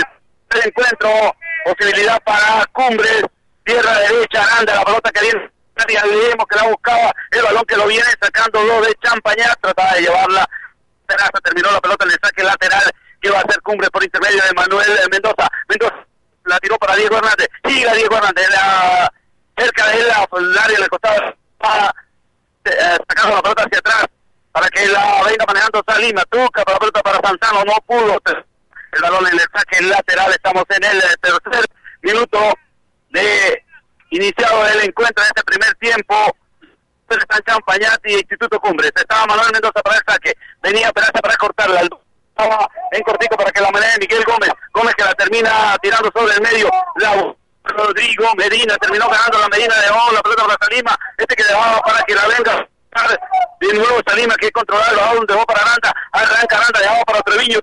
el 0.51 0.67
encuentro, 0.67 1.37
posibilidad 1.65 2.21
para 2.25 2.67
Cumbres, 2.73 3.25
tierra 3.65 3.99
derecha, 3.99 4.43
Aranda, 4.43 4.75
la 4.75 4.85
pelota 4.85 5.11
que 5.11 5.21
viene, 5.21 5.51
vemos 5.87 6.47
que 6.49 6.57
la 6.57 6.69
buscaba, 6.69 7.12
el 7.31 7.43
balón 7.43 7.65
que 7.65 7.77
lo 7.77 7.87
viene 7.87 8.07
sacando 8.21 8.62
lo 8.62 8.81
de 8.83 8.95
Champañá, 9.03 9.53
trataba 9.61 9.95
de 9.95 10.03
llevarla, 10.03 10.49
terminó 11.43 11.71
la 11.71 11.81
pelota 11.81 12.05
en 12.05 12.11
el 12.12 12.19
saque 12.23 12.43
lateral, 12.43 12.91
que 13.21 13.31
va 13.31 13.39
a 13.39 13.51
ser 13.51 13.61
Cumbres 13.62 13.91
por 13.91 14.05
intermedio 14.05 14.43
de 14.43 14.55
Manuel 14.55 14.91
Mendoza, 15.11 15.49
Mendoza 15.69 16.07
la 16.45 16.59
tiró 16.59 16.79
para 16.79 16.95
Diego 16.97 17.17
Hernández, 17.17 17.49
sigue 17.65 17.97
Diego 17.97 18.17
Hernández, 18.17 18.51
la, 18.51 19.12
cerca 19.57 19.87
de 19.89 20.01
él, 20.01 20.07
el 20.39 20.59
área 20.59 20.79
le 20.79 20.89
costaba 20.89 21.35
para 21.59 21.95
eh, 22.65 22.99
la 23.09 23.43
pelota 23.43 23.62
hacia 23.62 23.79
atrás 23.79 24.07
para 24.53 24.69
que 24.69 24.87
la 24.87 25.23
venga 25.25 25.45
manejando 25.47 25.83
Salima, 25.87 26.23
toca 26.27 26.62
para 26.65 26.75
la 26.75 26.79
pelota 26.79 27.03
para 27.03 27.21
Santano, 27.21 27.65
no 27.65 27.75
pudo. 27.87 28.21
El 28.93 29.03
balón 29.03 29.27
en 29.27 29.33
el 29.33 29.47
saque 29.53 29.83
lateral, 29.83 30.31
estamos 30.31 30.65
en 30.69 30.85
el 30.85 31.03
tercer 31.21 31.65
minuto 32.03 32.39
de 33.15 33.65
iniciado 34.11 34.67
el 34.67 34.89
encuentro 34.89 35.23
en 35.25 35.29
este 35.29 35.43
primer 35.45 35.75
tiempo. 35.77 36.15
Están 37.09 37.41
Champañati 37.47 38.11
y 38.11 38.15
Instituto 38.15 38.59
Cumbres, 38.59 38.91
estaba 38.95 39.27
Manuel 39.27 39.53
Mendoza 39.53 39.81
para 39.83 39.97
el 39.97 40.03
saque, 40.09 40.35
venía 40.62 40.91
Peraza 40.91 41.21
para 41.21 41.37
cortarla, 41.37 41.83
estaba 41.83 42.69
en 42.91 43.03
cortico 43.03 43.37
para 43.37 43.53
que 43.53 43.61
la 43.61 43.71
maneje 43.71 43.99
Miguel 44.01 44.25
Gómez, 44.25 44.51
Gómez 44.73 44.95
que 44.97 45.05
la 45.05 45.15
termina 45.15 45.77
tirando 45.81 46.11
sobre 46.12 46.35
el 46.35 46.41
medio, 46.41 46.71
la 46.97 47.35
Rodrigo 47.62 48.35
Medina 48.37 48.77
terminó 48.79 49.09
ganando 49.09 49.39
la 49.39 49.49
Medina 49.49 49.75
de 49.77 49.91
oh, 49.91 50.12
la 50.12 50.23
pelota 50.23 50.45
para 50.45 50.59
Salima, 50.62 50.99
este 51.19 51.37
que 51.37 51.45
dejaba 51.45 51.81
para 51.83 52.03
que 52.03 52.15
la 52.15 52.27
venga 52.27 52.69
de 53.61 53.75
nuevo 53.75 54.01
Salima 54.07 54.35
que 54.37 54.51
controlarlo. 54.51 55.03
A 55.03 55.15
donde 55.15 55.35
va 55.35 55.45
para 55.45 55.61
Aranda, 55.61 55.95
arranca 56.12 56.57
Aranda, 56.57 56.81
dejaba 56.81 57.05
para 57.05 57.21
Treviño, 57.23 57.61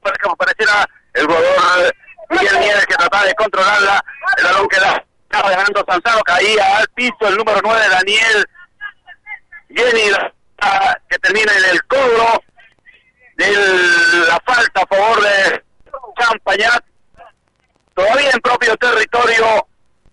para 0.00 0.16
que 0.16 0.28
apareciera 0.28 0.88
el 1.14 1.26
jugador 1.26 1.94
Miguel 2.30 2.60
Nieves 2.60 2.86
que 2.86 2.94
trataba 2.94 3.24
de 3.24 3.34
controlarla, 3.34 4.04
el 4.38 4.44
balón 4.44 4.68
que 4.68 4.80
la 4.80 5.04
estaba 5.22 5.50
ganando 5.50 5.84
Sanzano, 5.88 6.22
caía 6.22 6.78
al 6.78 6.88
piso 6.88 7.16
el 7.22 7.36
número 7.36 7.60
9 7.62 7.88
Daniel 7.90 8.46
Jenny 9.68 10.12
que 11.08 11.18
termina 11.18 11.52
en 11.56 11.64
el 11.64 11.84
cobro 11.84 12.42
de 13.36 13.46
la 14.28 14.40
falta 14.44 14.82
a 14.82 14.86
favor 14.86 15.22
de 15.22 15.64
Champañat. 16.18 16.84
Todavía 17.94 18.30
en 18.30 18.40
propio 18.40 18.76
territorio, 18.76 19.66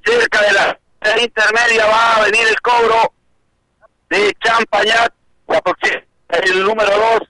cerca 0.05 0.41
de 0.41 0.53
la, 0.53 0.79
intermedia 1.21 1.85
va 1.85 2.15
a 2.15 2.23
venir 2.23 2.47
el 2.47 2.61
cobro 2.61 3.13
de 4.09 4.35
Champañat, 4.43 5.13
el 6.29 6.63
número 6.63 7.19
2, 7.19 7.29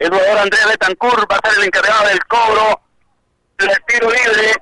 el 0.00 0.08
jugador 0.10 0.38
Andrés 0.38 0.66
Betancourt 0.66 1.30
va 1.30 1.36
a 1.36 1.48
ser 1.48 1.58
el 1.58 1.64
encargado 1.64 2.08
del 2.08 2.24
cobro, 2.26 2.81
el 3.58 3.84
tiro 3.86 4.10
libre, 4.10 4.54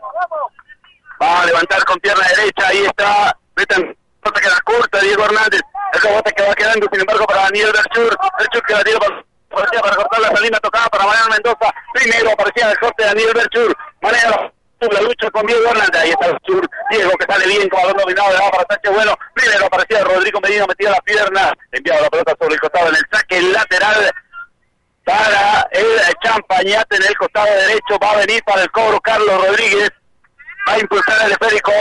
va 1.20 1.43
a 1.43 1.47
levantar 1.47 1.84
con 1.84 1.99
pierna 2.01 2.26
derecha, 2.28 2.68
ahí 2.68 2.84
está. 2.84 3.36
Betancourt, 3.57 3.97
que 4.41 4.49
la 4.49 4.61
corta, 4.61 5.01
Diego 5.01 5.24
Hernández, 5.24 5.61
el 5.93 6.01
rebote 6.01 6.32
que 6.32 6.43
va 6.43 6.55
quedando, 6.55 6.86
sin 6.91 7.01
embargo, 7.01 7.24
para 7.26 7.43
Daniel 7.43 7.72
Berchur, 7.72 8.16
Berchur 8.38 8.62
que 8.62 8.74
la 8.74 8.84
tira 8.84 8.99
para 9.01 9.66
para 9.66 9.97
cortar 9.97 10.20
la 10.20 10.28
salida 10.28 10.61
tocada 10.61 10.86
para 10.88 11.07
Mariano 11.07 11.30
Mendoza. 11.30 11.74
Primero 11.93 12.30
aparecía 12.30 12.70
el 12.70 12.78
corte 12.78 13.03
de 13.03 13.09
Daniel 13.09 13.32
Berchur. 13.34 13.76
Maneja 14.01 14.53
la 14.80 15.01
lucha 15.03 15.30
con 15.30 15.47
Diego 15.47 15.62
Hernández, 15.68 16.01
ahí 16.01 16.11
está 16.11 16.26
el 16.26 16.38
sur, 16.47 16.66
Diego 16.91 17.11
que 17.18 17.30
sale 17.30 17.47
bien 17.47 17.68
con 17.68 17.82
balón 17.82 17.97
dominado, 17.99 18.32
le 18.32 18.38
va 18.38 18.51
para 18.51 18.66
Sánchez 18.70 18.93
Bueno, 18.93 19.14
primero 19.34 19.66
aparecía 19.66 20.05
Rodrigo 20.05 20.41
Medina, 20.41 20.66
metía 20.66 20.91
la 20.91 21.01
pierna, 21.03 21.53
enviaba 21.72 22.01
la 22.01 22.09
pelota 22.09 22.34
sobre 22.41 22.55
el 22.55 22.61
costado 22.61 22.88
en 22.88 22.97
el 22.97 23.03
saque 23.12 23.43
lateral 23.43 24.11
para 25.11 25.67
el 25.73 26.15
Champañate 26.23 26.97
en 26.97 27.03
el 27.03 27.17
costado 27.17 27.47
derecho, 27.47 27.99
va 28.03 28.13
a 28.13 28.17
venir 28.19 28.43
para 28.45 28.63
el 28.63 28.71
cobro 28.71 29.01
Carlos 29.01 29.47
Rodríguez, 29.47 29.91
va 30.69 30.75
a 30.75 30.79
impulsar 30.79 31.27
el 31.27 31.33
esférico, 31.33 31.73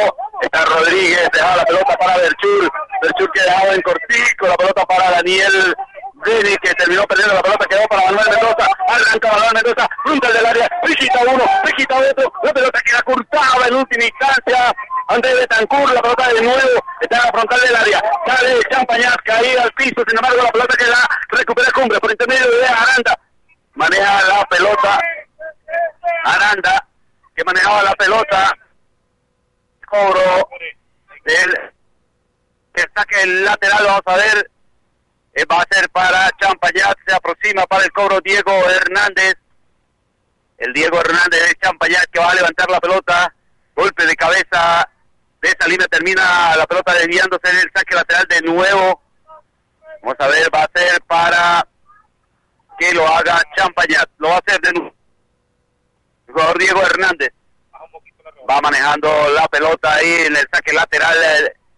está 0.42 0.66
Rodríguez, 0.66 1.30
dejaba 1.32 1.58
la 1.58 1.64
pelota 1.64 1.96
para 1.98 2.18
Berchur, 2.18 2.72
Berchur 3.02 3.32
que 3.32 3.42
en 3.76 3.82
cortico, 3.82 4.48
la 4.48 4.56
pelota 4.56 4.86
para 4.86 5.12
Daniel 5.12 5.76
Dini 6.26 6.56
que 6.58 6.74
terminó 6.74 7.04
perdiendo 7.04 7.36
la 7.36 7.42
pelota, 7.42 7.66
quedó 7.66 7.88
para 7.88 8.06
Manuel 8.06 8.30
Mendoza, 8.30 8.68
arranca 8.90 9.32
Manuel 9.32 9.54
Mendoza, 9.54 9.90
punta 10.04 10.32
del 10.32 10.46
área, 10.46 10.70
visita 10.86 11.20
uno, 11.28 11.44
visita 11.66 11.96
otro, 11.98 12.34
la 12.44 12.54
pelota 12.54 12.82
queda 12.82 13.02
cortada 13.04 13.68
en 13.68 13.76
última 13.76 14.06
instancia, 14.06 14.76
Andrés 15.08 15.36
Betancourt, 15.40 15.94
la 15.94 16.02
pelota 16.02 16.28
de 16.28 16.42
nuevo, 16.42 16.86
está 17.02 17.18
en 17.18 17.24
la 17.24 17.32
frontal 17.32 17.62
del 17.62 17.76
área, 17.76 18.02
sale 18.26 18.60
Champañaz, 18.70 19.18
caída 19.24 19.64
al 19.64 19.72
piso, 19.74 20.04
sin 20.08 20.18
embargo 20.18 20.44
la 20.44 20.52
pelota 20.52 20.78
que 20.78 20.86
la 20.86 21.08
recupera 21.30 21.72
Cumbre 21.72 22.00
por 22.00 22.12
intermedio 22.12 22.52
de 22.52 22.68
Aranda, 22.68 23.20
maneja 23.76 24.28
la 24.28 24.46
pelota, 24.46 25.00
Aranda, 26.26 26.88
que 27.36 27.44
manejaba 27.44 27.84
la 27.84 27.94
pelota. 27.94 28.58
Cobro 29.88 30.50
del 31.26 31.72
que 32.74 32.84
saque 32.96 33.24
el 33.24 33.46
lateral, 33.46 33.84
vamos 33.86 34.02
a 34.06 34.16
ver. 34.18 34.52
Eh, 35.34 35.46
va 35.46 35.62
a 35.62 35.68
ser 35.70 35.90
para 35.90 36.30
Champañat, 36.40 36.98
se 37.06 37.14
aproxima 37.14 37.66
para 37.66 37.84
el 37.84 37.92
cobro 37.92 38.20
Diego 38.22 38.52
Hernández. 38.70 39.36
El 40.58 40.74
Diego 40.74 41.00
Hernández 41.00 41.48
de 41.48 41.56
Champañat 41.62 42.06
que 42.12 42.20
va 42.20 42.32
a 42.32 42.36
levantar 42.36 42.70
la 42.70 42.80
pelota. 42.80 43.34
Golpe 43.76 44.06
de 44.06 44.16
cabeza 44.16 44.90
de 45.42 45.50
esa 45.50 45.68
línea 45.68 45.88
termina 45.88 46.56
la 46.56 46.66
pelota 46.66 46.94
desviándose 46.94 47.50
en 47.50 47.58
el 47.58 47.72
saque 47.74 47.96
lateral 47.96 48.26
de 48.28 48.42
nuevo. 48.42 49.02
Vamos 50.02 50.16
a 50.20 50.28
ver, 50.28 50.54
va 50.54 50.64
a 50.64 50.72
ser 50.74 51.02
para 51.04 51.66
que 52.78 52.94
lo 52.94 53.08
haga 53.08 53.42
Champañat. 53.56 54.10
Lo 54.18 54.30
va 54.30 54.36
a 54.36 54.40
hacer 54.46 54.60
de 54.62 54.74
nuevo. 54.74 54.96
El 56.28 56.34
jugador 56.34 56.60
Diego 56.60 56.82
Hernández 56.82 57.34
va 58.50 58.62
manejando 58.62 59.30
la 59.30 59.48
pelota 59.48 59.94
ahí 59.94 60.26
en 60.26 60.36
el 60.36 60.48
saque 60.52 60.74
lateral. 60.74 61.18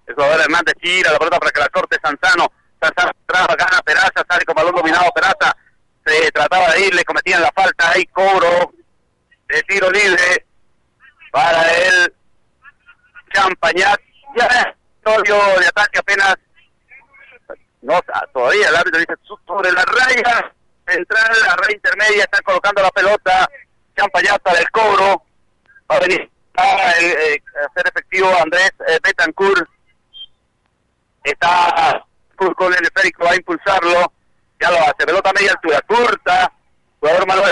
El 0.08 0.16
jugador 0.16 0.42
Hernández 0.42 0.74
tira 0.82 1.12
la 1.12 1.20
pelota 1.20 1.40
para 1.40 1.52
que 1.52 1.60
la 1.60 1.70
corte 1.70 1.98
Sanzano. 2.02 2.52
Sanzano 2.82 3.14
gana 3.58 3.82
Peraza, 3.84 4.26
sale 4.28 4.46
con 4.46 4.56
balón 4.56 4.76
dominado 4.76 5.12
Peraza. 5.12 5.56
Se 6.04 6.32
trataba 6.32 6.72
de 6.72 6.88
ir, 6.88 6.96
le 6.96 7.06
cometían 7.06 7.42
la 7.42 7.52
falta. 7.52 7.92
Ahí 7.92 8.06
cobro 8.08 8.74
de 9.48 9.62
tiro 9.64 9.92
libre 9.92 10.46
para 11.32 11.62
el 11.74 12.14
Champañat. 13.34 14.00
Ya 14.36 14.48
estudio 14.48 15.36
de 15.60 15.68
ataque 15.68 16.00
apenas. 16.00 16.36
No, 17.82 18.00
todavía 18.34 18.70
el 18.70 18.76
árbitro 18.76 19.00
dice 19.00 19.14
sobre 19.46 19.72
la 19.72 19.84
raya 19.84 20.54
central, 20.88 21.38
la 21.46 21.56
raya 21.56 21.76
intermedia, 21.76 22.24
está 22.24 22.42
colocando 22.42 22.82
la 22.82 22.92
pelota. 22.92 23.48
Champañat 23.96 24.42
para 24.42 24.60
el 24.60 24.72
cobro. 24.72 25.24
Va 25.90 25.98
a 25.98 26.00
venir 26.00 26.32
a 26.56 26.92
eh, 27.00 27.44
hacer 27.70 27.88
efectivo 27.88 28.28
Andrés 28.42 28.72
eh, 28.88 29.00
Betancourt. 29.04 29.70
Está 31.24 32.04
con 32.56 32.74
el 32.74 32.84
esférico, 32.84 33.26
va 33.26 33.32
a 33.32 33.36
impulsarlo. 33.36 34.14
Ya 34.60 34.72
lo 34.72 34.78
hace. 34.78 35.06
Pelota 35.06 35.32
media 35.34 35.52
altura, 35.52 35.82
corta. 35.82 36.52
Jugador 37.00 37.28
malo 37.28 37.44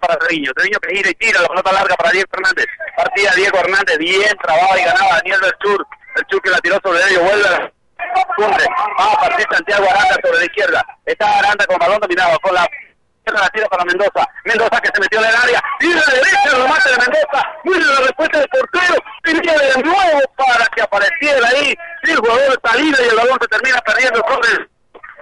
para 0.00 0.16
Treviño. 0.16 0.52
Treviño 0.52 0.78
que 0.80 0.96
gira 0.96 1.10
y 1.10 1.14
tira 1.14 1.40
la 1.40 1.48
pelota 1.48 1.72
larga 1.72 1.94
para 1.96 2.10
Diego 2.10 2.28
Hernández. 2.32 2.66
Partida 2.96 3.30
Diego 3.36 3.58
Hernández, 3.58 3.98
bien 3.98 4.36
trabajaba 4.42 4.80
y 4.80 4.84
ganaba 4.84 5.16
Daniel 5.16 5.40
Belchur. 5.40 5.86
Belchur 6.16 6.42
que 6.42 6.50
la 6.50 6.58
tiró 6.58 6.78
sobre 6.82 7.00
ello, 7.10 7.22
vuelve. 7.22 7.72
Cumbre. 8.36 8.66
Va 8.98 9.12
a 9.12 9.20
partir 9.20 9.46
Santiago 9.50 9.84
Aranda 9.88 10.16
sobre 10.22 10.38
la 10.38 10.44
izquierda. 10.44 10.86
Está 11.06 11.38
Aranda 11.38 11.66
con 11.66 11.78
balón 11.78 12.00
dominado, 12.00 12.38
con 12.40 12.54
la 12.54 12.68
la 13.30 13.48
tira 13.50 13.68
para 13.68 13.84
Mendoza. 13.84 14.26
Mendoza 14.44 14.80
que 14.80 14.90
se 14.92 15.00
metió 15.00 15.20
en 15.20 15.26
el 15.26 15.36
área. 15.36 15.62
Y 15.80 15.92
la 15.92 16.04
derecha 16.06 16.58
lo 16.58 16.68
mata 16.68 16.90
de 16.90 16.96
Mendoza. 16.98 17.48
Mira 17.64 17.86
la 17.86 18.00
respuesta 18.00 18.38
del 18.38 18.48
portero. 18.48 18.94
Tenía 19.22 19.58
de 19.58 19.82
nuevo 19.82 20.20
para 20.36 20.66
que 20.66 20.82
apareciera 20.82 21.48
ahí. 21.48 21.74
el 22.02 22.16
jugador 22.16 22.52
está 22.52 22.78
y 22.78 22.88
el 22.88 23.16
balón 23.16 23.38
se 23.40 23.48
termina 23.48 23.80
perdiendo 23.82 24.24
sobre 24.28 24.68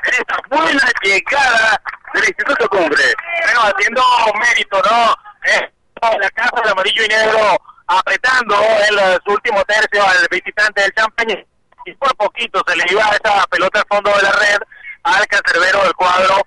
esta 0.03 0.37
buena 0.49 0.83
llegada 1.03 1.83
del 2.15 2.25
Instituto 2.25 2.69
Cumbre. 2.69 3.05
Bueno, 3.45 3.61
haciendo 3.63 4.03
mérito, 4.39 4.83
¿no? 4.83 5.15
Eh, 5.45 5.73
la 6.19 6.31
casa 6.31 6.63
de 6.65 6.71
amarillo 6.71 7.05
y 7.05 7.09
negro 7.09 7.59
apretando 7.87 8.57
en 8.89 9.21
su 9.25 9.33
último 9.33 9.63
tercio 9.65 10.03
al 10.03 10.27
visitante 10.31 10.83
del 10.83 10.93
Champagne. 10.95 11.47
Y 11.85 11.95
por 11.95 12.15
poquito 12.17 12.63
se 12.67 12.77
le 12.77 12.85
iba 12.91 13.03
esa 13.09 13.47
pelota 13.49 13.81
al 13.81 13.87
fondo 13.89 14.11
de 14.17 14.23
la 14.23 14.33
red 14.33 14.59
al 15.03 15.27
cancerbero 15.27 15.83
del 15.83 15.95
cuadro. 15.95 16.40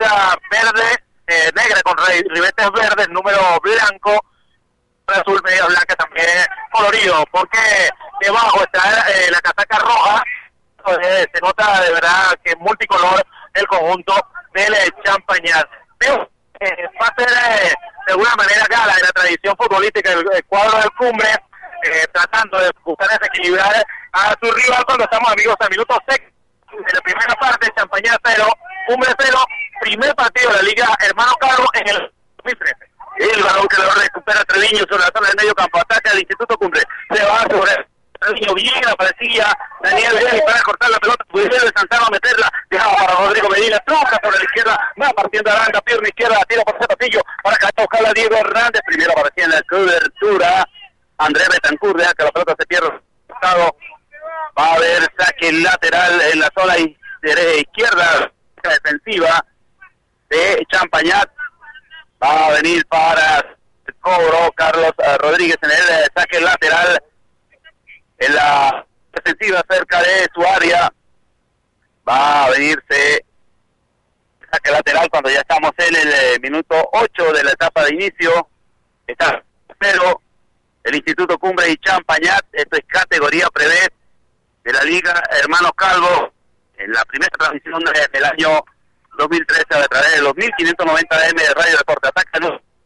Eh, 0.00 0.06
verde, 0.50 1.04
eh, 1.26 1.50
negra 1.56 1.82
con 1.82 1.96
ribetes 2.06 2.70
verdes, 2.70 3.08
número 3.08 3.40
blanco, 3.60 4.24
azul, 5.06 5.40
media 5.44 5.66
blanca 5.66 5.96
también 5.96 6.46
colorido, 6.70 7.24
porque 7.32 7.58
debajo 8.20 8.62
está 8.62 9.10
eh, 9.10 9.30
la 9.30 9.40
casaca 9.40 9.78
roja, 9.78 10.22
eh, 11.02 11.26
se 11.32 11.40
nota 11.40 11.80
de 11.82 11.92
verdad 11.92 12.38
que 12.44 12.54
multicolor 12.56 13.26
el 13.54 13.66
conjunto 13.66 14.14
del 14.54 14.74
Champañar. 15.04 15.68
Pero 15.98 16.30
va 16.60 17.06
a 17.06 17.14
ser 17.18 17.28
de 18.06 18.12
alguna 18.12 18.34
manera 18.36 18.66
gala 18.70 18.94
en 18.94 19.02
la 19.02 19.12
tradición 19.12 19.56
futbolística 19.56 20.10
del 20.10 20.44
cuadro 20.46 20.78
del 20.78 20.90
cumbre, 20.92 21.28
tratando 22.12 22.58
de 22.58 22.70
buscar 22.84 23.08
desequilibrar 23.08 23.84
a 24.12 24.34
su 24.40 24.50
rival 24.50 24.84
cuando 24.84 25.04
estamos 25.04 25.32
amigos 25.32 25.56
al 25.58 25.70
minuto 25.70 25.98
6 26.08 26.20
en 26.72 26.94
la 26.94 27.00
primera 27.00 27.34
parte, 27.36 27.72
Champañá 27.76 28.16
0, 28.24 28.44
Cumbre 28.86 29.10
0, 29.18 29.38
primer 29.80 30.14
partido 30.14 30.50
de 30.50 30.56
la 30.56 30.62
Liga 30.62 30.88
Hermano 31.00 31.32
Carlos 31.40 31.68
en 31.74 31.88
el 31.88 32.12
2013. 32.44 32.74
El 33.18 33.42
balón 33.42 33.66
que 33.66 33.82
lo 33.82 33.90
recupera 33.90 34.44
Treviño 34.44 34.84
sobre 34.88 35.02
la 35.02 35.10
zona 35.14 35.28
del 35.28 35.36
medio 35.36 35.54
campo, 35.54 35.78
ataca 35.78 36.10
al 36.10 36.18
Instituto 36.18 36.56
Cumbre, 36.56 36.82
se 37.10 37.24
va 37.24 37.40
sobre 37.50 37.86
Treviño 38.20 38.54
bien 38.54 38.88
aparecía 38.88 39.56
Daniel 39.82 40.14
Vélez 40.14 40.42
para 40.42 40.60
cortar 40.62 40.90
la 40.90 40.98
pelota, 40.98 41.24
pudiera 41.24 41.64
de 41.64 41.72
Santana 41.74 42.06
a 42.06 42.10
meterla, 42.10 42.50
dejaba 42.70 42.96
para 42.96 43.14
Rodrigo 43.14 43.48
Medina, 43.48 43.78
troca 43.86 44.18
por 44.18 44.36
la 44.36 44.42
izquierda, 44.42 44.92
va 45.00 45.10
partiendo 45.10 45.50
Aranda, 45.50 45.80
pierna 45.82 46.08
izquierda, 46.08 46.36
tira 46.48 46.62
por 46.62 46.76
ese 46.76 46.88
pasillo 46.88 47.20
para 47.42 47.56
que 47.56 47.66
toca 47.74 47.98
a 47.98 48.12
Diego 48.12 48.36
Hernández, 48.36 48.82
primero 48.86 49.12
aparecía 49.12 49.44
en 49.44 49.50
la 49.50 49.62
cobertura, 49.62 50.68
Andrés 51.18 51.48
Betancourt, 51.48 51.98
deja 51.98 52.14
que 52.14 52.24
la 52.24 52.30
pelota 52.30 52.54
se 52.58 52.66
pierda, 52.66 53.00
Va 54.58 54.66
a 54.66 54.74
haber 54.74 55.08
saque 55.18 55.52
lateral 55.52 56.20
en 56.32 56.40
la 56.40 56.50
zona 56.56 56.76
izquierda 56.78 58.32
defensiva 58.62 59.44
de 60.28 60.66
Champañat. 60.70 61.30
Va 62.22 62.46
a 62.46 62.52
venir 62.54 62.84
para 62.86 63.38
el 63.86 63.94
cobro 64.00 64.50
Carlos 64.54 64.92
eh, 64.98 65.16
Rodríguez 65.18 65.56
en 65.62 65.70
el 65.70 65.76
eh, 65.76 66.08
saque 66.14 66.40
lateral 66.40 67.02
en 68.18 68.34
la 68.34 68.86
defensiva 69.12 69.62
cerca 69.68 70.02
de 70.02 70.28
su 70.34 70.44
área. 70.44 70.92
Va 72.08 72.46
a 72.46 72.50
venirse 72.50 73.24
saque 74.50 74.70
lateral 74.70 75.08
cuando 75.10 75.30
ya 75.30 75.40
estamos 75.40 75.72
en 75.78 75.94
el 75.94 76.08
eh, 76.08 76.38
minuto 76.42 76.74
8 76.92 77.32
de 77.32 77.44
la 77.44 77.52
etapa 77.52 77.84
de 77.84 77.94
inicio. 77.94 78.48
Está 79.06 79.42
pero 79.78 80.20
el 80.84 80.94
Instituto 80.96 81.38
Cumbre 81.38 81.70
y 81.70 81.76
Champañat, 81.76 82.44
esto 82.52 82.76
es 82.76 82.84
categoría 82.86 83.48
prevé 83.50 83.88
de 84.68 84.74
la 84.74 84.84
Liga 84.84 85.22
Hermanos 85.30 85.72
Calvo 85.74 86.30
en 86.76 86.92
la 86.92 87.02
primera 87.06 87.30
transmisión 87.38 87.82
del 88.12 88.24
año 88.24 88.62
2013 89.16 89.64
a 89.70 89.88
través 89.88 90.12
de 90.16 90.20
los 90.20 90.36
1590 90.36 91.28
M 91.28 91.42
de 91.42 91.54
Radio 91.54 91.78
Deporte. 91.78 92.08
Ataca 92.08 92.38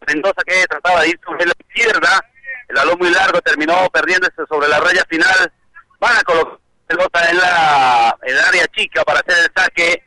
Mendoza 0.07 0.43
que 0.47 0.65
trataba 0.69 1.01
de 1.01 1.09
ir 1.09 1.21
sobre 1.25 1.45
la 1.45 1.53
izquierda. 1.59 2.25
El 2.69 2.77
balón 2.77 2.99
muy 3.01 3.11
largo 3.11 3.41
terminó 3.41 3.91
perdiéndose 3.91 4.47
sobre 4.49 4.69
la 4.69 4.79
raya 4.79 5.05
final. 5.09 5.53
Van 5.99 6.17
a 6.17 6.23
colocar 6.23 6.59
pelota 6.87 7.31
en 7.31 7.39
la 7.39 8.17
en 8.23 8.37
el 8.37 8.45
área 8.45 8.67
chica 8.69 9.03
para 9.03 9.19
hacer 9.19 9.45
el 9.45 9.53
saque 9.57 10.05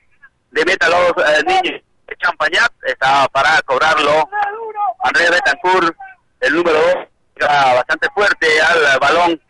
de 0.51 0.65
meta 0.65 0.87
los 0.87 1.11
eh, 1.27 1.43
niños 1.45 1.81
de 2.07 2.15
Champañat. 2.21 2.71
Está 2.83 3.27
para 3.27 3.61
cobrarlo 3.63 4.29
Andrés 5.03 5.29
Betancourt, 5.29 5.93
el 6.39 6.55
número 6.55 6.79
2, 6.79 7.49
bastante 7.75 8.07
fuerte 8.15 8.61
al 8.61 8.97
balón 8.99 9.41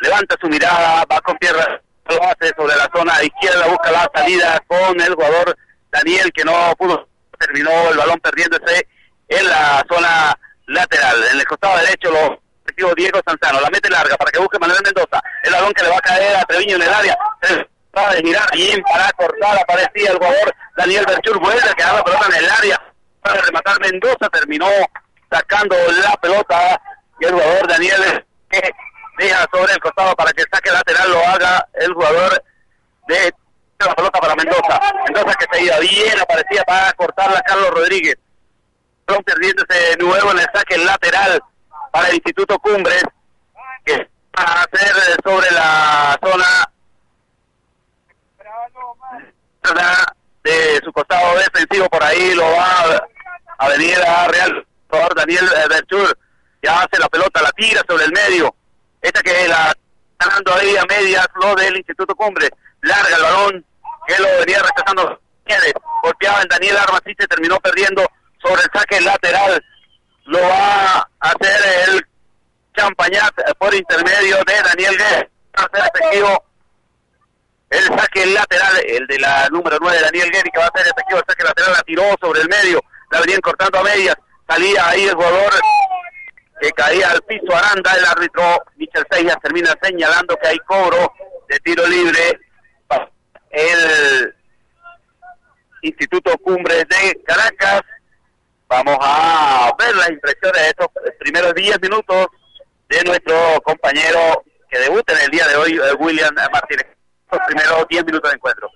levanta 0.00 0.36
su 0.40 0.48
mirada, 0.48 1.04
va 1.10 1.20
con 1.20 1.36
pierna, 1.36 1.80
lo 2.08 2.22
hace 2.24 2.52
sobre 2.56 2.76
la 2.76 2.90
zona 2.94 3.22
izquierda, 3.22 3.66
busca 3.68 3.90
la 3.90 4.10
salida 4.14 4.62
con 4.66 5.00
el 5.00 5.14
jugador 5.14 5.56
Daniel 5.90 6.32
que 6.32 6.44
no 6.44 6.74
pudo, 6.78 7.08
terminó 7.38 7.70
el 7.90 7.96
balón 7.96 8.20
perdiéndose 8.20 8.86
en 9.28 9.48
la 9.48 9.84
zona 9.88 10.36
lateral. 10.66 11.24
En 11.32 11.38
el 11.38 11.46
costado 11.46 11.78
derecho 11.78 12.10
lo 12.10 12.40
recibió 12.64 12.94
Diego 12.94 13.20
Sanzano, 13.26 13.60
la 13.60 13.70
mete 13.70 13.90
larga 13.90 14.16
para 14.16 14.30
que 14.30 14.38
busque 14.38 14.58
Manuel 14.58 14.82
Mendoza, 14.84 15.22
el 15.44 15.52
balón 15.52 15.72
que 15.72 15.82
le 15.82 15.90
va 15.90 15.96
a 15.96 16.00
caer 16.00 16.36
a 16.36 16.44
Treviño 16.44 16.76
en 16.76 16.82
el 16.82 16.94
área, 16.94 17.18
va 17.96 18.14
de 18.14 18.22
girar 18.22 18.50
bien 18.52 18.82
para 18.82 19.10
cortar, 19.12 19.58
aparecía 19.58 20.10
el 20.10 20.16
jugador 20.16 20.54
Daniel 20.76 21.04
Berchur, 21.06 21.38
vuelve 21.38 21.68
a 21.68 21.74
quedar 21.74 21.94
la 21.94 22.04
pelota 22.04 22.26
en 22.26 22.44
el 22.44 22.50
área 22.50 22.82
para 23.22 23.40
rematar 23.42 23.80
Mendoza, 23.80 24.28
terminó 24.32 24.68
sacando 25.30 25.76
la 26.02 26.16
pelota 26.16 26.80
y 27.20 27.26
el 27.26 27.32
jugador 27.32 27.68
Daniel 27.68 28.24
que 28.50 28.70
sobre 29.52 29.72
el 29.74 29.80
costado 29.80 30.14
para 30.14 30.32
que 30.32 30.42
el 30.42 30.48
saque 30.50 30.70
lateral 30.70 31.10
lo 31.10 31.26
haga 31.26 31.68
el 31.74 31.92
jugador 31.92 32.42
de 33.08 33.34
la 33.78 33.94
pelota 33.94 34.20
para 34.20 34.34
Mendoza. 34.34 34.80
Mendoza 35.04 35.34
que 35.34 35.46
se 35.52 35.64
iba 35.64 35.78
bien, 35.78 36.20
aparecía 36.20 36.62
para 36.64 36.92
cortarla 36.94 37.38
a 37.38 37.42
Carlos 37.42 37.70
Rodríguez. 37.70 38.16
Son 39.08 39.22
perdiéndose 39.22 39.74
de 39.74 39.96
nuevo 39.96 40.30
en 40.32 40.38
el 40.38 40.46
saque 40.54 40.78
lateral 40.78 41.42
para 41.92 42.08
el 42.08 42.14
Instituto 42.14 42.58
Cumbres, 42.58 43.04
que 43.84 44.08
va 44.38 44.44
a 44.44 44.62
hacer 44.62 44.94
sobre 45.24 45.50
la 45.50 46.18
zona 46.22 46.66
de 50.42 50.80
su 50.82 50.92
costado 50.92 51.38
defensivo, 51.38 51.88
por 51.88 52.02
ahí 52.02 52.34
lo 52.34 52.44
va 52.44 53.06
a 53.58 53.68
venir 53.68 53.98
a 54.02 54.28
Real 54.28 54.66
Daniel 55.14 55.48
Berchur, 55.68 56.18
ya 56.62 56.80
hace 56.80 56.98
la 56.98 57.08
pelota, 57.08 57.42
la 57.42 57.52
tira 57.52 57.82
sobre 57.86 58.04
el 58.04 58.12
medio, 58.12 58.54
esta 59.02 59.22
que 59.22 59.48
la 59.48 59.72
está 60.12 60.34
dando 60.34 60.54
ahí 60.54 60.76
a 60.76 60.84
medias 60.84 61.26
lo 61.34 61.54
del 61.54 61.76
Instituto 61.76 62.14
Cumbre. 62.14 62.48
Larga 62.82 63.16
el 63.16 63.22
balón, 63.22 63.64
que 64.06 64.18
lo 64.18 64.28
venía 64.40 64.62
rechazando. 64.62 65.20
Golpeaba 66.02 66.42
en 66.42 66.48
Daniel 66.48 66.76
Armas 66.76 67.02
y 67.06 67.14
se 67.18 67.26
terminó 67.26 67.58
perdiendo 67.60 68.06
sobre 68.42 68.62
el 68.62 68.68
saque 68.72 69.00
lateral. 69.00 69.64
lo 70.26 70.40
va 70.40 70.98
a 70.98 71.08
hacer 71.20 71.88
el 71.88 72.06
Champañat 72.76 73.34
por 73.58 73.74
intermedio 73.74 74.36
de 74.44 74.62
Daniel 74.62 74.96
Guerra. 74.96 75.28
Ser 75.72 75.90
efectivo 75.94 76.44
el 77.70 77.84
saque 77.84 78.26
lateral, 78.26 78.82
el 78.86 79.06
de 79.06 79.18
la 79.18 79.48
número 79.50 79.78
9, 79.80 80.00
Daniel 80.00 80.30
Guerri, 80.30 80.50
que 80.50 80.58
va 80.58 80.66
a 80.66 80.78
ser 80.78 80.86
efectivo 80.86 81.18
el 81.18 81.24
saque 81.26 81.44
lateral, 81.44 81.72
la 81.72 81.82
tiró 81.82 82.02
sobre 82.20 82.40
el 82.40 82.48
medio, 82.48 82.82
la 83.10 83.20
venían 83.20 83.40
cortando 83.40 83.78
a 83.78 83.84
medias, 83.84 84.16
salía 84.48 84.88
ahí 84.88 85.04
el 85.04 85.14
jugador 85.14 85.52
que 86.60 86.70
caía 86.72 87.10
al 87.10 87.22
piso 87.22 87.54
Aranda, 87.54 87.94
el 87.94 88.04
árbitro 88.04 88.62
Michel 88.76 89.04
Seyas 89.10 89.36
termina 89.42 89.74
señalando 89.82 90.36
que 90.36 90.48
hay 90.48 90.58
cobro 90.58 91.12
de 91.48 91.58
tiro 91.60 91.86
libre 91.86 92.38
el 93.50 94.34
Instituto 95.82 96.36
Cumbres 96.38 96.84
de 96.88 97.22
Caracas. 97.24 97.82
Vamos 98.68 98.96
a 99.00 99.72
ver 99.78 99.96
las 99.96 100.10
impresiones 100.10 100.62
de 100.62 100.68
estos 100.68 100.88
primeros 101.18 101.54
10 101.54 101.80
minutos 101.80 102.28
de 102.88 103.02
nuestro 103.04 103.60
compañero 103.62 104.44
que 104.68 104.78
debuta 104.78 105.12
en 105.14 105.24
el 105.24 105.30
día 105.30 105.48
de 105.48 105.56
hoy, 105.56 105.72
eh, 105.72 105.94
William 105.98 106.34
Martínez. 106.52 106.86
Los 107.32 107.40
primeros 107.46 107.86
10 107.88 108.04
minutos 108.04 108.30
de 108.30 108.36
encuentro. 108.36 108.70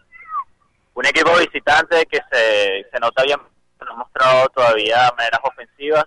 Un 0.95 1.07
equipo 1.07 1.37
visitante 1.37 2.07
que 2.07 2.21
se, 2.33 2.87
se 2.93 3.01
nota 3.01 3.23
bien, 3.23 3.39
no 3.81 3.93
ha 3.93 3.97
mostrado 3.97 4.49
todavía 4.49 5.13
maneras 5.17 5.41
ofensivas, 5.43 6.05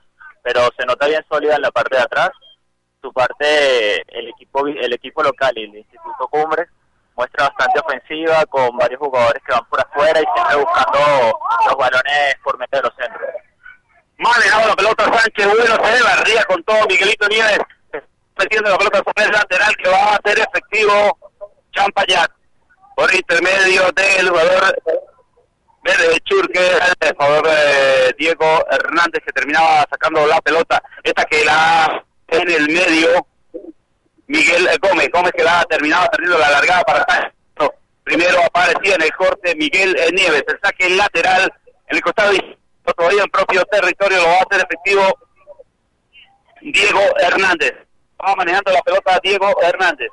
pero 0.47 0.69
se 0.79 0.85
nota 0.85 1.07
bien 1.07 1.25
sólida 1.29 1.55
en 1.55 1.61
la 1.61 1.71
parte 1.71 1.97
de 1.97 2.03
atrás. 2.03 2.29
Su 3.01 3.11
parte, 3.11 4.01
el 4.17 4.29
equipo 4.29 4.65
el 4.65 4.93
equipo 4.93 5.21
local 5.21 5.51
y 5.57 5.65
el 5.65 5.75
Instituto 5.75 6.25
Cumbres 6.29 6.69
muestra 7.17 7.49
bastante 7.49 7.81
ofensiva 7.81 8.45
con 8.45 8.77
varios 8.77 8.97
jugadores 8.97 9.43
que 9.45 9.51
van 9.51 9.65
por 9.65 9.81
afuera 9.81 10.21
y 10.21 10.25
siempre 10.33 10.55
buscando 10.55 11.39
los 11.65 11.75
balones 11.75 12.35
por 12.45 12.57
meter 12.57 12.81
los 12.81 12.93
centros. 12.95 13.29
Manejado 14.19 14.69
la 14.69 14.75
pelota 14.75 15.03
Sánchez, 15.03 15.47
bueno, 15.47 15.85
se 15.85 16.03
barría 16.03 16.43
con 16.45 16.63
todo 16.63 16.87
Miguelito 16.87 17.27
Nieves, 17.27 17.59
metiendo 18.37 18.69
la 18.69 18.77
pelota 18.77 18.99
sobre 18.99 19.25
el 19.25 19.31
lateral 19.31 19.75
que 19.75 19.89
va 19.89 20.15
a 20.15 20.21
ser 20.23 20.39
efectivo 20.39 21.17
Champayat 21.73 22.31
por 22.95 23.13
intermedio 23.13 23.91
del 23.91 24.29
jugador 24.29 24.81
Verde 25.84 26.19
Churque, 26.25 26.71
el 26.99 27.15
jugador 27.15 27.47
Diego 28.17 28.65
Hernández 28.71 29.23
que 29.25 29.32
terminaba 29.32 29.86
sacando 29.89 30.25
la 30.28 30.41
pelota, 30.41 30.82
esta 31.03 31.23
que 31.25 31.45
la 31.45 32.03
en 32.28 32.51
el 32.51 32.67
medio 32.67 33.25
Miguel 34.28 34.67
Gómez, 34.82 35.09
Gómez 35.13 35.32
que 35.32 35.43
la 35.43 35.63
terminaba 35.69 36.07
perdiendo 36.07 36.38
la 36.38 36.51
largada 36.51 36.84
para 36.84 37.34
Primero 38.03 38.41
aparecía 38.41 38.95
en 38.95 39.01
el 39.01 39.11
corte 39.13 39.53
Miguel 39.55 39.93
Nieves, 40.13 40.43
el 40.47 40.59
saque 40.63 40.89
lateral 40.91 41.51
en 41.88 41.95
el 41.97 42.01
costado 42.01 42.32
todavía 42.95 43.23
en 43.23 43.30
propio 43.30 43.65
territorio 43.65 44.17
lo 44.17 44.28
va 44.28 44.34
a 44.34 44.45
hacer 44.49 44.65
efectivo 44.65 45.03
Diego 46.61 47.01
Hernández. 47.19 47.73
Va 48.25 48.36
manejando 48.36 48.71
la 48.71 48.82
pelota 48.82 49.19
Diego 49.21 49.49
Hernández. 49.61 50.09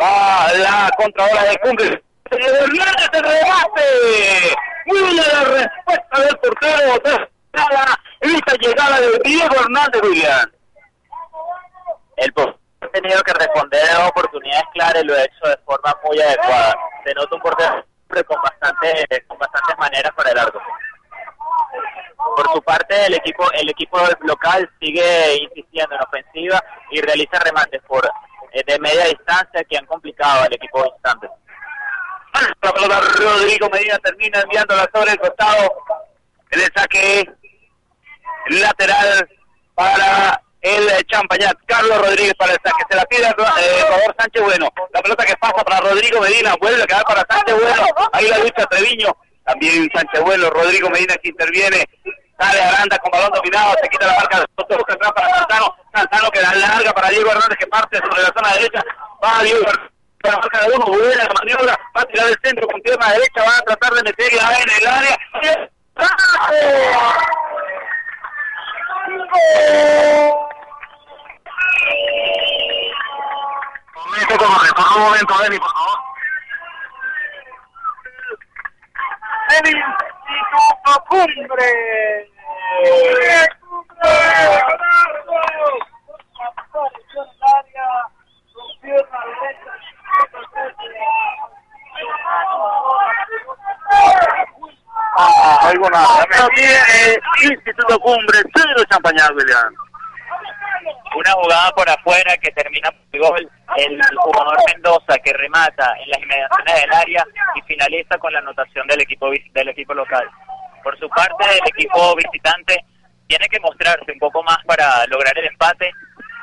Va 0.00 0.52
la 0.54 0.90
contraola 0.96 1.44
de 1.44 1.58
Cumbre. 1.58 2.02
Hernández 2.38 3.10
el 3.12 3.22
rebate. 3.22 4.56
Muy 4.86 5.14
la 5.14 5.44
respuesta 5.44 6.20
del 6.20 6.36
portero. 6.38 7.28
Esta 8.20 8.54
llegada 8.60 9.00
de 9.00 9.18
Diego 9.24 9.54
Hernández, 9.54 10.02
William. 10.02 10.52
El 12.16 12.32
portero 12.32 12.58
ha 12.80 12.88
tenido 12.88 13.22
que 13.22 13.32
responder 13.32 13.90
a 13.90 14.08
oportunidades 14.08 14.64
claras 14.72 15.02
y 15.02 15.06
lo 15.06 15.14
ha 15.14 15.24
hecho 15.24 15.48
de 15.48 15.56
forma 15.64 15.96
muy 16.04 16.20
adecuada. 16.20 16.74
Se 17.04 17.14
nota 17.14 17.36
un 17.36 17.42
portero 17.42 17.84
con, 18.26 18.42
bastante, 18.42 19.24
con 19.26 19.38
bastantes 19.38 19.78
maneras 19.78 20.12
para 20.14 20.30
el 20.30 20.38
arco. 20.38 20.60
Por 22.36 22.52
su 22.52 22.62
parte, 22.62 23.06
el 23.06 23.14
equipo, 23.14 23.50
el 23.52 23.68
equipo 23.68 23.98
local 24.20 24.70
sigue 24.80 25.42
insistiendo 25.42 25.94
en 25.94 26.02
ofensiva 26.02 26.62
y 26.90 27.00
realiza 27.00 27.38
remates 27.40 27.82
por 27.86 28.08
eh, 28.52 28.62
de 28.66 28.78
media 28.78 29.06
distancia 29.06 29.64
que 29.64 29.78
han 29.78 29.86
complicado 29.86 30.42
al 30.42 30.52
equipo 30.52 30.82
visitante. 30.84 31.28
La 32.62 32.72
pelota 32.72 33.00
Rodrigo 33.00 33.68
Medina 33.70 33.98
termina 33.98 34.40
enviándola 34.40 34.88
sobre 34.94 35.12
el 35.12 35.18
costado. 35.18 35.72
El 36.50 36.60
saque 36.74 37.28
lateral 38.48 39.28
para 39.74 40.40
el 40.62 41.06
Champañat. 41.06 41.56
Carlos 41.66 41.98
Rodríguez 41.98 42.34
para 42.34 42.52
el 42.52 42.58
saque. 42.64 42.84
Se 42.88 42.96
la 42.96 43.04
pide 43.06 43.26
el 43.26 43.34
jugador 43.34 44.14
Sánchez 44.18 44.42
Bueno. 44.42 44.68
La 44.92 45.02
pelota 45.02 45.24
que 45.24 45.36
pasa 45.36 45.64
para 45.64 45.80
Rodrigo 45.80 46.20
Medina. 46.20 46.54
Vuelve 46.60 46.82
a 46.82 46.86
quedar 46.86 47.04
para 47.04 47.26
Sánchez 47.28 47.54
Bueno. 47.54 47.86
Ahí 48.12 48.28
la 48.28 48.38
lucha 48.38 48.66
Treviño. 48.66 49.16
También 49.44 49.88
Sánchez 49.94 50.20
Bueno. 50.22 50.50
Rodrigo 50.50 50.88
Medina 50.90 51.14
que 51.16 51.28
interviene. 51.28 51.84
Sale 52.38 52.62
Aranda 52.62 52.98
con 52.98 53.10
balón 53.10 53.30
dominado. 53.32 53.74
Se 53.82 53.88
quita 53.88 54.06
la 54.06 54.14
marca 54.14 54.40
de 54.40 54.46
busca 54.56 54.94
atrás 54.94 55.12
para 55.12 55.34
Santano. 55.36 55.76
Santano 55.94 56.30
que 56.30 56.40
da 56.40 56.54
larga 56.54 56.92
para 56.92 57.08
Diego 57.10 57.30
Hernández 57.30 57.58
que 57.58 57.66
parte 57.66 57.98
sobre 57.98 58.22
la 58.22 58.32
zona 58.34 58.54
derecha. 58.54 58.84
Va 59.22 59.42
Diego 59.42 59.60
marca 60.30 60.60
de 60.60 60.74
uno. 60.74 60.86
Buena 60.86 61.24
la 61.24 61.34
maniobra. 61.34 61.78
Va 61.96 62.00
a 62.02 62.04
tirar 62.04 62.28
el 62.28 62.38
centro 62.42 62.66
con 62.68 62.80
pierna 62.82 63.12
derecha. 63.12 63.42
Va 63.42 63.58
a 63.58 63.62
tratar 63.62 63.92
de 63.94 64.02
meterla 64.02 64.58
en 64.60 64.70
el 64.70 64.86
área. 64.86 65.18
Momento 73.94 74.36
como 74.38 74.58
retorno 74.58 74.96
un 74.96 75.02
momento, 75.02 75.38
Deni, 75.38 75.58
por 75.58 75.72
favor. 75.72 75.98
El 79.50 79.66
Instituto 79.66 81.04
Cumbre. 81.08 81.92
Ah, 95.14 95.70
oigo 95.70 95.90
nada. 95.90 96.26
Instituto 97.42 97.98
Cumbre, 98.00 98.38
champañal, 98.90 99.34
William. 99.36 99.74
Una 101.14 101.32
jugada 101.32 101.70
por 101.72 101.88
afuera 101.88 102.36
que 102.38 102.50
termina 102.52 102.90
por 102.90 103.20
gol. 103.20 103.50
El 103.76 104.00
jugador 104.16 104.56
Mendoza 104.72 105.18
que 105.24 105.32
remata 105.34 105.94
en 106.02 106.10
las 106.10 106.22
inmediaciones 106.22 106.74
del 106.80 106.92
área 106.92 107.26
y 107.54 107.62
finaliza 107.62 108.18
con 108.18 108.32
la 108.32 108.38
anotación 108.38 108.86
del 108.86 109.02
equipo 109.02 109.30
del 109.30 109.68
equipo 109.68 109.94
local. 109.94 110.28
Por 110.82 110.98
su 110.98 111.08
parte, 111.08 111.44
el 111.50 111.68
equipo 111.68 112.16
visitante 112.16 112.84
tiene 113.26 113.48
que 113.48 113.60
mostrarse 113.60 114.12
un 114.12 114.18
poco 114.18 114.42
más 114.42 114.58
para 114.66 115.06
lograr 115.06 115.36
el 115.38 115.46
empate, 115.46 115.92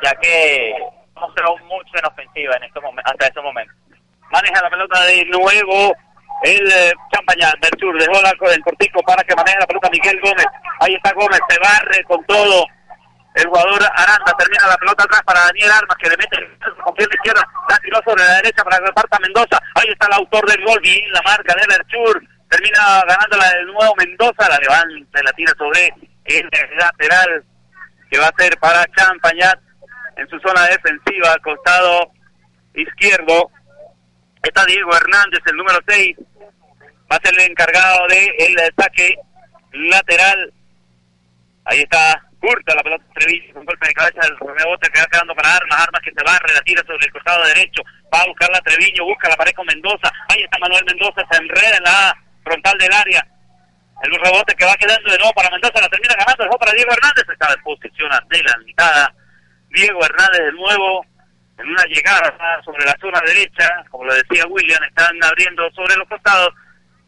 ya 0.03 0.13
que 0.15 0.74
mostró 1.20 1.57
mucho 1.57 1.91
en 1.95 2.05
ofensiva 2.05 2.55
en 2.55 2.63
estos 2.63 2.84
hasta 3.03 3.28
ese 3.28 3.41
momento. 3.41 3.74
Maneja 4.32 4.61
la 4.61 4.70
pelota 4.70 5.03
de 5.05 5.26
nuevo 5.26 5.95
el 6.43 6.72
eh, 6.72 6.93
Champañán 7.11 7.59
del 7.61 7.80
sur, 7.80 7.97
dejó 7.99 8.51
el 8.51 8.61
cortico 8.61 9.01
para 9.03 9.24
que 9.24 9.36
maneje 9.36 9.59
la 9.59 9.67
pelota 9.67 9.89
Miguel 9.89 10.20
Gómez. 10.22 10.45
Ahí 10.80 10.95
está 10.95 11.11
Gómez, 11.13 11.39
se 11.49 11.59
barre 11.59 12.03
con 12.05 12.24
todo. 12.26 12.65
El 13.36 13.45
jugador 13.47 13.84
Aranda 13.95 14.34
termina 14.38 14.67
la 14.67 14.78
pelota 14.78 15.03
atrás 15.03 15.22
para 15.24 15.39
Daniel 15.45 15.72
Armas, 15.72 15.97
que 15.97 16.09
le 16.09 16.17
mete 16.17 16.38
con 16.84 16.93
pierna 16.95 17.15
izquierda, 17.15 17.47
la 17.70 17.78
tiró 17.78 18.01
sobre 18.03 18.24
la 18.24 18.36
derecha 18.36 18.63
para 18.63 18.78
que 18.80 18.86
reparta 18.86 19.20
Mendoza. 19.20 19.59
Ahí 19.76 19.89
está 19.89 20.07
el 20.07 20.13
autor 20.13 20.49
del 20.49 20.65
gol, 20.65 20.80
bien 20.82 21.11
la 21.11 21.22
marca 21.22 21.53
de 21.55 21.67
Lerchur. 21.67 22.24
Termina 22.49 23.03
ganándola 23.07 23.49
de 23.49 23.65
nuevo 23.65 23.95
Mendoza, 23.97 24.49
la 24.49 24.57
levanta 24.57 25.20
y 25.20 25.24
la 25.24 25.34
tira 25.34 25.53
sobre 25.57 25.93
el 26.26 26.49
lateral 26.78 27.43
que 28.09 28.17
va 28.17 28.28
a 28.28 28.34
ser 28.38 28.57
para 28.59 28.86
Champañat 28.95 29.59
en 30.20 30.30
su 30.30 30.39
zona 30.39 30.65
defensiva, 30.67 31.38
costado 31.43 32.11
izquierdo. 32.74 33.51
Está 34.43 34.65
Diego 34.65 34.95
Hernández, 34.95 35.41
el 35.45 35.57
número 35.57 35.80
6. 35.88 36.17
Va 37.11 37.15
a 37.15 37.22
ser 37.22 37.34
el 37.39 37.49
encargado 37.49 38.07
del 38.07 38.57
el 38.57 38.74
saque 38.78 39.15
lateral. 39.72 40.53
Ahí 41.65 41.82
está 41.82 42.24
Curta 42.39 42.74
la 42.74 42.84
pelota 42.84 43.03
Treviso 43.13 43.53
con 43.53 43.65
golpe 43.65 43.88
de 43.88 43.93
cabeza 43.93 44.22
del 44.22 44.38
rebote 44.39 44.89
que 44.89 45.01
va 45.01 45.07
quedando 45.07 45.36
para 45.36 45.55
Armas. 45.55 45.82
Armas 45.82 46.01
que 46.01 46.11
se 46.15 46.24
barre, 46.24 46.53
la 46.53 46.61
tira 46.61 46.82
sobre 46.88 47.05
el 47.05 47.11
costado 47.11 47.43
derecho. 47.45 47.84
Va 48.13 48.22
a 48.22 48.28
buscar 48.28 48.49
la 48.49 48.61
Treviño, 48.61 49.03
busca 49.03 49.28
la 49.28 49.36
pared 49.36 49.51
con 49.53 49.65
Mendoza. 49.65 50.09
Ahí 50.30 50.43
está 50.43 50.57
Manuel 50.59 50.86
Mendoza, 50.86 51.22
se 51.30 51.38
enreda 51.38 51.78
en 51.78 51.84
la 51.84 52.15
frontal 52.43 52.78
del 52.78 52.93
área. 52.93 53.28
El 54.03 54.15
rebote 54.15 54.55
que 54.55 54.65
va 54.65 54.76
quedando 54.76 55.11
de 55.11 55.17
nuevo 55.17 55.34
para 55.34 55.49
Mendoza, 55.49 55.82
la 55.82 55.89
termina 55.89 56.15
ganando, 56.15 56.43
dejó 56.45 56.57
para 56.57 56.72
Diego 56.72 56.93
Hernández, 56.93 57.26
está 57.28 57.53
en 57.53 57.61
posición 57.61 58.09
adelantada. 58.13 59.13
Diego 59.70 60.03
Hernández 60.03 60.41
de 60.41 60.51
nuevo 60.53 61.05
en 61.57 61.70
una 61.70 61.84
llegada 61.86 62.61
sobre 62.63 62.86
la 62.86 62.97
zona 62.99 63.22
derecha, 63.26 63.84
como 63.89 64.05
lo 64.05 64.13
decía 64.13 64.45
William, 64.47 64.82
están 64.84 65.17
abriendo 65.24 65.70
sobre 65.72 65.95
los 65.97 66.07
costados, 66.07 66.53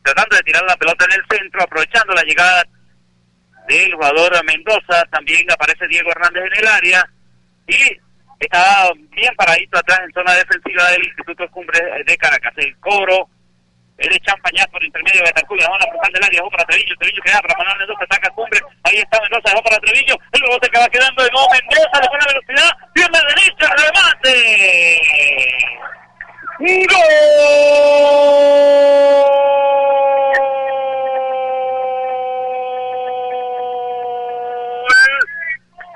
tratando 0.03 0.36
de 0.36 0.43
tirar 0.43 0.64
la 0.64 0.76
pelota 0.76 1.05
en 1.05 1.14
el 1.14 1.26
centro, 1.30 1.64
aprovechando 1.64 2.14
la 2.14 2.24
llegada 2.24 2.64
del 3.68 3.93
jugador 3.93 4.43
Mendoza, 4.45 5.05
también 5.12 5.49
aparece 5.49 5.88
Diego 5.88 6.12
Hernández 6.12 6.43
en 6.45 6.59
el 6.59 6.68
área, 6.68 7.09
y 7.68 7.97
está 8.39 8.89
bien 9.12 9.34
paradito 9.36 9.78
atrás 9.78 10.01
en 10.03 10.12
zona 10.12 10.34
defensiva 10.34 10.91
del 10.91 11.05
Instituto 11.05 11.49
Cumbre 11.51 11.80
de 12.05 12.18
Caracas. 12.18 12.53
El 12.57 12.76
cobro 12.80 13.30
el 14.02 14.10
de 14.10 14.20
Champañaz 14.22 14.68
por 14.68 14.84
intermedio 14.84 15.22
de 15.22 15.32
dejó 15.32 15.56
la 15.56 15.88
frontal 15.88 16.12
del 16.12 16.24
área, 16.24 16.39
dejó 16.39 16.49
para 16.49 16.66
Treviño, 16.66 16.95
Treviño 16.97 17.22
queda 17.24 17.41
para 17.41 17.58
Manuel 17.58 17.78
Mendoza, 17.80 18.04
ataca 18.04 18.30
Cumbre, 18.32 18.60
ahí 18.84 18.97
está 18.97 19.22
Mendoza, 19.22 19.49
dejó 19.49 19.64
para 19.64 19.78
Treviño, 19.80 20.16
el 20.32 20.41
rebote 20.41 20.70
que 20.70 20.80
va 20.80 20.89
quedando 20.89 21.24
de 21.24 21.30
nuevo 21.30 21.47
Mendoza, 21.52 22.02
de 22.02 22.08
buena 22.10 22.26
velocidad, 22.26 22.72
pierna 22.93 23.20
derecha, 23.30 23.68
remate. 23.78 24.22
¡Gol! 26.62 27.82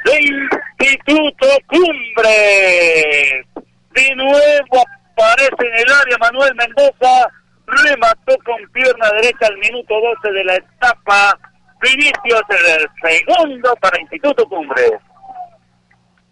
de 0.06 0.22
Instituto 0.80 1.48
Cumbres. 1.68 3.46
De 3.94 4.16
nuevo 4.16 4.84
aparece 5.14 5.68
en 5.68 5.74
el 5.74 5.94
área 5.94 6.18
Manuel 6.20 6.56
Mendoza, 6.56 7.32
remató 7.68 8.38
con 8.44 8.72
pierna 8.72 9.10
derecha 9.22 9.48
al 9.48 9.58
minuto 9.58 9.96
12 10.24 10.32
de 10.32 10.44
la 10.44 10.56
etapa. 10.56 11.40
Vinicius 11.82 12.42
el 12.50 12.88
segundo 13.02 13.76
para 13.82 14.00
Instituto 14.00 14.48
Cumbres. 14.48 14.94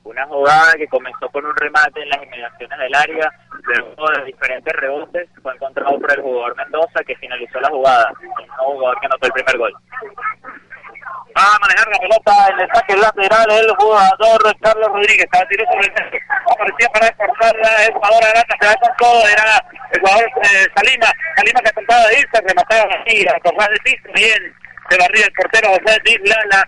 Una 0.03 0.25
jugada 0.27 0.73
que 0.73 0.87
comenzó 0.87 1.29
con 1.29 1.45
un 1.45 1.55
remate 1.55 2.01
en 2.01 2.09
las 2.09 2.23
inmediaciones 2.23 2.77
del 2.77 2.95
área, 2.95 3.31
luego 3.63 4.11
de 4.17 4.25
diferentes 4.25 4.73
rebotes, 4.73 5.29
fue 5.41 5.53
encontrado 5.53 5.97
por 5.97 6.11
el 6.11 6.21
jugador 6.21 6.57
Mendoza 6.57 7.03
que 7.05 7.15
finalizó 7.15 7.59
la 7.61 7.69
jugada, 7.69 8.11
el 8.21 8.49
jugador 8.49 8.99
que 8.99 9.05
anotó 9.05 9.27
el 9.27 9.33
primer 9.33 9.57
gol. 9.57 9.73
Va 11.35 11.55
a 11.55 11.59
manejar 11.59 11.87
la 11.89 11.99
pelota 11.99 12.47
el 12.49 12.69
saque 12.73 12.95
lateral 12.95 13.49
el 13.49 13.75
jugador 13.75 14.55
Carlos 14.61 14.89
Rodríguez. 14.89 15.25
Estaba 15.25 15.47
tiró 15.47 15.65
sobre 15.65 15.87
el 15.87 15.93
centro. 15.97 16.19
Aparecía 16.45 16.89
para 16.93 17.05
descortarla 17.07 17.85
el 17.85 17.93
jugador 17.93 18.23
Arata. 18.23 18.55
Se 18.61 18.67
va 18.67 18.75
con 18.75 18.97
todo. 18.97 19.27
Era 19.27 19.65
el 19.91 19.99
jugador 19.99 20.25
eh, 20.43 20.67
Salima. 20.75 21.09
Salima 21.35 21.59
que 21.61 21.71
trataba 21.71 22.07
de 22.07 22.19
irse. 22.19 22.37
Remataba 22.45 22.93
así. 22.93 23.27
A 23.27 23.39
tocar 23.39 23.69
de 23.71 23.79
piso. 23.81 24.09
Bien. 24.13 24.55
Se 24.89 24.97
barría 24.97 25.25
el 25.25 25.33
portero 25.33 25.69
José 25.69 26.01
Dislala. 26.05 26.67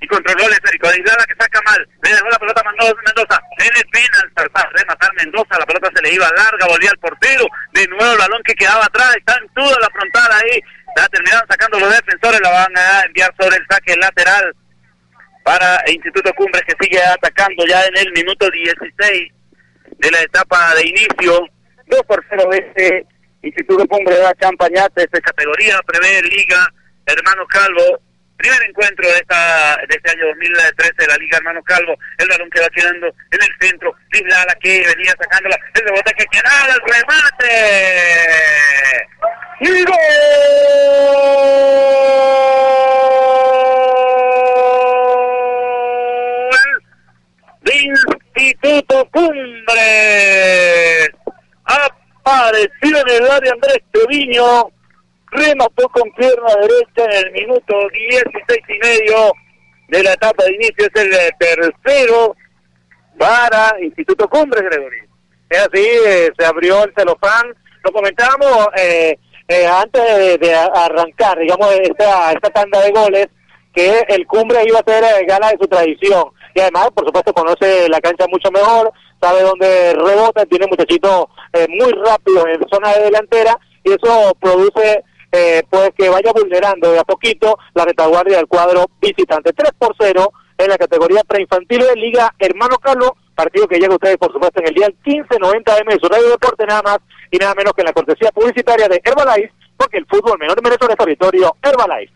Y 0.00 0.06
controló 0.08 0.44
el 0.44 0.52
esférico. 0.52 0.92
Dislala 0.92 1.24
que 1.24 1.36
saca 1.40 1.60
mal. 1.64 1.88
Le 2.02 2.10
dejó 2.10 2.28
la 2.28 2.38
pelota 2.38 2.60
a 2.60 2.72
Mendoza. 2.72 3.40
Tiene 3.56 3.80
pena 3.92 4.16
al 4.22 4.32
tratar 4.34 4.72
rematar 4.76 5.14
Mendoza. 5.14 5.58
La 5.58 5.66
pelota 5.66 5.88
se 5.94 6.02
le 6.02 6.12
iba 6.12 6.28
larga. 6.36 6.66
Volvía 6.68 6.90
al 6.90 6.98
portero. 6.98 7.46
De 7.72 7.86
nuevo 7.88 8.12
el 8.12 8.18
balón 8.18 8.42
que 8.44 8.54
quedaba 8.54 8.84
atrás. 8.84 9.16
Está 9.16 9.38
en 9.40 9.48
toda 9.54 9.78
la 9.80 9.88
frontal 9.88 10.32
ahí 10.32 10.60
ya 10.96 11.08
terminaron 11.08 11.48
sacando 11.48 11.78
los 11.78 11.90
defensores, 11.90 12.40
la 12.40 12.50
van 12.50 12.76
a 12.76 13.02
enviar 13.06 13.34
sobre 13.38 13.56
el 13.56 13.66
saque 13.68 13.96
lateral 13.96 14.54
para 15.42 15.82
Instituto 15.90 16.32
Cumbres 16.34 16.62
que 16.66 16.74
sigue 16.80 17.02
atacando 17.02 17.64
ya 17.66 17.84
en 17.84 17.96
el 17.96 18.12
minuto 18.12 18.48
16 18.50 19.32
de 19.98 20.10
la 20.10 20.20
etapa 20.20 20.74
de 20.76 20.88
inicio. 20.88 21.46
2 21.86 22.00
por 22.06 22.24
0 22.30 22.50
este 22.52 23.06
Instituto 23.42 23.86
Cumbres 23.86 24.20
da 24.20 24.34
Champañate, 24.34 25.06
de 25.10 25.20
categoría, 25.20 25.80
prevé 25.86 26.22
Liga 26.22 26.72
Hermano 27.06 27.46
Calvo. 27.46 28.00
Primer 28.42 28.62
encuentro 28.64 29.08
de 29.08 29.14
esta 29.14 29.78
de 29.88 29.94
este 29.94 30.10
año 30.10 30.26
2013 30.26 30.94
de 30.98 31.06
la 31.06 31.16
Liga 31.16 31.38
Hermano 31.38 31.62
Calvo. 31.62 31.96
El 32.18 32.26
balón 32.26 32.50
que 32.50 32.60
va 32.60 32.68
quedando 32.70 33.06
en 33.06 33.40
el 33.40 33.48
centro. 33.60 33.94
la 34.10 34.54
que 34.56 34.84
venía 34.84 35.14
sacándola. 35.16 35.56
El 35.74 35.82
rebote 35.84 36.12
que 36.14 36.24
queda 36.24 36.50
el 36.66 36.80
remate. 36.92 37.46
¡Y 39.60 39.84
gol! 39.84 39.94
De 47.60 47.76
Instituto 47.76 49.08
Cumbres. 49.12 51.10
Apareció 51.62 52.98
en 53.06 53.08
el 53.08 53.30
área 53.30 53.52
Andrés 53.52 53.78
Treviño. 53.92 54.81
Remató 55.32 55.88
con 55.88 56.10
pierna 56.12 56.54
derecha 56.60 57.04
en 57.04 57.26
el 57.26 57.32
minuto 57.32 57.74
16 57.88 58.60
y 58.68 58.78
medio 58.78 59.32
de 59.88 60.02
la 60.02 60.12
etapa 60.12 60.44
de 60.44 60.54
inicio. 60.54 60.86
Es 60.86 61.02
el 61.02 61.10
tercero 61.38 62.36
para 63.18 63.74
Instituto 63.82 64.28
Cumbres, 64.28 64.62
Gregory. 64.64 64.98
Es 65.50 65.58
así, 65.58 65.86
eh, 66.06 66.30
se 66.38 66.44
abrió 66.44 66.84
el 66.84 66.92
celofán. 66.96 67.54
Lo 67.82 67.92
comentábamos 67.92 68.68
eh, 68.76 69.18
eh, 69.48 69.66
antes 69.66 70.40
de, 70.40 70.54
arrancar, 70.54 71.38
digamos, 71.38 71.70
esta, 71.74 72.32
esta 72.32 72.50
tanda 72.50 72.80
de 72.80 72.90
goles, 72.90 73.28
que 73.74 74.04
el 74.08 74.26
Cumbre 74.26 74.62
iba 74.66 74.78
a 74.78 74.90
ser 74.90 75.04
eh, 75.04 75.26
gala 75.26 75.50
de 75.50 75.58
su 75.60 75.66
tradición. 75.66 76.24
Y 76.54 76.60
además, 76.60 76.88
por 76.94 77.06
supuesto, 77.06 77.32
conoce 77.32 77.88
la 77.88 78.00
cancha 78.00 78.26
mucho 78.28 78.50
mejor, 78.50 78.92
sabe 79.20 79.42
dónde 79.42 79.94
rebota, 79.94 80.46
tiene 80.46 80.66
muchachitos 80.66 81.26
eh, 81.52 81.66
muy 81.68 81.92
rápidos 81.92 82.44
en 82.46 82.68
zona 82.70 82.92
de 82.92 83.04
delantera, 83.04 83.58
y 83.84 83.92
eso 83.92 84.36
produce 84.40 85.02
pues 85.70 85.90
que 85.96 86.08
vaya 86.08 86.32
vulnerando 86.32 86.92
de 86.92 86.98
a 86.98 87.04
poquito 87.04 87.58
la 87.74 87.84
retaguardia 87.84 88.36
del 88.36 88.46
cuadro 88.46 88.86
visitante. 89.00 89.52
3 89.52 89.72
por 89.78 89.94
0 89.98 90.32
en 90.58 90.68
la 90.68 90.78
categoría 90.78 91.22
preinfantil 91.26 91.80
de 91.80 91.96
Liga 91.96 92.34
Hermano 92.38 92.76
Carlos, 92.78 93.12
partido 93.34 93.66
que 93.66 93.78
llega 93.78 93.92
a 93.92 93.96
ustedes, 93.96 94.18
por 94.18 94.32
supuesto, 94.32 94.60
en 94.60 94.68
el 94.68 94.74
día 94.74 94.88
1590M 95.04 95.88
de 95.88 95.98
su 96.00 96.08
radio 96.08 96.28
deporte, 96.30 96.66
nada 96.66 96.82
más 96.82 96.98
y 97.30 97.38
nada 97.38 97.54
menos 97.54 97.72
que 97.72 97.80
en 97.80 97.86
la 97.86 97.92
cortesía 97.92 98.30
publicitaria 98.30 98.88
de 98.88 99.00
Herbalife, 99.02 99.52
porque 99.76 99.98
el 99.98 100.06
fútbol 100.06 100.38
menor 100.38 100.62
merece 100.62 100.84
un 100.84 100.94
territorio 100.94 101.56
Herbalife. 101.62 102.12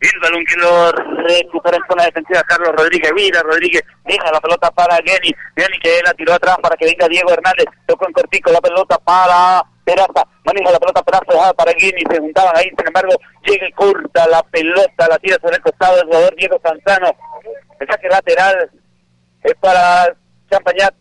El 0.00 0.20
balón 0.20 0.44
que 0.44 0.56
lo 0.56 0.92
recupera 0.92 1.76
en 1.76 1.82
zona 1.90 2.04
defensiva 2.04 2.42
Carlos 2.44 2.72
Rodríguez. 2.76 3.10
Mira, 3.16 3.42
Rodríguez 3.42 3.82
deja 4.04 4.30
la 4.30 4.40
pelota 4.40 4.70
para 4.70 4.94
Jenny. 5.04 5.34
Jenny 5.56 5.78
que 5.80 6.00
la 6.04 6.14
tiró 6.14 6.34
atrás 6.34 6.56
para 6.62 6.76
que 6.76 6.84
venga 6.84 7.08
Diego 7.08 7.32
Hernández. 7.32 7.66
Tocó 7.84 8.06
en 8.06 8.12
cortico 8.12 8.52
la 8.52 8.60
pelota 8.60 8.96
para 8.98 9.64
Peraza. 9.88 10.22
Maneja 10.44 10.70
la 10.70 10.78
pelota 10.78 11.02
Peraza 11.02 11.54
para 11.54 11.72
Jenny. 11.72 12.02
Se 12.10 12.20
juntaban 12.20 12.54
ahí. 12.56 12.68
Sin 12.76 12.86
embargo, 12.86 13.14
llega 13.44 13.68
y 13.68 13.72
corta 13.72 14.26
la 14.28 14.42
pelota. 14.42 15.08
La 15.08 15.18
tira 15.18 15.38
sobre 15.40 15.56
el 15.56 15.62
costado 15.62 15.96
del 15.96 16.04
jugador 16.04 16.36
Diego 16.36 16.60
Sanzano. 16.62 17.10
El 17.80 17.88
saque 17.88 18.08
lateral 18.08 18.70
es 19.42 19.54
para 19.60 20.14
Champañat. 20.50 20.94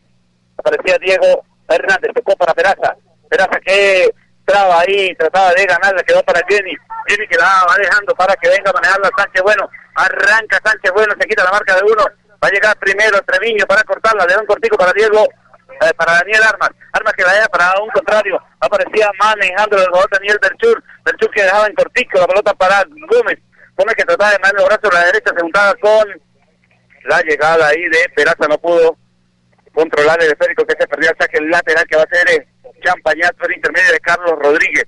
Aparecía 0.58 0.98
Diego 1.00 1.44
Hernández. 1.68 2.12
Tocó 2.16 2.38
para 2.38 2.54
Peraza. 2.54 2.96
Peraza 3.30 3.60
que 3.60 4.10
traba 4.46 4.80
ahí, 4.80 5.14
trataba 5.16 5.52
de 5.52 5.66
ganar, 5.66 5.94
la 5.94 6.04
quedó 6.04 6.24
para 6.24 6.40
Jenny. 6.48 6.72
Jenny 7.10 7.28
que 7.28 7.36
la 7.36 7.66
va 7.68 7.76
dejando 7.78 8.16
para 8.16 8.34
que 8.38 8.48
venga 8.48 8.72
a 8.72 8.74
manejarla 8.74 9.10
Sánchez 9.18 9.44
Bueno. 9.44 9.70
Arranca 9.96 10.62
Sánchez 10.64 10.94
Bueno, 10.94 11.14
se 11.20 11.28
quita 11.28 11.44
la 11.44 11.52
marca 11.52 11.76
de 11.76 11.84
uno. 11.84 12.06
Va 12.42 12.48
a 12.48 12.52
llegar 12.52 12.78
primero 12.78 13.20
Treviño 13.24 13.66
para 13.66 13.84
cortarla, 13.84 14.26
de 14.26 14.38
un 14.38 14.46
cortico 14.46 14.78
para 14.78 14.94
Diego, 14.94 15.28
eh, 15.82 15.94
para 15.96 16.14
Daniel 16.14 16.44
Armas. 16.44 16.70
Armas 16.92 17.14
que 17.14 17.24
vaya 17.24 17.46
para 17.48 17.80
un 17.82 17.90
contrario. 17.90 18.42
Aparecía 18.60 19.10
manejando 19.20 19.78
el 19.78 19.88
jugador 19.88 20.10
Daniel 20.12 20.40
Berchur. 20.42 20.84
Berchur 21.06 21.32
que 21.32 21.44
dejaba 21.44 21.68
en 21.68 21.76
cortico 21.76 22.20
la 22.20 22.28
pelota 22.28 22.54
para 22.54 22.84
Gómez. 23.10 23.40
Gómez 23.76 23.96
que 23.96 24.06
trataba 24.06 24.32
de 24.32 24.40
mandar 24.40 24.62
el 24.62 24.68
brazo 24.68 24.90
a 24.92 24.94
la 25.00 25.06
derecha, 25.06 25.32
se 25.36 25.42
juntaba 25.42 25.76
con 25.76 26.22
la 27.04 27.22
llegada 27.22 27.68
ahí 27.68 27.84
de 27.90 28.10
Peraza. 28.16 28.48
No 28.48 28.58
pudo 28.58 28.98
controlar 29.74 30.22
el 30.22 30.32
esférico 30.32 30.66
que 30.66 30.76
se 30.80 30.88
perdió 30.88 31.12
el 31.12 31.18
saque 31.20 31.42
lateral 31.42 31.86
que 31.88 31.96
va 31.96 32.04
a 32.04 32.16
ser 32.16 32.30
eh, 32.32 32.48
Champañat 32.84 33.36
por 33.38 33.52
intermedio 33.52 33.92
de 33.92 34.00
Carlos 34.00 34.34
Rodríguez. 34.40 34.86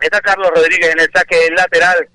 Está 0.00 0.20
Carlos 0.20 0.50
Rodríguez 0.54 0.90
en 0.90 1.00
el 1.00 1.10
saque 1.12 1.50
lateral. 1.50 2.08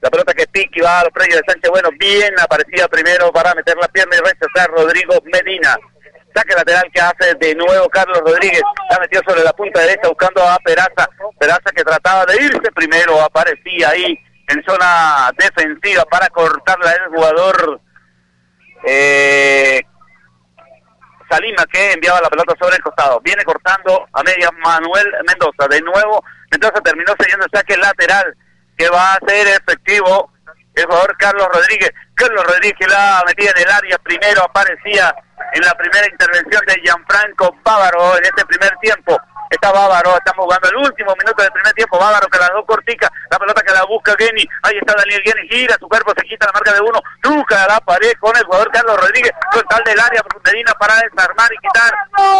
La 0.00 0.10
pelota 0.10 0.34
que 0.34 0.46
pique 0.46 0.82
va 0.82 1.00
a 1.00 1.04
los 1.04 1.12
predios 1.12 1.40
de 1.40 1.52
Sánchez 1.52 1.70
Bueno. 1.70 1.88
Bien 1.98 2.34
aparecía 2.38 2.86
primero 2.88 3.32
para 3.32 3.54
meter 3.54 3.76
la 3.76 3.88
pierna 3.88 4.16
y 4.16 4.18
rechazar 4.18 4.70
Rodrigo 4.70 5.14
Medina. 5.24 5.78
Saque 6.34 6.54
lateral 6.54 6.90
que 6.92 7.00
hace 7.00 7.34
de 7.34 7.54
nuevo 7.54 7.88
Carlos 7.88 8.18
Rodríguez. 8.20 8.62
La 8.90 8.98
metió 8.98 9.20
sobre 9.26 9.44
la 9.44 9.52
punta 9.52 9.80
derecha 9.80 10.08
buscando 10.08 10.42
a 10.42 10.58
Peraza. 10.58 11.08
Peraza 11.38 11.70
que 11.74 11.84
trataba 11.84 12.26
de 12.26 12.36
irse 12.42 12.72
primero. 12.74 13.20
Aparecía 13.22 13.90
ahí 13.90 14.18
en 14.48 14.64
zona 14.64 15.30
defensiva 15.38 16.04
para 16.04 16.28
cortarla 16.28 16.92
el 16.92 17.14
jugador 17.14 17.80
eh, 18.86 19.82
Salima 21.30 21.64
que 21.72 21.92
enviaba 21.92 22.20
la 22.20 22.30
pelota 22.30 22.54
sobre 22.60 22.76
el 22.76 22.82
costado. 22.82 23.20
Viene 23.20 23.44
cortando 23.44 24.06
a 24.12 24.22
media 24.22 24.50
Manuel 24.62 25.06
Mendoza. 25.26 25.68
De 25.68 25.80
nuevo, 25.80 26.22
Mendoza 26.50 26.80
terminó 26.82 27.14
siguiendo 27.18 27.46
el 27.46 27.50
saque 27.52 27.76
lateral 27.76 28.36
que 28.76 28.88
va 28.88 29.14
a 29.14 29.18
ser 29.26 29.46
efectivo 29.48 30.33
el 30.74 30.86
jugador 30.86 31.16
Carlos 31.16 31.48
Rodríguez. 31.52 31.92
Carlos 32.14 32.44
Rodríguez 32.44 32.88
la 32.88 33.22
metía 33.26 33.50
en 33.50 33.62
el 33.62 33.70
área. 33.70 33.98
Primero 33.98 34.42
aparecía 34.42 35.14
en 35.52 35.62
la 35.62 35.74
primera 35.74 36.06
intervención 36.06 36.62
de 36.66 36.74
Gianfranco 36.82 37.56
Bávaro 37.64 38.16
en 38.18 38.24
este 38.24 38.44
primer 38.46 38.76
tiempo. 38.78 39.16
Está 39.50 39.70
Bávaro, 39.70 40.16
estamos 40.16 40.46
jugando 40.46 40.68
el 40.68 40.76
último 40.76 41.14
minuto 41.16 41.42
del 41.42 41.52
primer 41.52 41.72
tiempo. 41.74 41.98
Bávaro 41.98 42.26
que 42.28 42.38
la 42.38 42.48
dos 42.48 42.64
cortica, 42.66 43.10
la 43.30 43.38
pelota 43.38 43.62
que 43.62 43.72
la 43.72 43.84
busca 43.84 44.14
Geni. 44.18 44.44
Ahí 44.62 44.76
está 44.78 44.94
Daniel 44.96 45.22
Geni, 45.24 45.48
gira 45.48 45.76
su 45.78 45.88
cuerpo, 45.88 46.12
se 46.16 46.26
quita 46.26 46.46
la 46.46 46.52
marca 46.52 46.72
de 46.72 46.80
uno, 46.80 47.00
truca 47.22 47.66
la 47.68 47.78
pared 47.80 48.12
con 48.18 48.36
el 48.36 48.42
jugador 48.44 48.70
Carlos 48.72 48.96
Rodríguez, 49.00 49.32
tal 49.68 49.84
del 49.84 50.00
área, 50.00 50.22
Medina 50.44 50.72
para 50.74 50.96
desarmar 50.96 51.52
y 51.52 51.58
quitar. 51.58 51.94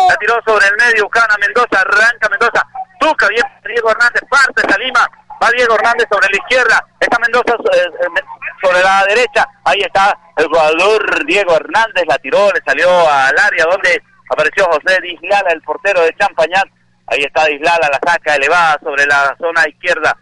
La 0.09 0.17
tiró 0.17 0.41
sobre 0.45 0.67
el 0.67 0.77
medio, 0.77 1.05
Buscana 1.05 1.37
Mendoza, 1.41 1.81
arranca 1.81 2.29
Mendoza, 2.29 2.67
truca 2.99 3.29
bien 3.29 3.45
Diego 3.65 3.91
Hernández, 3.91 4.23
parte 4.29 4.63
Salima. 4.69 5.09
Va 5.45 5.51
Diego 5.51 5.75
Hernández 5.75 6.07
sobre 6.11 6.29
la 6.31 6.39
izquierda, 6.39 6.87
está 6.99 7.19
Mendoza 7.19 7.55
eh, 7.77 7.85
eh, 7.85 8.23
sobre 8.63 8.83
la 8.83 9.05
derecha. 9.07 9.47
Ahí 9.65 9.81
está 9.81 10.19
el 10.37 10.47
jugador 10.47 11.27
Diego 11.27 11.55
Hernández, 11.55 12.05
la 12.09 12.17
tiró, 12.17 12.51
le 12.51 12.63
salió 12.65 12.89
al 12.89 13.39
área 13.39 13.67
donde 13.71 14.03
apareció 14.31 14.65
José 14.65 14.99
Dislala, 15.03 15.51
el 15.51 15.61
portero 15.61 16.01
de 16.01 16.15
Champañat 16.17 16.67
Ahí 17.07 17.21
está 17.21 17.45
Dislala, 17.45 17.91
la 17.93 18.01
saca 18.11 18.35
elevada 18.35 18.79
sobre 18.83 19.05
la 19.05 19.37
zona 19.39 19.69
izquierda. 19.69 20.17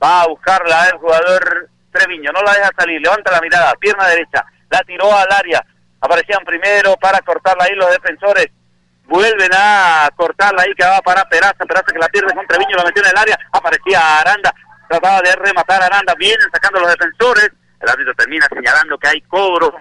Va 0.00 0.22
a 0.22 0.28
buscarla 0.28 0.88
el 0.88 0.98
jugador 0.98 1.68
Treviño. 1.90 2.30
No 2.30 2.40
la 2.42 2.52
deja 2.52 2.70
salir. 2.78 3.00
Levanta 3.00 3.32
la 3.32 3.40
mirada. 3.40 3.74
Pierna 3.74 4.06
derecha. 4.06 4.44
la 4.70 4.80
tiró 4.84 5.12
al 5.12 5.30
área. 5.32 5.64
Aparecían 6.00 6.44
primero 6.44 6.96
para 6.96 7.18
cortarla 7.20 7.64
ahí 7.64 7.74
los 7.74 7.90
defensores. 7.90 8.46
Vuelven 9.10 9.50
a 9.52 10.08
cortarla 10.14 10.62
ahí, 10.62 10.72
que 10.72 10.84
va 10.84 11.00
para 11.02 11.28
Peraza. 11.28 11.66
Peraza 11.66 11.92
que 11.92 11.98
la 11.98 12.08
pierde 12.08 12.32
con 12.32 12.46
Treviño, 12.46 12.76
la 12.76 12.84
metió 12.84 13.02
en 13.02 13.10
el 13.10 13.18
área. 13.18 13.36
Aparecía 13.50 14.20
Aranda. 14.20 14.54
Trataba 14.88 15.20
de 15.20 15.34
rematar 15.34 15.82
a 15.82 15.86
Aranda. 15.86 16.14
Vienen 16.14 16.48
sacando 16.52 16.78
los 16.78 16.90
defensores. 16.90 17.50
El 17.80 17.88
árbitro 17.88 18.14
termina 18.14 18.46
señalando 18.46 18.96
que 18.98 19.08
hay 19.08 19.20
cobro 19.22 19.74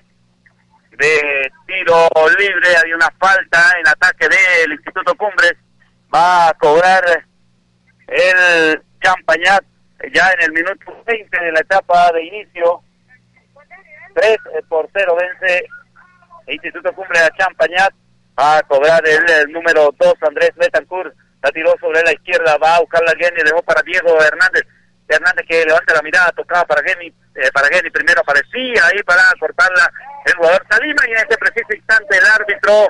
de 0.97 1.51
tiro 1.67 2.09
libre. 2.39 2.69
Hay 2.83 2.91
una 2.91 3.07
falta 3.19 3.71
en 3.79 3.87
ataque 3.87 4.27
del 4.27 4.71
Instituto 4.71 5.13
Cumbres. 5.13 5.53
Va 6.11 6.49
a 6.49 6.53
cobrar 6.55 7.23
el 8.07 8.81
Champañat 8.99 9.63
ya 10.11 10.31
en 10.31 10.41
el 10.41 10.51
minuto 10.53 11.03
20 11.05 11.39
de 11.39 11.51
la 11.51 11.59
etapa 11.59 12.11
de 12.13 12.23
inicio. 12.23 12.81
3 14.15 14.37
por 14.67 14.89
0 14.91 15.15
vence 15.19 15.67
el 16.47 16.55
Instituto 16.55 16.91
Cumbre 16.93 17.19
de 17.19 17.29
Champañat. 17.37 17.93
A 18.41 18.63
cobrar 18.63 19.03
el, 19.05 19.51
número 19.51 19.93
2 19.99 20.13
Andrés 20.21 20.51
Betancourt. 20.55 21.13
La 21.43 21.51
tiró 21.51 21.75
sobre 21.81 22.01
la 22.03 22.13
izquierda. 22.13 22.57
Va 22.57 22.77
a 22.77 22.79
buscar 22.79 23.03
la 23.03 23.11
Geni. 23.11 23.43
Dejó 23.43 23.61
para 23.63 23.81
Diego 23.81 24.17
Hernández. 24.21 24.63
Hernández 25.09 25.45
que 25.45 25.65
levanta 25.65 25.93
la 25.93 26.01
mirada. 26.01 26.31
Tocaba 26.31 26.63
para 26.63 26.81
Geni. 26.87 27.07
Eh, 27.07 27.51
para 27.53 27.67
Geni 27.67 27.89
primero 27.89 28.21
aparecía 28.21 28.85
ahí 28.85 29.03
para 29.03 29.23
cortarla 29.37 29.91
el 30.25 30.33
jugador 30.35 30.65
Salima. 30.71 31.03
Y 31.05 31.11
en 31.11 31.17
este 31.17 31.37
preciso 31.37 31.67
instante 31.75 32.17
el 32.17 32.25
árbitro 32.25 32.87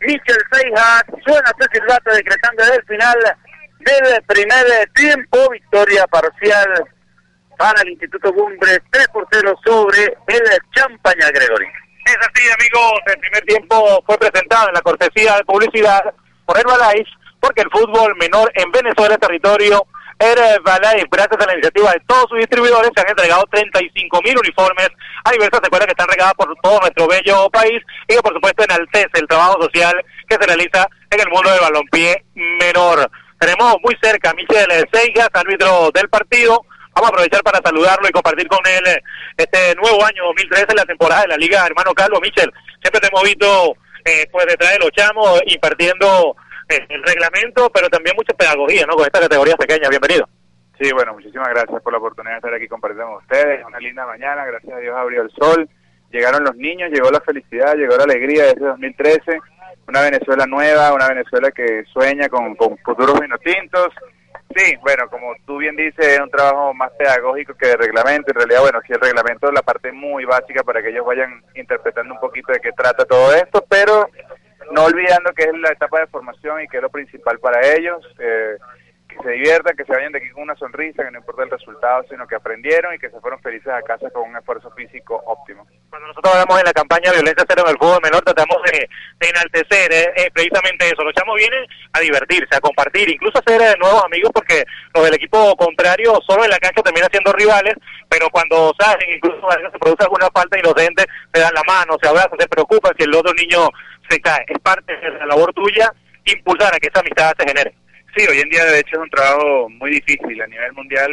Michel 0.00 0.38
Seijas 0.50 1.04
suena 1.26 1.52
su 1.60 1.68
silbato 1.72 2.14
decretando 2.14 2.64
el 2.64 2.82
final 2.84 3.18
del 3.80 4.22
primer 4.22 4.90
tiempo. 4.94 5.50
Victoria 5.50 6.06
parcial 6.06 6.88
para 7.58 7.82
el 7.82 7.90
Instituto 7.90 8.32
Cumbres 8.32 8.80
3 8.90 9.08
por 9.08 9.28
0 9.30 9.60
sobre 9.62 10.04
el 10.04 10.58
Champaña 10.74 11.28
Gregory. 11.28 11.68
Es 12.06 12.16
así, 12.20 12.48
amigos. 12.48 13.00
El 13.06 13.18
primer 13.18 13.44
tiempo 13.44 14.02
fue 14.06 14.16
presentado 14.16 14.68
en 14.68 14.74
la 14.74 14.80
cortesía 14.80 15.36
de 15.36 15.44
publicidad 15.44 16.14
por 16.44 16.56
Herbalife, 16.56 17.10
porque 17.40 17.62
el 17.62 17.70
fútbol 17.70 18.14
menor 18.16 18.50
en 18.54 18.70
Venezuela 18.70 19.14
es 19.14 19.20
territorio 19.20 19.84
Herbalife. 20.20 21.08
Gracias 21.10 21.40
a 21.40 21.46
la 21.46 21.54
iniciativa 21.54 21.90
de 21.90 22.00
todos 22.06 22.26
sus 22.28 22.38
distribuidores, 22.38 22.92
se 22.94 23.00
han 23.02 23.08
entregado 23.08 23.42
35 23.50 24.22
mil 24.22 24.38
uniformes 24.38 24.88
a 25.24 25.32
diversas 25.32 25.60
escuelas 25.64 25.86
que 25.86 25.92
están 25.98 26.08
regadas 26.08 26.34
por 26.34 26.54
todo 26.62 26.78
nuestro 26.78 27.08
bello 27.08 27.50
país 27.50 27.82
y 28.06 28.14
que, 28.14 28.22
por 28.22 28.34
supuesto, 28.34 28.62
enaltece 28.62 29.10
el 29.14 29.26
trabajo 29.26 29.60
social 29.62 30.04
que 30.28 30.36
se 30.36 30.46
realiza 30.46 30.88
en 31.10 31.20
el 31.20 31.28
mundo 31.28 31.50
del 31.50 31.60
balompié 31.60 32.24
menor. 32.34 33.10
Tenemos 33.40 33.76
muy 33.82 33.96
cerca 34.00 34.30
a 34.30 34.34
Michel 34.34 34.88
Seigas, 34.92 35.28
árbitro 35.34 35.90
del 35.92 36.08
partido. 36.08 36.64
Vamos 36.96 37.10
a 37.10 37.12
aprovechar 37.12 37.42
para 37.42 37.60
saludarlo 37.62 38.08
y 38.08 38.10
compartir 38.10 38.48
con 38.48 38.60
él 38.64 38.82
eh, 38.86 39.02
este 39.36 39.74
nuevo 39.74 40.02
año 40.02 40.24
2013, 40.28 40.74
la 40.74 40.86
temporada 40.86 41.22
de 41.22 41.28
la 41.28 41.36
Liga 41.36 41.66
Hermano 41.66 41.92
Carlos. 41.92 42.20
Michel, 42.22 42.50
siempre 42.80 43.02
te 43.02 43.08
hemos 43.08 43.22
visto 43.22 43.76
eh, 44.02 44.26
pues 44.32 44.46
detrás 44.46 44.72
de 44.72 44.78
los 44.78 44.90
chamos 44.92 45.42
impartiendo 45.44 46.34
eh, 46.70 46.86
el 46.88 47.02
reglamento, 47.02 47.68
pero 47.68 47.90
también 47.90 48.16
mucha 48.16 48.32
pedagogía, 48.32 48.86
¿no? 48.86 48.94
Con 48.94 49.04
esta 49.04 49.20
categoría 49.20 49.56
pequeña. 49.56 49.90
Bienvenido. 49.90 50.26
Sí, 50.80 50.90
bueno, 50.92 51.12
muchísimas 51.12 51.50
gracias 51.50 51.82
por 51.82 51.92
la 51.92 51.98
oportunidad 51.98 52.32
de 52.32 52.38
estar 52.38 52.54
aquí 52.54 52.66
compartiendo 52.66 53.12
con 53.12 53.22
ustedes. 53.22 53.62
Una 53.66 53.78
linda 53.78 54.06
mañana, 54.06 54.46
gracias 54.46 54.72
a 54.72 54.78
Dios 54.78 54.96
abrió 54.96 55.20
el 55.20 55.30
sol. 55.32 55.68
Llegaron 56.10 56.44
los 56.44 56.56
niños, 56.56 56.90
llegó 56.90 57.10
la 57.10 57.20
felicidad, 57.20 57.76
llegó 57.76 57.94
la 57.98 58.04
alegría 58.04 58.44
desde 58.44 58.64
2013 58.64 59.38
una 59.88 60.00
Venezuela 60.00 60.46
nueva, 60.46 60.92
una 60.92 61.08
Venezuela 61.08 61.50
que 61.50 61.84
sueña 61.92 62.28
con, 62.28 62.54
con 62.56 62.76
futuros 62.78 63.20
vinotintos. 63.20 63.88
Sí, 64.54 64.76
bueno, 64.80 65.08
como 65.10 65.34
tú 65.44 65.58
bien 65.58 65.76
dices, 65.76 66.06
es 66.06 66.20
un 66.20 66.30
trabajo 66.30 66.72
más 66.72 66.90
pedagógico 66.92 67.54
que 67.54 67.68
de 67.68 67.76
reglamento. 67.76 68.30
En 68.30 68.36
realidad, 68.36 68.60
bueno, 68.60 68.80
sí, 68.86 68.92
el 68.92 69.00
reglamento 69.00 69.48
es 69.48 69.54
la 69.54 69.62
parte 69.62 69.92
muy 69.92 70.24
básica 70.24 70.62
para 70.62 70.82
que 70.82 70.90
ellos 70.90 71.04
vayan 71.04 71.42
interpretando 71.54 72.14
un 72.14 72.20
poquito 72.20 72.52
de 72.52 72.60
qué 72.60 72.72
trata 72.72 73.04
todo 73.04 73.34
esto, 73.34 73.64
pero 73.68 74.08
no 74.72 74.84
olvidando 74.84 75.32
que 75.32 75.44
es 75.44 75.58
la 75.58 75.70
etapa 75.70 76.00
de 76.00 76.06
formación 76.06 76.62
y 76.62 76.68
que 76.68 76.78
es 76.78 76.82
lo 76.82 76.90
principal 76.90 77.38
para 77.38 77.60
ellos. 77.74 78.02
Eh, 78.18 78.56
se 79.22 79.30
diviertan, 79.30 79.76
que 79.76 79.84
se 79.84 79.92
vayan 79.92 80.12
de 80.12 80.18
aquí 80.18 80.30
con 80.30 80.42
una 80.42 80.56
sonrisa, 80.56 81.04
que 81.04 81.10
no 81.10 81.18
importa 81.18 81.44
el 81.44 81.50
resultado, 81.50 82.04
sino 82.08 82.26
que 82.26 82.34
aprendieron 82.34 82.94
y 82.94 82.98
que 82.98 83.10
se 83.10 83.20
fueron 83.20 83.40
felices 83.40 83.68
a 83.68 83.82
casa 83.82 84.10
con 84.10 84.28
un 84.28 84.36
esfuerzo 84.36 84.70
físico 84.72 85.22
óptimo. 85.26 85.66
Cuando 85.90 86.08
nosotros 86.08 86.34
hablamos 86.34 86.58
en 86.58 86.66
la 86.66 86.72
campaña 86.72 87.12
Violencia 87.12 87.44
Cero 87.48 87.62
en 87.64 87.70
el 87.72 87.78
fútbol 87.78 88.00
menor, 88.02 88.22
tratamos 88.22 88.58
de, 88.64 88.88
enaltecer 89.20 89.92
eh, 89.92 90.12
eh, 90.16 90.30
precisamente 90.32 90.86
eso. 90.86 91.02
Los 91.02 91.14
chamos 91.14 91.36
vienen 91.36 91.64
a 91.92 92.00
divertirse, 92.00 92.56
a 92.56 92.60
compartir, 92.60 93.10
incluso 93.10 93.38
a 93.38 93.42
hacer 93.46 93.60
eh, 93.60 93.74
nuevos 93.78 94.04
amigos, 94.04 94.30
porque 94.32 94.64
los 94.94 95.04
del 95.04 95.14
equipo 95.14 95.56
contrario 95.56 96.18
solo 96.26 96.44
en 96.44 96.50
la 96.50 96.58
cancha 96.58 96.82
terminan 96.82 97.10
siendo 97.10 97.32
rivales, 97.32 97.74
pero 98.08 98.28
cuando 98.30 98.74
salen, 98.78 99.08
incluso 99.14 99.40
se 99.72 99.78
produce 99.78 100.04
alguna 100.04 100.28
falta 100.32 100.58
inocente, 100.58 101.06
se 101.32 101.40
dan 101.40 101.54
la 101.54 101.62
mano, 101.66 101.96
se 102.00 102.08
abrazan, 102.08 102.38
se 102.38 102.48
preocupan 102.48 102.94
si 102.98 103.04
el 103.04 103.14
otro 103.14 103.32
niño 103.34 103.68
se 104.08 104.20
cae. 104.20 104.44
Es 104.48 104.58
parte 104.60 104.96
de 104.96 105.10
la 105.10 105.26
labor 105.26 105.52
tuya 105.52 105.92
impulsar 106.26 106.74
a 106.74 106.78
que 106.78 106.88
esa 106.88 107.00
amistad 107.00 107.32
se 107.38 107.46
genere. 107.46 107.74
Sí, 108.16 108.24
hoy 108.30 108.38
en 108.40 108.48
día 108.48 108.64
de 108.64 108.80
hecho 108.80 108.96
es 108.96 109.02
un 109.02 109.10
trabajo 109.10 109.68
muy 109.68 109.90
difícil 109.90 110.40
a 110.40 110.46
nivel 110.46 110.72
mundial, 110.72 111.10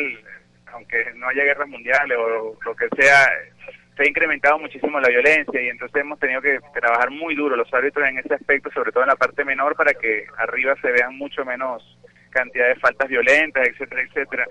aunque 0.72 1.06
no 1.16 1.28
haya 1.28 1.44
guerras 1.44 1.68
mundiales 1.68 2.18
o 2.18 2.58
lo 2.64 2.76
que 2.78 2.88
sea, 2.96 3.30
se 3.98 4.04
ha 4.04 4.08
incrementado 4.08 4.58
muchísimo 4.58 5.02
la 5.02 5.10
violencia 5.10 5.62
y 5.62 5.68
entonces 5.68 6.02
hemos 6.02 6.18
tenido 6.18 6.42
que 6.42 6.60
trabajar 6.74 7.12
muy 7.12 7.36
duro 7.36 7.58
los 7.58 7.72
árbitros 7.74 8.08
en 8.08 8.20
ese 8.20 8.34
aspecto, 8.34 8.72
sobre 8.72 8.94
todo 8.94 9.04
en 9.04 9.10
la 9.10 9.18
parte 9.18 9.44
menor, 9.44 9.76
para 9.76 9.94
que 9.94 10.26
arriba 10.38 10.76
se 10.82 10.94
vean 10.94 11.18
mucho 11.18 11.44
menos 11.44 11.84
cantidad 12.30 12.70
de 12.70 12.76
faltas 12.76 13.10
violentas, 13.10 13.68
etcétera, 13.68 14.02
etcétera. 14.02 14.48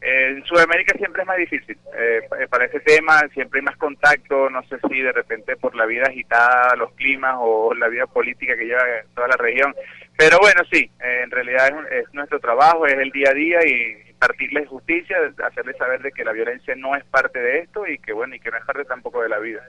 en 0.00 0.42
Sudamérica 0.46 0.96
siempre 0.96 1.20
es 1.20 1.28
más 1.28 1.36
difícil. 1.36 1.76
Eh, 1.98 2.22
para 2.48 2.64
ese 2.64 2.80
tema 2.80 3.20
siempre 3.34 3.60
hay 3.60 3.66
más 3.66 3.76
contacto, 3.76 4.48
no 4.48 4.62
sé 4.62 4.78
si 4.88 5.02
de 5.02 5.12
repente 5.12 5.54
por 5.56 5.76
la 5.76 5.84
vida 5.84 6.04
agitada, 6.08 6.74
los 6.76 6.94
climas 6.94 7.36
o 7.38 7.74
la 7.74 7.88
vida 7.88 8.06
política 8.06 8.56
que 8.56 8.64
lleva 8.64 8.84
toda 9.14 9.28
la 9.28 9.36
región, 9.36 9.74
pero 10.20 10.38
bueno, 10.38 10.60
sí, 10.70 10.90
eh, 11.02 11.20
en 11.24 11.30
realidad 11.30 11.72
es, 11.90 12.04
nuestro 12.12 12.38
trabajo, 12.40 12.84
es 12.84 12.92
el 12.92 13.10
día 13.10 13.30
a 13.30 13.32
día 13.32 13.58
y 13.64 14.12
partirles 14.18 14.68
justicia, 14.68 15.16
hacerles 15.46 15.78
saber 15.78 16.02
de 16.02 16.12
que 16.12 16.26
la 16.26 16.32
violencia 16.32 16.74
no 16.76 16.94
es 16.94 17.02
parte 17.06 17.38
de 17.38 17.60
esto 17.60 17.86
y 17.86 17.96
que 17.96 18.12
bueno, 18.12 18.34
y 18.34 18.38
que 18.38 18.50
no 18.50 18.58
es 18.58 18.64
parte 18.66 18.84
tampoco 18.84 19.22
de 19.22 19.30
la 19.30 19.38
vida. 19.38 19.62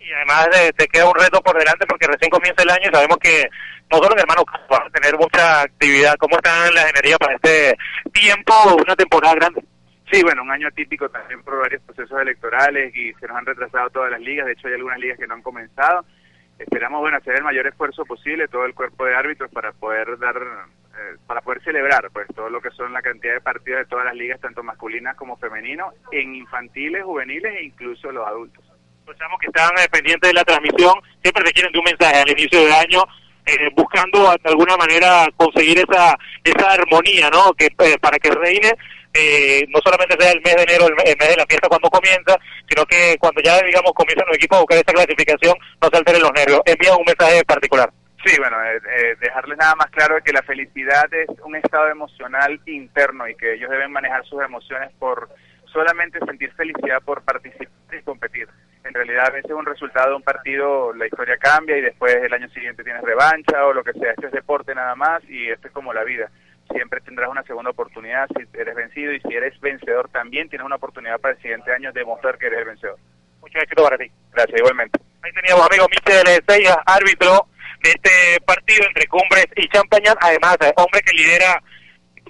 Y 0.00 0.12
además 0.12 0.48
eh, 0.60 0.72
te 0.76 0.88
queda 0.88 1.08
un 1.08 1.14
reto 1.14 1.40
por 1.42 1.56
delante 1.56 1.86
porque 1.86 2.08
recién 2.08 2.28
comienza 2.28 2.64
el 2.64 2.70
año 2.70 2.90
y 2.90 2.92
sabemos 2.92 3.18
que 3.18 3.48
nosotros, 3.88 4.20
hermanos, 4.20 4.44
vamos 4.68 4.88
a 4.88 4.90
tener 4.90 5.16
mucha 5.16 5.62
actividad. 5.62 6.16
¿Cómo 6.18 6.38
están 6.38 6.74
las 6.74 6.90
energías 6.90 7.18
para 7.18 7.36
este 7.36 7.76
tiempo, 8.12 8.52
una 8.74 8.96
temporada 8.96 9.36
grande? 9.36 9.62
Sí, 10.10 10.24
bueno, 10.24 10.42
un 10.42 10.50
año 10.50 10.66
atípico 10.66 11.08
también 11.08 11.40
por 11.44 11.60
varios 11.60 11.82
procesos 11.82 12.20
electorales 12.20 12.92
y 12.96 13.12
se 13.14 13.28
nos 13.28 13.36
han 13.36 13.46
retrasado 13.46 13.90
todas 13.90 14.10
las 14.10 14.20
ligas. 14.20 14.46
De 14.46 14.54
hecho, 14.54 14.66
hay 14.66 14.74
algunas 14.74 14.98
ligas 14.98 15.20
que 15.20 15.28
no 15.28 15.34
han 15.34 15.42
comenzado 15.42 16.04
esperamos 16.58 17.00
bueno 17.00 17.16
hacer 17.16 17.36
el 17.36 17.42
mayor 17.42 17.66
esfuerzo 17.66 18.04
posible 18.04 18.48
todo 18.48 18.64
el 18.64 18.74
cuerpo 18.74 19.04
de 19.04 19.14
árbitros 19.14 19.50
para 19.50 19.72
poder 19.72 20.18
dar 20.18 20.36
eh, 20.36 21.16
para 21.26 21.40
poder 21.40 21.62
celebrar 21.62 22.08
pues 22.12 22.26
todo 22.34 22.48
lo 22.48 22.60
que 22.60 22.70
son 22.70 22.92
la 22.92 23.02
cantidad 23.02 23.34
de 23.34 23.40
partidos 23.40 23.80
de 23.80 23.86
todas 23.86 24.04
las 24.04 24.14
ligas 24.14 24.40
tanto 24.40 24.62
masculinas 24.62 25.16
como 25.16 25.36
femeninas 25.36 25.88
en 26.12 26.34
infantiles 26.36 27.02
juveniles 27.02 27.52
e 27.54 27.64
incluso 27.64 28.12
los 28.12 28.26
adultos. 28.26 28.64
Pensamos 29.04 29.38
que 29.40 29.48
están 29.48 29.70
eh, 29.78 29.88
pendientes 29.90 30.30
de 30.30 30.34
la 30.34 30.44
transmisión 30.44 30.94
siempre 31.20 31.44
requieren 31.44 31.72
de 31.72 31.78
un 31.78 31.84
mensaje 31.84 32.20
al 32.20 32.30
inicio 32.30 32.60
del 32.60 32.72
año 32.72 33.02
eh, 33.46 33.70
buscando 33.74 34.30
de 34.30 34.48
alguna 34.48 34.76
manera 34.76 35.26
conseguir 35.36 35.78
esa 35.78 36.16
esa 36.44 36.72
armonía 36.72 37.28
no 37.30 37.52
que 37.54 37.70
para 38.00 38.18
que 38.18 38.30
reine 38.30 38.72
eh, 39.14 39.64
no 39.68 39.78
solamente 39.80 40.16
sea 40.18 40.32
el 40.32 40.42
mes 40.42 40.56
de 40.56 40.62
enero, 40.62 40.88
el 40.88 40.94
mes, 40.96 41.04
de 41.04 41.36
la 41.36 41.46
fiesta 41.46 41.68
cuando 41.68 41.88
comienza, 41.88 42.36
sino 42.68 42.84
que 42.84 43.16
cuando 43.20 43.40
ya, 43.40 43.62
digamos, 43.62 43.92
comienzan 43.92 44.26
los 44.26 44.36
equipos 44.36 44.58
a 44.58 44.60
buscar 44.62 44.78
esa 44.78 44.92
clasificación, 44.92 45.56
no 45.80 45.88
se 45.88 45.96
alteren 45.96 46.22
los 46.22 46.32
nervios. 46.32 46.60
Envía 46.66 46.96
un 46.96 47.04
mensaje 47.06 47.44
particular. 47.44 47.90
Sí, 48.24 48.36
bueno, 48.38 48.56
eh, 48.64 48.80
eh, 48.90 49.16
dejarles 49.20 49.58
nada 49.58 49.74
más 49.76 49.90
claro 49.90 50.16
que 50.24 50.32
la 50.32 50.42
felicidad 50.42 51.12
es 51.12 51.28
un 51.44 51.54
estado 51.56 51.88
emocional 51.88 52.58
interno 52.66 53.28
y 53.28 53.36
que 53.36 53.54
ellos 53.54 53.70
deben 53.70 53.92
manejar 53.92 54.24
sus 54.24 54.42
emociones 54.42 54.90
por 54.98 55.28
solamente 55.66 56.18
sentir 56.20 56.52
felicidad 56.54 57.02
por 57.04 57.22
participar 57.22 57.68
y 57.92 58.02
competir. 58.02 58.48
En 58.82 58.94
realidad 58.94 59.26
a 59.26 59.30
veces 59.30 59.52
un 59.52 59.66
resultado 59.66 60.10
de 60.10 60.16
un 60.16 60.22
partido, 60.22 60.92
la 60.94 61.06
historia 61.06 61.36
cambia 61.36 61.76
y 61.76 61.82
después 61.82 62.14
el 62.16 62.32
año 62.32 62.48
siguiente 62.48 62.82
tienes 62.82 63.02
revancha 63.02 63.64
o 63.66 63.72
lo 63.72 63.84
que 63.84 63.92
sea. 63.92 64.12
Este 64.12 64.26
es 64.26 64.32
deporte 64.32 64.74
nada 64.74 64.94
más 64.94 65.22
y 65.28 65.50
esto 65.50 65.68
es 65.68 65.72
como 65.72 65.92
la 65.92 66.02
vida 66.02 66.30
siempre 66.70 67.00
tendrás 67.00 67.30
una 67.30 67.42
segunda 67.42 67.70
oportunidad 67.70 68.26
si 68.28 68.58
eres 68.58 68.74
vencido 68.74 69.12
y 69.12 69.20
si 69.20 69.34
eres 69.34 69.58
vencedor 69.60 70.08
también 70.08 70.48
tienes 70.48 70.64
una 70.64 70.76
oportunidad 70.76 71.20
para 71.20 71.34
el 71.34 71.42
siguiente 71.42 71.72
año 71.72 71.92
demostrar 71.92 72.38
que 72.38 72.46
eres 72.46 72.60
el 72.60 72.64
vencedor. 72.66 72.98
Mucho 73.40 73.58
éxito 73.58 73.84
para 73.84 73.98
ti. 73.98 74.10
Gracias, 74.32 74.58
igualmente. 74.58 74.98
Ahí 75.22 75.32
teníamos 75.32 75.66
amigo 75.66 75.86
Michel 75.90 76.42
Seiya, 76.46 76.82
árbitro 76.86 77.46
de 77.82 77.90
este 77.90 78.40
partido 78.46 78.86
entre 78.86 79.06
Cumbres 79.06 79.46
y 79.56 79.68
Champañán, 79.68 80.16
además 80.20 80.56
hombre 80.76 81.00
que 81.02 81.12
lidera 81.12 81.62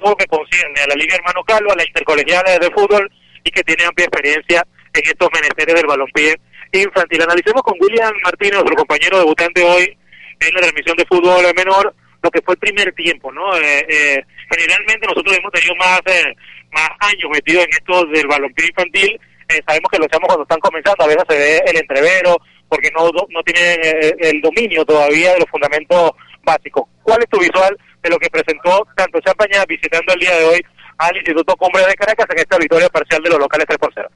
todo 0.00 0.16
que 0.16 0.26
concierne 0.26 0.80
a 0.82 0.88
la 0.88 0.94
Liga 0.96 1.14
Hermano 1.14 1.44
Calvo, 1.44 1.72
a 1.72 1.76
la 1.76 1.86
Intercolegial 1.86 2.44
de 2.60 2.70
Fútbol 2.70 3.10
y 3.44 3.50
que 3.50 3.62
tiene 3.62 3.84
amplia 3.84 4.06
experiencia 4.06 4.66
en 4.92 5.02
estos 5.04 5.28
menesteres 5.32 5.74
del 5.74 5.86
balompié 5.86 6.40
infantil. 6.72 7.22
Analicemos 7.22 7.62
con 7.62 7.78
William 7.80 8.12
Martínez, 8.24 8.54
nuestro 8.54 8.76
compañero 8.76 9.18
debutante 9.18 9.62
hoy 9.62 9.96
en 10.40 10.54
la 10.54 10.60
transmisión 10.60 10.96
de 10.96 11.06
fútbol 11.06 11.44
menor, 11.56 11.94
lo 12.24 12.30
que 12.30 12.40
fue 12.40 12.54
el 12.54 12.58
primer 12.58 12.92
tiempo, 12.94 13.30
¿no? 13.30 13.54
Eh, 13.56 13.86
eh, 13.88 14.24
generalmente 14.50 15.06
nosotros 15.06 15.36
hemos 15.36 15.52
tenido 15.52 15.76
más, 15.76 16.00
eh, 16.06 16.34
más 16.72 16.90
años 17.00 17.30
metidos 17.30 17.64
en 17.64 17.70
esto 17.70 18.04
del 18.06 18.26
balompié 18.26 18.66
infantil. 18.66 19.20
sabemos 19.66 19.90
que 19.92 19.98
lo 19.98 20.06
hacemos 20.06 20.26
cuando 20.26 20.42
están 20.42 20.60
comenzando, 20.60 21.04
a 21.04 21.06
veces 21.06 21.24
se 21.28 21.38
ve 21.38 21.62
el 21.66 21.76
entrevero, 21.76 22.40
porque 22.68 22.90
no, 22.90 23.10
no 23.28 23.42
tienen 23.44 23.78
eh, 23.84 24.14
el 24.18 24.40
dominio 24.40 24.84
todavía 24.84 25.34
de 25.34 25.40
los 25.40 25.50
fundamentos 25.50 26.12
básicos. 26.42 26.88
¿Cuál 27.02 27.20
es 27.22 27.28
tu 27.28 27.38
visual 27.38 27.76
de 28.02 28.10
lo 28.10 28.18
que 28.18 28.30
presentó 28.30 28.86
tanto 28.96 29.20
Champaña 29.20 29.64
visitando 29.66 30.12
el 30.14 30.20
día 30.20 30.34
de 30.36 30.44
hoy 30.44 30.66
al 30.98 31.16
Instituto 31.16 31.54
Cumbre 31.56 31.86
de 31.86 31.94
Caracas 31.94 32.26
en 32.30 32.38
esta 32.38 32.58
victoria 32.58 32.88
parcial 32.88 33.22
de 33.22 33.30
los 33.30 33.38
locales 33.38 33.66
3 33.68 33.78
por 33.78 33.92
0? 33.94 34.08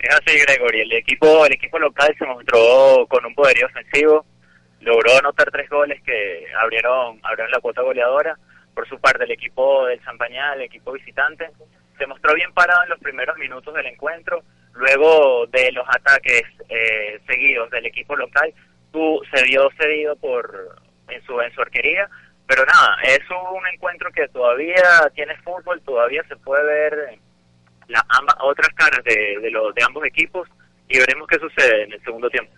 Es 0.00 0.10
así, 0.10 0.38
Gregory. 0.38 0.80
El 0.80 0.92
equipo, 0.92 1.46
el 1.46 1.52
equipo 1.52 1.78
local 1.78 2.14
se 2.18 2.26
mostró 2.26 3.06
con 3.08 3.24
un 3.24 3.34
poderío 3.34 3.66
ofensivo, 3.66 4.26
logró 4.80 5.16
anotar 5.18 5.50
tres 5.50 5.68
goles 5.68 6.02
que 6.02 6.46
abrieron, 6.60 7.20
abrieron 7.22 7.50
la 7.50 7.60
cuota 7.60 7.82
goleadora. 7.82 8.36
Por 8.74 8.88
su 8.88 8.98
parte, 9.00 9.24
el 9.24 9.30
equipo 9.30 9.86
del 9.86 10.02
Champañá, 10.04 10.54
el 10.54 10.62
equipo 10.62 10.92
visitante, 10.92 11.50
se 11.98 12.06
mostró 12.06 12.34
bien 12.34 12.52
parado 12.52 12.82
en 12.84 12.90
los 12.90 13.00
primeros 13.00 13.36
minutos 13.38 13.74
del 13.74 13.86
encuentro. 13.86 14.42
Luego 14.74 15.46
de 15.46 15.72
los 15.72 15.86
ataques 15.88 16.42
eh, 16.68 17.18
seguidos 17.26 17.70
del 17.70 17.86
equipo 17.86 18.14
local, 18.14 18.52
tú, 18.92 19.22
se 19.32 19.42
vio 19.44 19.70
cedido 19.78 20.14
por 20.16 20.76
en 21.08 21.22
su 21.24 21.40
en 21.40 21.52
su 21.54 21.62
arquería. 21.62 22.08
Pero 22.46 22.64
nada, 22.64 22.96
es 23.02 23.20
un 23.30 23.66
encuentro 23.72 24.10
que 24.12 24.28
todavía 24.28 25.10
tiene 25.14 25.36
fútbol, 25.38 25.80
todavía 25.82 26.22
se 26.28 26.36
puede 26.36 26.64
ver 26.64 27.18
las 27.88 28.02
ambas, 28.08 28.36
otras 28.40 28.68
caras 28.74 29.02
de, 29.04 29.38
de, 29.40 29.50
los, 29.50 29.74
de 29.74 29.82
ambos 29.82 30.04
equipos 30.04 30.48
y 30.88 30.98
veremos 30.98 31.26
qué 31.28 31.38
sucede 31.38 31.84
en 31.84 31.92
el 31.92 32.02
segundo 32.04 32.30
tiempo. 32.30 32.52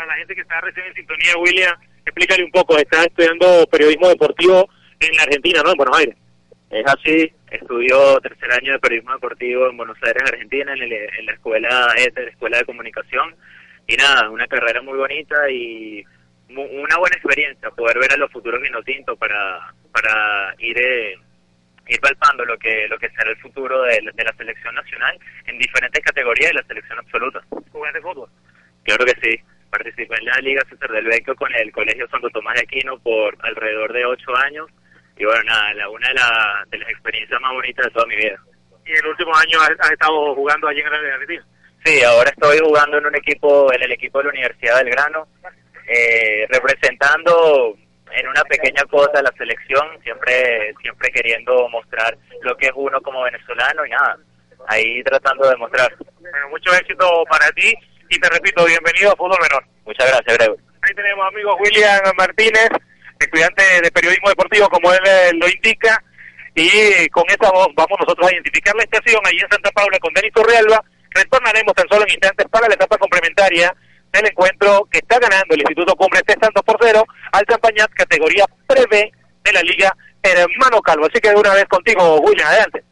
Para 0.00 0.12
la 0.14 0.18
gente 0.18 0.34
que 0.34 0.40
está 0.40 0.58
recién 0.62 0.86
en 0.86 0.94
sintonía, 0.94 1.36
William, 1.36 1.76
explícale 2.06 2.42
un 2.42 2.50
poco, 2.50 2.78
está 2.78 3.04
estudiando 3.04 3.66
periodismo 3.70 4.08
deportivo 4.08 4.66
en 4.98 5.14
la 5.14 5.24
Argentina, 5.24 5.60
¿no? 5.62 5.72
En 5.72 5.76
Buenos 5.76 5.98
Aires. 5.98 6.16
Es 6.70 6.86
así, 6.86 7.30
estudió 7.50 8.18
tercer 8.20 8.50
año 8.50 8.72
de 8.72 8.78
periodismo 8.78 9.12
deportivo 9.12 9.68
en 9.68 9.76
Buenos 9.76 9.98
Aires, 10.02 10.22
Argentina, 10.22 10.72
en, 10.72 10.82
en 10.84 11.26
la 11.26 11.32
escuela 11.32 11.92
ETE, 11.98 12.22
la 12.22 12.30
Escuela 12.30 12.56
de 12.56 12.64
Comunicación. 12.64 13.36
Y 13.86 13.96
nada, 13.96 14.30
una 14.30 14.46
carrera 14.46 14.80
muy 14.80 14.96
bonita 14.96 15.50
y 15.50 16.02
una 16.48 16.96
buena 16.96 17.16
experiencia 17.16 17.70
poder 17.70 17.98
ver 17.98 18.14
a 18.14 18.16
los 18.16 18.32
futuros 18.32 18.62
vinotintos 18.62 19.18
para, 19.18 19.74
para 19.92 20.54
ir... 20.60 20.78
Eh, 20.78 21.18
ir 21.88 22.00
palpando 22.00 22.44
lo 22.44 22.56
que 22.56 22.86
lo 22.86 22.96
que 23.00 23.10
será 23.10 23.30
el 23.30 23.36
futuro 23.38 23.82
de, 23.82 24.00
la 24.00 24.32
selección 24.36 24.72
nacional 24.76 25.18
en 25.46 25.58
diferentes 25.58 26.04
categorías 26.04 26.50
de 26.50 26.54
la 26.54 26.62
selección 26.62 27.00
absoluta. 27.00 27.42
¿Juegas 27.72 27.94
de 27.94 28.00
fútbol? 28.00 28.28
Claro 28.84 29.04
que 29.04 29.14
sí. 29.20 29.42
Participé 29.70 30.16
en 30.18 30.24
la 30.26 30.36
Liga 30.38 30.62
César 30.68 30.90
del 30.90 31.06
Vecchio 31.06 31.34
con 31.36 31.54
el 31.54 31.70
Colegio 31.72 32.08
Santo 32.08 32.28
Tomás 32.30 32.54
de 32.54 32.62
Aquino 32.62 32.98
por 32.98 33.36
alrededor 33.40 33.92
de 33.92 34.04
ocho 34.04 34.36
años. 34.36 34.66
Y 35.16 35.24
bueno, 35.24 35.42
nada, 35.44 35.74
la, 35.74 35.88
una 35.88 36.08
de, 36.08 36.14
la, 36.14 36.66
de 36.70 36.78
las 36.78 36.88
experiencias 36.90 37.40
más 37.40 37.52
bonitas 37.52 37.84
de 37.86 37.90
toda 37.92 38.06
mi 38.06 38.16
vida. 38.16 38.38
¿Y 38.84 38.90
en 38.90 38.98
el 38.98 39.06
último 39.06 39.32
año 39.36 39.60
has, 39.60 39.90
estado 39.90 40.34
jugando 40.34 40.66
allí 40.66 40.80
en 40.80 40.90
la 40.90 41.14
Argentina? 41.14 41.46
Sí, 41.84 42.02
ahora 42.02 42.30
estoy 42.30 42.58
jugando 42.58 42.98
en 42.98 43.06
un 43.06 43.14
equipo, 43.14 43.72
en 43.72 43.82
el 43.82 43.92
equipo 43.92 44.18
de 44.18 44.24
la 44.24 44.30
Universidad 44.30 44.78
del 44.78 44.90
Grano, 44.90 45.28
eh, 45.86 46.46
representando 46.48 47.76
en 48.12 48.28
una 48.28 48.42
pequeña 48.44 48.84
cosa 48.84 49.22
la 49.22 49.32
selección, 49.38 49.86
siempre 50.02 50.74
siempre 50.80 51.10
queriendo 51.10 51.68
mostrar 51.68 52.16
lo 52.42 52.56
que 52.56 52.66
es 52.66 52.72
uno 52.74 53.00
como 53.00 53.22
venezolano 53.22 53.86
y 53.86 53.90
nada, 53.90 54.18
ahí 54.66 55.02
tratando 55.04 55.48
de 55.48 55.56
mostrar. 55.56 55.94
Bueno, 56.18 56.48
mucho 56.50 56.74
éxito 56.74 57.24
para 57.30 57.50
ti 57.52 57.72
y 58.10 58.18
te 58.18 58.28
repito, 58.28 58.64
bienvenido 58.66 59.12
a 59.12 59.16
Fútbol 59.16 59.38
Menor. 59.40 59.64
Muchas 59.86 60.08
gracias, 60.08 60.36
Grego. 60.36 60.56
Ahí 60.82 60.94
tenemos 60.94 61.26
amigos 61.28 61.54
William 61.60 62.00
Martínez, 62.18 62.68
estudiante 63.18 63.62
de 63.82 63.90
periodismo 63.92 64.28
deportivo, 64.28 64.68
como 64.68 64.92
él 64.92 65.00
eh, 65.06 65.30
lo 65.34 65.48
indica, 65.48 66.02
y 66.56 67.08
con 67.10 67.24
esta 67.28 67.50
voz 67.52 67.68
vamos 67.76 67.98
nosotros 68.00 68.28
a 68.28 68.32
identificar 68.32 68.74
la 68.74 68.82
estación 68.82 69.20
allí 69.24 69.38
en 69.38 69.48
Santa 69.48 69.70
Paula 69.70 69.98
con 70.00 70.12
Denis 70.12 70.32
Torrealba. 70.32 70.84
Retornaremos 71.10 71.72
tan 71.74 71.88
solo 71.88 72.02
en 72.02 72.10
instantes 72.10 72.46
para 72.50 72.66
la 72.66 72.74
etapa 72.74 72.98
complementaria 72.98 73.74
del 74.12 74.26
encuentro 74.26 74.88
que 74.90 74.98
está 74.98 75.20
ganando 75.20 75.54
el 75.54 75.60
Instituto 75.60 75.94
Cumbre 75.94 76.20
3 76.26 76.38
tantos 76.40 76.64
por 76.64 76.78
cero 76.82 77.04
al 77.30 77.46
Campañat 77.46 77.90
categoría 77.92 78.44
pre 78.66 78.84
de 78.90 79.52
la 79.52 79.62
Liga 79.62 79.96
Hermano 80.22 80.82
Calvo. 80.82 81.06
Así 81.06 81.20
que 81.20 81.30
de 81.30 81.36
una 81.36 81.54
vez 81.54 81.66
contigo, 81.66 82.20
William, 82.20 82.48
adelante. 82.48 82.82